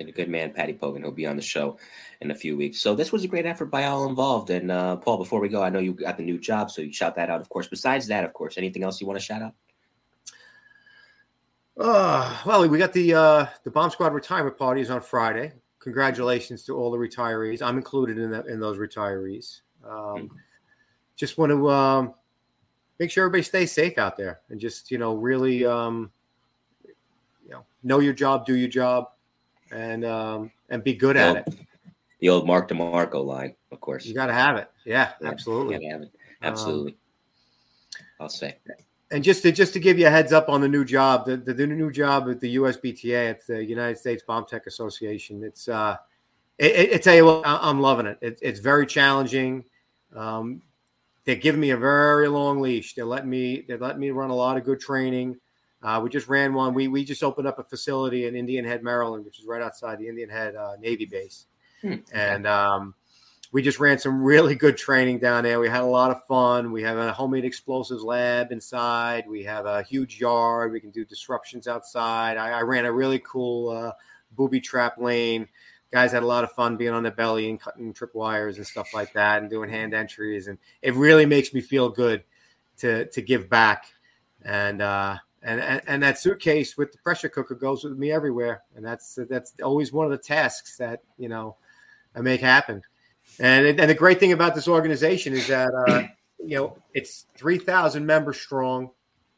And 0.00 0.08
a 0.08 0.12
good 0.12 0.28
man, 0.28 0.52
Patty 0.52 0.74
Pogan, 0.74 1.02
who'll 1.02 1.10
be 1.10 1.26
on 1.26 1.34
the 1.34 1.42
show 1.42 1.76
in 2.20 2.30
a 2.30 2.34
few 2.34 2.56
weeks. 2.56 2.80
So 2.80 2.94
this 2.94 3.12
was 3.12 3.24
a 3.24 3.28
great 3.28 3.46
effort 3.46 3.66
by 3.66 3.84
all 3.84 4.08
involved. 4.08 4.50
And 4.50 4.70
uh, 4.70 4.96
Paul, 4.96 5.18
before 5.18 5.40
we 5.40 5.48
go, 5.48 5.62
I 5.62 5.70
know 5.70 5.78
you 5.78 5.92
got 5.92 6.16
the 6.16 6.24
new 6.24 6.38
job, 6.38 6.70
so 6.70 6.82
you 6.82 6.92
shout 6.92 7.14
that 7.16 7.30
out, 7.30 7.40
of 7.40 7.48
course. 7.48 7.68
Besides 7.68 8.06
that, 8.08 8.24
of 8.24 8.32
course, 8.32 8.58
anything 8.58 8.82
else 8.82 9.00
you 9.00 9.06
want 9.06 9.18
to 9.18 9.24
shout 9.24 9.42
out? 9.42 9.54
Uh, 11.78 12.36
well, 12.44 12.68
we 12.68 12.76
got 12.76 12.92
the 12.92 13.14
uh, 13.14 13.46
the 13.62 13.70
bomb 13.70 13.90
squad 13.90 14.12
retirement 14.12 14.58
parties 14.58 14.90
on 14.90 15.00
Friday. 15.00 15.52
Congratulations 15.78 16.64
to 16.64 16.76
all 16.76 16.90
the 16.90 16.98
retirees. 16.98 17.62
I'm 17.62 17.76
included 17.76 18.18
in 18.18 18.32
that 18.32 18.46
in 18.46 18.58
those 18.58 18.78
retirees. 18.78 19.60
Um, 19.84 19.92
mm-hmm. 19.92 20.36
Just 21.14 21.38
want 21.38 21.50
to 21.50 21.70
um, 21.70 22.14
make 22.98 23.12
sure 23.12 23.24
everybody 23.24 23.44
stays 23.44 23.70
safe 23.70 23.96
out 23.96 24.16
there 24.16 24.40
and 24.50 24.58
just 24.58 24.90
you 24.90 24.98
know 24.98 25.14
really 25.14 25.64
um, 25.64 26.10
you 26.84 27.52
know 27.52 27.64
know 27.84 28.00
your 28.00 28.12
job, 28.12 28.44
do 28.44 28.56
your 28.56 28.68
job, 28.68 29.10
and 29.70 30.04
um, 30.04 30.50
and 30.70 30.82
be 30.82 30.94
good 30.94 31.16
at 31.16 31.36
it. 31.36 31.54
The 32.20 32.28
old 32.28 32.46
Mark 32.46 32.68
DeMarco 32.68 33.24
line, 33.24 33.54
of 33.70 33.80
course. 33.80 34.04
You 34.04 34.14
got 34.14 34.26
to 34.26 34.32
have 34.32 34.56
it. 34.56 34.70
Yeah, 34.84 35.12
yeah 35.20 35.28
absolutely. 35.28 35.86
have 35.86 36.02
it. 36.02 36.10
Absolutely. 36.42 36.92
Um, 36.92 36.98
I'll 38.20 38.28
say. 38.28 38.56
And 39.10 39.24
just 39.24 39.42
to 39.42 39.52
just 39.52 39.72
to 39.72 39.80
give 39.80 39.98
you 39.98 40.06
a 40.06 40.10
heads 40.10 40.32
up 40.32 40.48
on 40.48 40.60
the 40.60 40.68
new 40.68 40.84
job, 40.84 41.26
the, 41.26 41.36
the, 41.36 41.54
the 41.54 41.66
new 41.66 41.90
job 41.90 42.28
at 42.28 42.40
the 42.40 42.56
USBTA, 42.56 43.30
at 43.30 43.46
the 43.46 43.64
United 43.64 43.98
States 43.98 44.22
Bomb 44.26 44.44
Tech 44.46 44.66
Association. 44.66 45.42
It's 45.42 45.68
uh, 45.68 45.96
it, 46.58 46.72
it, 46.72 46.92
it 46.92 47.02
tell 47.02 47.14
you 47.14 47.24
what, 47.24 47.42
I'm 47.46 47.80
loving 47.80 48.06
it. 48.06 48.18
it 48.20 48.38
it's 48.42 48.60
very 48.60 48.86
challenging. 48.86 49.64
Um, 50.14 50.62
they're 51.24 51.36
giving 51.36 51.60
me 51.60 51.70
a 51.70 51.76
very 51.76 52.28
long 52.28 52.60
leash. 52.60 52.94
They 52.94 53.02
let 53.02 53.26
me 53.26 53.64
they 53.68 53.76
let 53.76 53.98
me 53.98 54.10
run 54.10 54.30
a 54.30 54.34
lot 54.34 54.56
of 54.56 54.64
good 54.64 54.80
training. 54.80 55.36
Uh, 55.82 56.00
we 56.02 56.10
just 56.10 56.28
ran 56.28 56.52
one. 56.54 56.74
We 56.74 56.88
we 56.88 57.04
just 57.04 57.22
opened 57.22 57.46
up 57.46 57.58
a 57.58 57.64
facility 57.64 58.26
in 58.26 58.34
Indian 58.34 58.64
Head, 58.64 58.82
Maryland, 58.82 59.24
which 59.24 59.38
is 59.38 59.46
right 59.46 59.62
outside 59.62 59.98
the 59.98 60.08
Indian 60.08 60.28
Head 60.28 60.56
uh, 60.56 60.72
Navy 60.80 61.06
base, 61.06 61.46
hmm. 61.80 61.94
and 62.12 62.46
um, 62.46 62.94
we 63.52 63.62
just 63.62 63.80
ran 63.80 63.98
some 63.98 64.22
really 64.22 64.54
good 64.54 64.76
training 64.76 65.18
down 65.18 65.44
there. 65.44 65.58
We 65.58 65.68
had 65.68 65.82
a 65.82 65.86
lot 65.86 66.10
of 66.10 66.24
fun. 66.26 66.70
We 66.70 66.82
have 66.82 66.98
a 66.98 67.12
homemade 67.12 67.44
explosives 67.44 68.02
lab 68.02 68.52
inside. 68.52 69.24
We 69.26 69.42
have 69.44 69.64
a 69.66 69.82
huge 69.82 70.20
yard. 70.20 70.72
We 70.72 70.80
can 70.80 70.90
do 70.90 71.04
disruptions 71.04 71.66
outside. 71.66 72.36
I, 72.36 72.50
I 72.50 72.60
ran 72.62 72.84
a 72.84 72.92
really 72.92 73.20
cool 73.20 73.70
uh, 73.70 73.92
booby 74.32 74.60
trap 74.60 74.98
lane. 74.98 75.48
Guys 75.90 76.12
had 76.12 76.22
a 76.22 76.26
lot 76.26 76.44
of 76.44 76.52
fun 76.52 76.76
being 76.76 76.92
on 76.92 77.02
the 77.02 77.10
belly 77.10 77.48
and 77.48 77.58
cutting 77.58 77.94
trip 77.94 78.14
wires 78.14 78.58
and 78.58 78.66
stuff 78.66 78.92
like 78.92 79.14
that, 79.14 79.40
and 79.40 79.48
doing 79.48 79.70
hand 79.70 79.94
entries. 79.94 80.46
And 80.46 80.58
it 80.82 80.94
really 80.94 81.24
makes 81.24 81.54
me 81.54 81.62
feel 81.62 81.88
good 81.88 82.24
to 82.78 83.06
to 83.06 83.22
give 83.22 83.48
back. 83.48 83.86
And 84.44 84.82
uh, 84.82 85.16
and, 85.42 85.60
and, 85.60 85.80
and 85.86 86.02
that 86.02 86.18
suitcase 86.18 86.76
with 86.76 86.92
the 86.92 86.98
pressure 86.98 87.30
cooker 87.30 87.54
goes 87.54 87.84
with 87.84 87.96
me 87.96 88.12
everywhere, 88.12 88.64
and 88.76 88.84
that's 88.84 89.18
that's 89.30 89.54
always 89.62 89.90
one 89.90 90.04
of 90.04 90.10
the 90.10 90.18
tasks 90.18 90.76
that 90.76 91.00
you 91.16 91.30
know 91.30 91.56
I 92.14 92.20
make 92.20 92.40
happen. 92.40 92.82
And 93.40 93.66
and 93.66 93.90
the 93.90 93.94
great 93.94 94.20
thing 94.20 94.32
about 94.32 94.54
this 94.54 94.68
organization 94.68 95.32
is 95.32 95.46
that 95.48 95.72
uh, 95.72 96.02
you 96.44 96.56
know 96.56 96.76
it's 96.94 97.26
three 97.36 97.58
thousand 97.58 98.04
members 98.04 98.40
strong. 98.40 98.90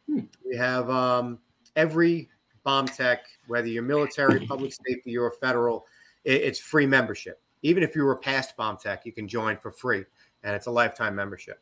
Hmm. 0.07 0.21
We 0.47 0.57
have 0.57 0.89
um, 0.91 1.39
every 1.77 2.29
bomb 2.65 2.87
tech, 2.87 3.25
whether 3.47 3.67
you're 3.67 3.83
military, 3.83 4.47
public 4.49 4.73
safety, 4.87 5.17
or 5.17 5.33
federal, 5.41 5.87
it, 6.25 6.43
it's 6.43 6.59
free 6.59 6.87
membership. 6.87 7.41
Even 7.63 7.83
if 7.83 7.95
you 7.95 8.05
were 8.05 8.17
past 8.17 8.57
bomb 8.57 8.77
tech, 8.79 9.05
you 9.05 9.13
can 9.13 9.29
join 9.29 9.57
for 9.59 9.71
free, 9.71 10.05
and 10.43 10.55
it's 10.55 10.67
a 10.67 10.71
lifetime 10.71 11.15
membership. 11.15 11.61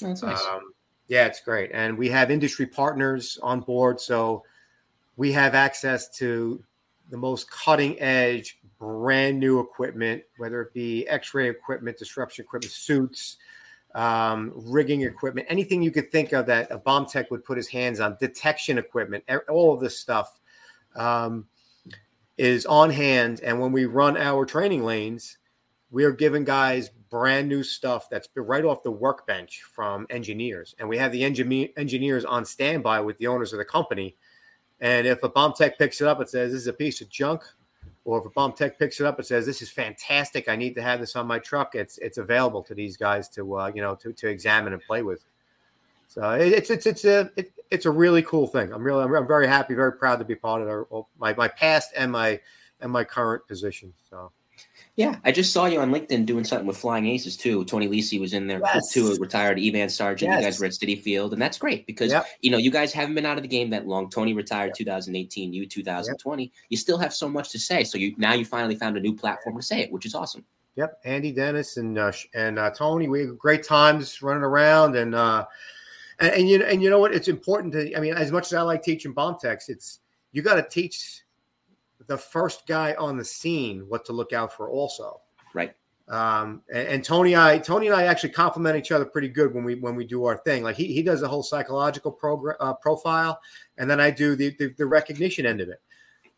That's 0.00 0.22
nice. 0.22 0.44
Um, 0.46 0.72
yeah, 1.08 1.26
it's 1.26 1.40
great. 1.40 1.70
And 1.72 1.96
we 1.96 2.08
have 2.10 2.30
industry 2.30 2.66
partners 2.66 3.38
on 3.42 3.60
board. 3.60 4.00
So 4.00 4.44
we 5.16 5.32
have 5.32 5.54
access 5.54 6.08
to 6.18 6.62
the 7.10 7.16
most 7.16 7.50
cutting 7.50 7.98
edge, 7.98 8.57
brand 8.78 9.38
new 9.38 9.60
equipment, 9.60 10.22
whether 10.36 10.62
it 10.62 10.72
be 10.72 11.06
x 11.08 11.34
ray 11.34 11.48
equipment, 11.48 11.98
disruption 11.98 12.44
equipment, 12.44 12.72
suits, 12.72 13.38
um, 13.94 14.52
rigging 14.54 15.02
equipment, 15.02 15.46
anything 15.50 15.82
you 15.82 15.90
could 15.90 16.10
think 16.12 16.32
of 16.32 16.46
that 16.46 16.70
a 16.70 16.78
bomb 16.78 17.06
tech 17.06 17.30
would 17.30 17.44
put 17.44 17.56
his 17.56 17.68
hands 17.68 18.00
on, 18.00 18.16
detection 18.20 18.78
equipment, 18.78 19.24
all 19.48 19.72
of 19.72 19.80
this 19.80 19.98
stuff 19.98 20.40
um, 20.96 21.46
is 22.36 22.66
on 22.66 22.90
hand. 22.90 23.40
And 23.42 23.60
when 23.60 23.72
we 23.72 23.86
run 23.86 24.16
our 24.16 24.44
training 24.44 24.84
lanes, 24.84 25.38
we 25.90 26.04
are 26.04 26.12
giving 26.12 26.44
guys 26.44 26.90
brand 27.10 27.48
new 27.48 27.62
stuff 27.62 28.10
that's 28.10 28.28
right 28.36 28.64
off 28.64 28.82
the 28.82 28.90
workbench 28.90 29.62
from 29.62 30.06
engineers. 30.10 30.74
And 30.78 30.88
we 30.88 30.98
have 30.98 31.12
the 31.12 31.24
engineer, 31.24 31.68
engineers 31.76 32.24
on 32.24 32.44
standby 32.44 33.00
with 33.00 33.16
the 33.18 33.26
owners 33.26 33.52
of 33.52 33.58
the 33.58 33.64
company. 33.64 34.14
And 34.80 35.06
if 35.06 35.22
a 35.22 35.28
bomb 35.28 35.54
tech 35.54 35.78
picks 35.78 36.00
it 36.00 36.06
up 36.06 36.20
and 36.20 36.28
says, 36.28 36.52
This 36.52 36.62
is 36.62 36.66
a 36.66 36.72
piece 36.72 37.00
of 37.00 37.08
junk, 37.08 37.42
or 38.08 38.18
if 38.20 38.24
a 38.24 38.30
bomb 38.30 38.52
tech 38.52 38.78
picks 38.78 39.00
it 39.00 39.06
up 39.06 39.18
and 39.18 39.26
says, 39.26 39.44
This 39.44 39.60
is 39.60 39.68
fantastic, 39.68 40.48
I 40.48 40.56
need 40.56 40.74
to 40.76 40.82
have 40.82 40.98
this 40.98 41.14
on 41.14 41.26
my 41.26 41.38
truck, 41.38 41.74
it's 41.74 41.98
it's 41.98 42.16
available 42.16 42.62
to 42.62 42.74
these 42.74 42.96
guys 42.96 43.28
to 43.30 43.58
uh, 43.58 43.70
you 43.74 43.82
know 43.82 43.96
to, 43.96 44.14
to 44.14 44.28
examine 44.28 44.72
and 44.72 44.82
play 44.82 45.02
with. 45.02 45.22
So 46.08 46.30
it's 46.32 46.70
it's 46.70 46.86
it's 46.86 47.04
a 47.04 47.30
it, 47.36 47.52
it's 47.70 47.84
a 47.84 47.90
really 47.90 48.22
cool 48.22 48.46
thing. 48.46 48.72
I'm 48.72 48.82
really 48.82 49.04
I'm, 49.04 49.26
very 49.26 49.46
happy, 49.46 49.74
very 49.74 49.92
proud 49.92 50.20
to 50.20 50.24
be 50.24 50.34
part 50.34 50.62
of 50.62 50.68
our, 50.68 50.86
my 51.18 51.34
my 51.34 51.48
past 51.48 51.92
and 51.94 52.10
my 52.10 52.40
and 52.80 52.90
my 52.90 53.04
current 53.04 53.46
position. 53.46 53.92
So 54.08 54.32
yeah, 54.98 55.20
I 55.24 55.30
just 55.30 55.52
saw 55.52 55.66
you 55.66 55.78
on 55.78 55.92
LinkedIn 55.92 56.26
doing 56.26 56.42
something 56.42 56.66
with 56.66 56.76
Flying 56.76 57.06
Aces 57.06 57.36
too. 57.36 57.64
Tony 57.66 57.86
Lisi 57.86 58.18
was 58.18 58.34
in 58.34 58.48
there 58.48 58.60
yes. 58.64 58.92
too, 58.92 59.14
retired 59.20 59.56
Evan 59.60 59.88
Sargent. 59.88 60.32
Yes. 60.32 60.40
You 60.40 60.44
guys 60.44 60.58
were 60.58 60.66
at 60.66 60.72
Citi 60.72 61.00
Field, 61.00 61.32
and 61.32 61.40
that's 61.40 61.56
great 61.56 61.86
because 61.86 62.10
yep. 62.10 62.26
you 62.40 62.50
know 62.50 62.58
you 62.58 62.72
guys 62.72 62.92
haven't 62.92 63.14
been 63.14 63.24
out 63.24 63.36
of 63.36 63.44
the 63.44 63.48
game 63.48 63.70
that 63.70 63.86
long. 63.86 64.10
Tony 64.10 64.34
retired 64.34 64.70
yep. 64.70 64.76
2018, 64.78 65.52
you 65.52 65.66
2020. 65.68 66.42
Yep. 66.42 66.52
You 66.68 66.76
still 66.76 66.98
have 66.98 67.14
so 67.14 67.28
much 67.28 67.50
to 67.50 67.60
say. 67.60 67.84
So 67.84 67.96
you 67.96 68.12
now 68.18 68.34
you 68.34 68.44
finally 68.44 68.74
found 68.74 68.96
a 68.96 69.00
new 69.00 69.14
platform 69.14 69.54
to 69.54 69.62
say 69.62 69.82
it, 69.82 69.92
which 69.92 70.04
is 70.04 70.16
awesome. 70.16 70.44
Yep, 70.74 70.98
Andy 71.04 71.30
Dennis 71.30 71.76
and 71.76 71.96
uh, 71.96 72.10
and 72.34 72.58
uh, 72.58 72.70
Tony, 72.70 73.08
we 73.08 73.20
had 73.20 73.38
great 73.38 73.62
times 73.62 74.20
running 74.20 74.42
around, 74.42 74.96
and 74.96 75.14
uh, 75.14 75.44
and, 76.18 76.32
and 76.32 76.48
you 76.48 76.64
and 76.64 76.82
you 76.82 76.90
know 76.90 76.98
what? 76.98 77.14
It's 77.14 77.28
important 77.28 77.72
to. 77.74 77.96
I 77.96 78.00
mean, 78.00 78.14
as 78.14 78.32
much 78.32 78.46
as 78.46 78.54
I 78.54 78.62
like 78.62 78.82
teaching 78.82 79.12
bomb 79.12 79.38
techs, 79.40 79.68
it's 79.68 80.00
you 80.32 80.42
got 80.42 80.56
to 80.56 80.68
teach 80.68 81.22
the 82.08 82.18
first 82.18 82.66
guy 82.66 82.94
on 82.98 83.16
the 83.16 83.24
scene 83.24 83.84
what 83.88 84.04
to 84.06 84.12
look 84.12 84.32
out 84.32 84.52
for 84.52 84.68
also. 84.68 85.20
Right. 85.54 85.74
Um, 86.08 86.62
and, 86.72 86.88
and, 86.88 87.04
Tony, 87.04 87.36
I 87.36 87.58
Tony 87.58 87.86
and 87.86 87.94
I 87.94 88.04
actually 88.04 88.30
complement 88.30 88.76
each 88.76 88.90
other 88.90 89.04
pretty 89.04 89.28
good 89.28 89.54
when 89.54 89.62
we 89.62 89.74
when 89.74 89.94
we 89.94 90.06
do 90.06 90.24
our 90.24 90.38
thing. 90.38 90.62
Like 90.62 90.76
he, 90.76 90.86
he 90.86 91.02
does 91.02 91.20
the 91.20 91.28
whole 91.28 91.42
psychological 91.42 92.10
program 92.10 92.56
uh, 92.60 92.72
profile, 92.72 93.38
and 93.76 93.90
then 93.90 94.00
I 94.00 94.10
do 94.10 94.34
the, 94.34 94.56
the, 94.58 94.74
the 94.78 94.86
recognition 94.86 95.44
end 95.44 95.60
of 95.60 95.68
it. 95.68 95.82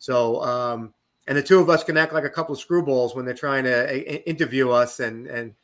So 0.00 0.42
um, 0.42 0.92
and 1.28 1.38
the 1.38 1.42
two 1.42 1.60
of 1.60 1.70
us 1.70 1.84
can 1.84 1.96
act 1.96 2.12
like 2.12 2.24
a 2.24 2.30
couple 2.30 2.52
of 2.52 2.60
screwballs 2.60 3.14
when 3.14 3.24
they're 3.24 3.32
trying 3.32 3.62
to 3.62 3.88
a, 3.88 3.94
a, 3.94 4.28
interview 4.28 4.70
us, 4.70 4.98
and 4.98 5.28
and 5.28 5.54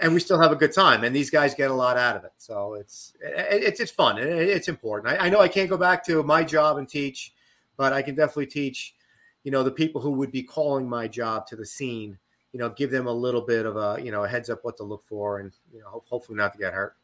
and 0.00 0.14
we 0.14 0.20
still 0.20 0.40
have 0.40 0.52
a 0.52 0.56
good 0.56 0.72
time. 0.72 1.04
And 1.04 1.14
these 1.14 1.28
guys 1.28 1.54
get 1.54 1.70
a 1.70 1.74
lot 1.74 1.98
out 1.98 2.16
of 2.16 2.24
it. 2.24 2.32
So 2.38 2.72
it's 2.74 3.12
it's 3.20 3.80
it's 3.80 3.90
fun. 3.90 4.16
And 4.16 4.30
it's 4.30 4.68
important. 4.68 5.12
I, 5.12 5.26
I 5.26 5.28
know 5.28 5.40
I 5.40 5.48
can't 5.48 5.68
go 5.68 5.76
back 5.76 6.06
to 6.06 6.22
my 6.22 6.42
job 6.42 6.78
and 6.78 6.88
teach, 6.88 7.34
but 7.76 7.92
I 7.92 8.00
can 8.00 8.14
definitely 8.14 8.46
teach 8.46 8.94
you 9.44 9.50
know, 9.50 9.62
the 9.62 9.70
people 9.70 10.00
who 10.00 10.12
would 10.12 10.32
be 10.32 10.42
calling 10.42 10.88
my 10.88 11.08
job 11.08 11.46
to 11.48 11.56
the 11.56 11.66
scene, 11.66 12.18
you 12.52 12.60
know, 12.60 12.68
give 12.70 12.90
them 12.90 13.06
a 13.06 13.12
little 13.12 13.40
bit 13.40 13.66
of 13.66 13.76
a, 13.76 14.02
you 14.02 14.12
know, 14.12 14.24
a 14.24 14.28
heads 14.28 14.50
up 14.50 14.64
what 14.64 14.76
to 14.76 14.84
look 14.84 15.04
for 15.04 15.40
and, 15.40 15.52
you 15.72 15.80
know, 15.80 16.02
hopefully 16.06 16.36
not 16.36 16.52
to 16.52 16.58
get 16.58 16.74
hurt. 16.74 16.96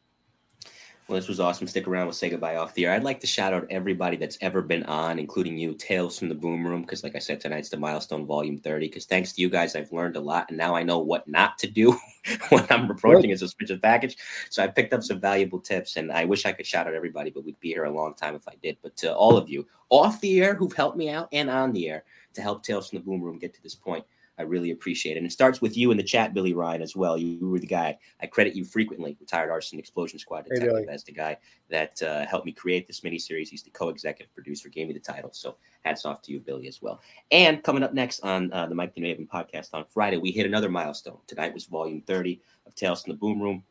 Well, 1.09 1.15
this 1.15 1.27
was 1.27 1.39
awesome. 1.39 1.65
Stick 1.65 1.87
around. 1.87 2.05
We'll 2.05 2.13
say 2.13 2.29
goodbye 2.29 2.57
off 2.57 2.75
the 2.75 2.85
air. 2.85 2.93
I'd 2.93 3.03
like 3.03 3.19
to 3.21 3.27
shout 3.27 3.51
out 3.51 3.65
everybody 3.71 4.15
that's 4.15 4.37
ever 4.41 4.61
been 4.61 4.83
on, 4.83 5.17
including 5.17 5.57
you, 5.57 5.73
Tales 5.73 6.19
from 6.19 6.29
the 6.29 6.35
Boom 6.35 6.63
Room, 6.63 6.81
because, 6.81 7.03
like 7.03 7.15
I 7.15 7.19
said, 7.19 7.41
tonight's 7.41 7.69
the 7.69 7.77
milestone 7.77 8.27
volume 8.27 8.59
30. 8.59 8.85
Because 8.85 9.05
thanks 9.05 9.33
to 9.33 9.41
you 9.41 9.49
guys, 9.49 9.75
I've 9.75 9.91
learned 9.91 10.17
a 10.17 10.19
lot. 10.19 10.49
And 10.49 10.57
now 10.59 10.75
I 10.75 10.83
know 10.83 10.99
what 10.99 11.27
not 11.27 11.57
to 11.59 11.67
do 11.67 11.97
when 12.49 12.63
I'm 12.69 12.91
approaching 12.91 13.31
a 13.31 13.37
suspicious 13.39 13.79
package. 13.81 14.17
So 14.51 14.61
I 14.61 14.67
picked 14.67 14.93
up 14.93 15.01
some 15.01 15.19
valuable 15.19 15.59
tips. 15.59 15.97
And 15.97 16.11
I 16.11 16.25
wish 16.25 16.45
I 16.45 16.51
could 16.51 16.67
shout 16.67 16.85
out 16.85 16.93
everybody, 16.93 17.31
but 17.31 17.43
we'd 17.43 17.59
be 17.59 17.69
here 17.69 17.85
a 17.85 17.91
long 17.91 18.13
time 18.13 18.35
if 18.35 18.47
I 18.47 18.53
did. 18.61 18.77
But 18.83 18.95
to 18.97 19.11
all 19.11 19.35
of 19.35 19.49
you 19.49 19.65
off 19.89 20.21
the 20.21 20.39
air 20.39 20.53
who've 20.53 20.73
helped 20.73 20.95
me 20.95 21.09
out 21.09 21.27
and 21.31 21.49
on 21.49 21.73
the 21.73 21.89
air, 21.89 22.03
to 22.33 22.41
help 22.41 22.63
Tales 22.63 22.89
from 22.89 22.99
the 22.99 23.05
Boom 23.05 23.21
Room 23.21 23.39
get 23.39 23.53
to 23.53 23.63
this 23.63 23.75
point. 23.75 24.05
I 24.39 24.43
really 24.43 24.71
appreciate 24.71 25.15
it. 25.15 25.17
And 25.17 25.27
it 25.27 25.31
starts 25.31 25.59
with 25.59 25.75
you 25.75 25.91
in 25.91 25.97
the 25.97 26.03
chat, 26.03 26.33
Billy 26.33 26.53
Ryan, 26.53 26.81
as 26.81 26.95
well. 26.95 27.17
You 27.17 27.45
were 27.45 27.59
the 27.59 27.67
guy 27.67 27.97
I 28.21 28.25
credit 28.25 28.55
you 28.55 28.63
frequently, 28.63 29.17
retired 29.19 29.51
arson 29.51 29.77
explosion 29.77 30.17
squad 30.17 30.45
detective, 30.45 30.85
hey, 30.87 30.93
as 30.93 31.03
the 31.03 31.11
guy 31.11 31.37
that 31.69 32.01
uh, 32.01 32.25
helped 32.25 32.45
me 32.45 32.53
create 32.53 32.87
this 32.87 33.01
miniseries. 33.01 33.49
He's 33.49 33.63
the 33.63 33.69
co-executive 33.71 34.33
producer, 34.33 34.69
gave 34.69 34.87
me 34.87 34.93
the 34.93 34.99
title. 35.01 35.31
So 35.33 35.57
hats 35.83 36.05
off 36.05 36.21
to 36.21 36.31
you, 36.31 36.39
Billy, 36.39 36.69
as 36.69 36.81
well. 36.81 37.01
And 37.31 37.61
coming 37.63 37.83
up 37.83 37.93
next 37.93 38.21
on 38.21 38.51
uh, 38.53 38.65
the 38.67 38.75
Mike 38.75 38.93
the 38.93 39.01
Maven 39.01 39.27
podcast 39.27 39.73
on 39.73 39.83
Friday, 39.89 40.17
we 40.17 40.31
hit 40.31 40.45
another 40.45 40.69
milestone. 40.69 41.17
Tonight 41.27 41.53
was 41.53 41.65
volume 41.65 42.01
30 42.07 42.41
of 42.65 42.73
Tales 42.75 43.03
from 43.03 43.11
the 43.11 43.17
Boom 43.17 43.41
Room. 43.41 43.61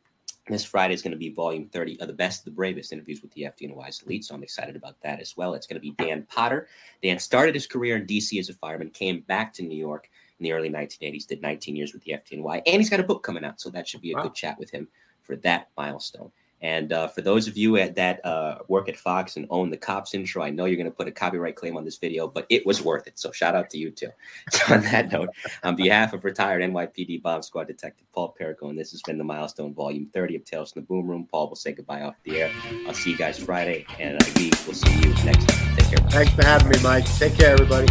This 0.49 0.65
Friday 0.65 0.95
is 0.95 1.03
going 1.03 1.11
to 1.11 1.17
be 1.17 1.29
volume 1.29 1.67
30 1.67 2.01
of 2.01 2.07
the 2.07 2.13
best, 2.13 2.41
of 2.41 2.45
the 2.45 2.51
bravest 2.51 2.91
interviews 2.91 3.21
with 3.21 3.31
the 3.33 3.43
FDNY's 3.43 4.01
elite. 4.01 4.25
So 4.25 4.33
I'm 4.33 4.41
excited 4.41 4.75
about 4.75 4.99
that 5.01 5.19
as 5.19 5.37
well. 5.37 5.53
It's 5.53 5.67
going 5.67 5.79
to 5.79 5.79
be 5.79 5.91
Dan 6.03 6.25
Potter. 6.27 6.67
Dan 7.03 7.19
started 7.19 7.53
his 7.53 7.67
career 7.67 7.97
in 7.97 8.07
DC 8.07 8.39
as 8.39 8.49
a 8.49 8.55
fireman, 8.55 8.89
came 8.89 9.21
back 9.21 9.53
to 9.53 9.63
New 9.63 9.77
York 9.77 10.09
in 10.39 10.43
the 10.43 10.51
early 10.51 10.69
1980s, 10.69 11.27
did 11.27 11.43
19 11.43 11.75
years 11.75 11.93
with 11.93 12.03
the 12.03 12.13
FDNY, 12.13 12.63
and 12.65 12.77
he's 12.77 12.89
got 12.89 12.99
a 12.99 13.03
book 13.03 13.21
coming 13.21 13.45
out. 13.45 13.61
So 13.61 13.69
that 13.69 13.87
should 13.87 14.01
be 14.01 14.11
a 14.11 14.15
wow. 14.15 14.23
good 14.23 14.33
chat 14.33 14.57
with 14.57 14.71
him 14.71 14.87
for 15.21 15.35
that 15.37 15.69
milestone. 15.77 16.31
And 16.61 16.91
uh, 16.91 17.07
for 17.07 17.21
those 17.21 17.47
of 17.47 17.57
you 17.57 17.77
at, 17.77 17.95
that 17.95 18.23
uh, 18.25 18.59
work 18.67 18.89
at 18.89 18.97
Fox 18.97 19.37
and 19.37 19.47
own 19.49 19.69
the 19.69 19.77
cops 19.77 20.13
intro, 20.13 20.43
I 20.43 20.49
know 20.49 20.65
you're 20.65 20.75
going 20.75 20.85
to 20.85 20.95
put 20.95 21.07
a 21.07 21.11
copyright 21.11 21.55
claim 21.55 21.77
on 21.77 21.85
this 21.85 21.97
video, 21.97 22.27
but 22.27 22.45
it 22.49 22.65
was 22.65 22.81
worth 22.81 23.07
it. 23.07 23.17
So 23.17 23.31
shout 23.31 23.55
out 23.55 23.69
to 23.71 23.77
you 23.77 23.91
too. 23.91 24.09
So 24.51 24.73
on 24.73 24.81
that 24.81 25.11
note, 25.11 25.29
on 25.63 25.75
behalf 25.75 26.13
of 26.13 26.25
retired 26.25 26.61
NYPD 26.61 27.21
bomb 27.21 27.41
squad 27.41 27.67
detective 27.67 28.07
Paul 28.11 28.35
Perricone, 28.39 28.75
this 28.75 28.91
has 28.91 29.01
been 29.03 29.17
the 29.17 29.23
milestone 29.23 29.73
volume 29.73 30.09
30 30.13 30.35
of 30.35 30.45
Tales 30.45 30.71
from 30.71 30.81
the 30.81 30.87
Boom 30.87 31.09
Room. 31.09 31.27
Paul 31.31 31.47
will 31.47 31.55
say 31.55 31.71
goodbye 31.71 32.01
off 32.01 32.15
the 32.23 32.41
air. 32.41 32.51
I'll 32.87 32.93
see 32.93 33.11
you 33.11 33.17
guys 33.17 33.39
Friday, 33.39 33.85
and 33.99 34.21
we 34.35 34.51
will 34.67 34.73
see 34.73 34.93
you 34.99 35.13
next 35.23 35.47
time. 35.47 35.75
Take 35.77 35.97
care. 35.97 36.09
Thanks 36.09 36.33
for 36.33 36.43
having 36.43 36.69
me, 36.69 36.77
Mike. 36.83 37.05
Take 37.17 37.35
care, 37.35 37.53
everybody. 37.53 37.87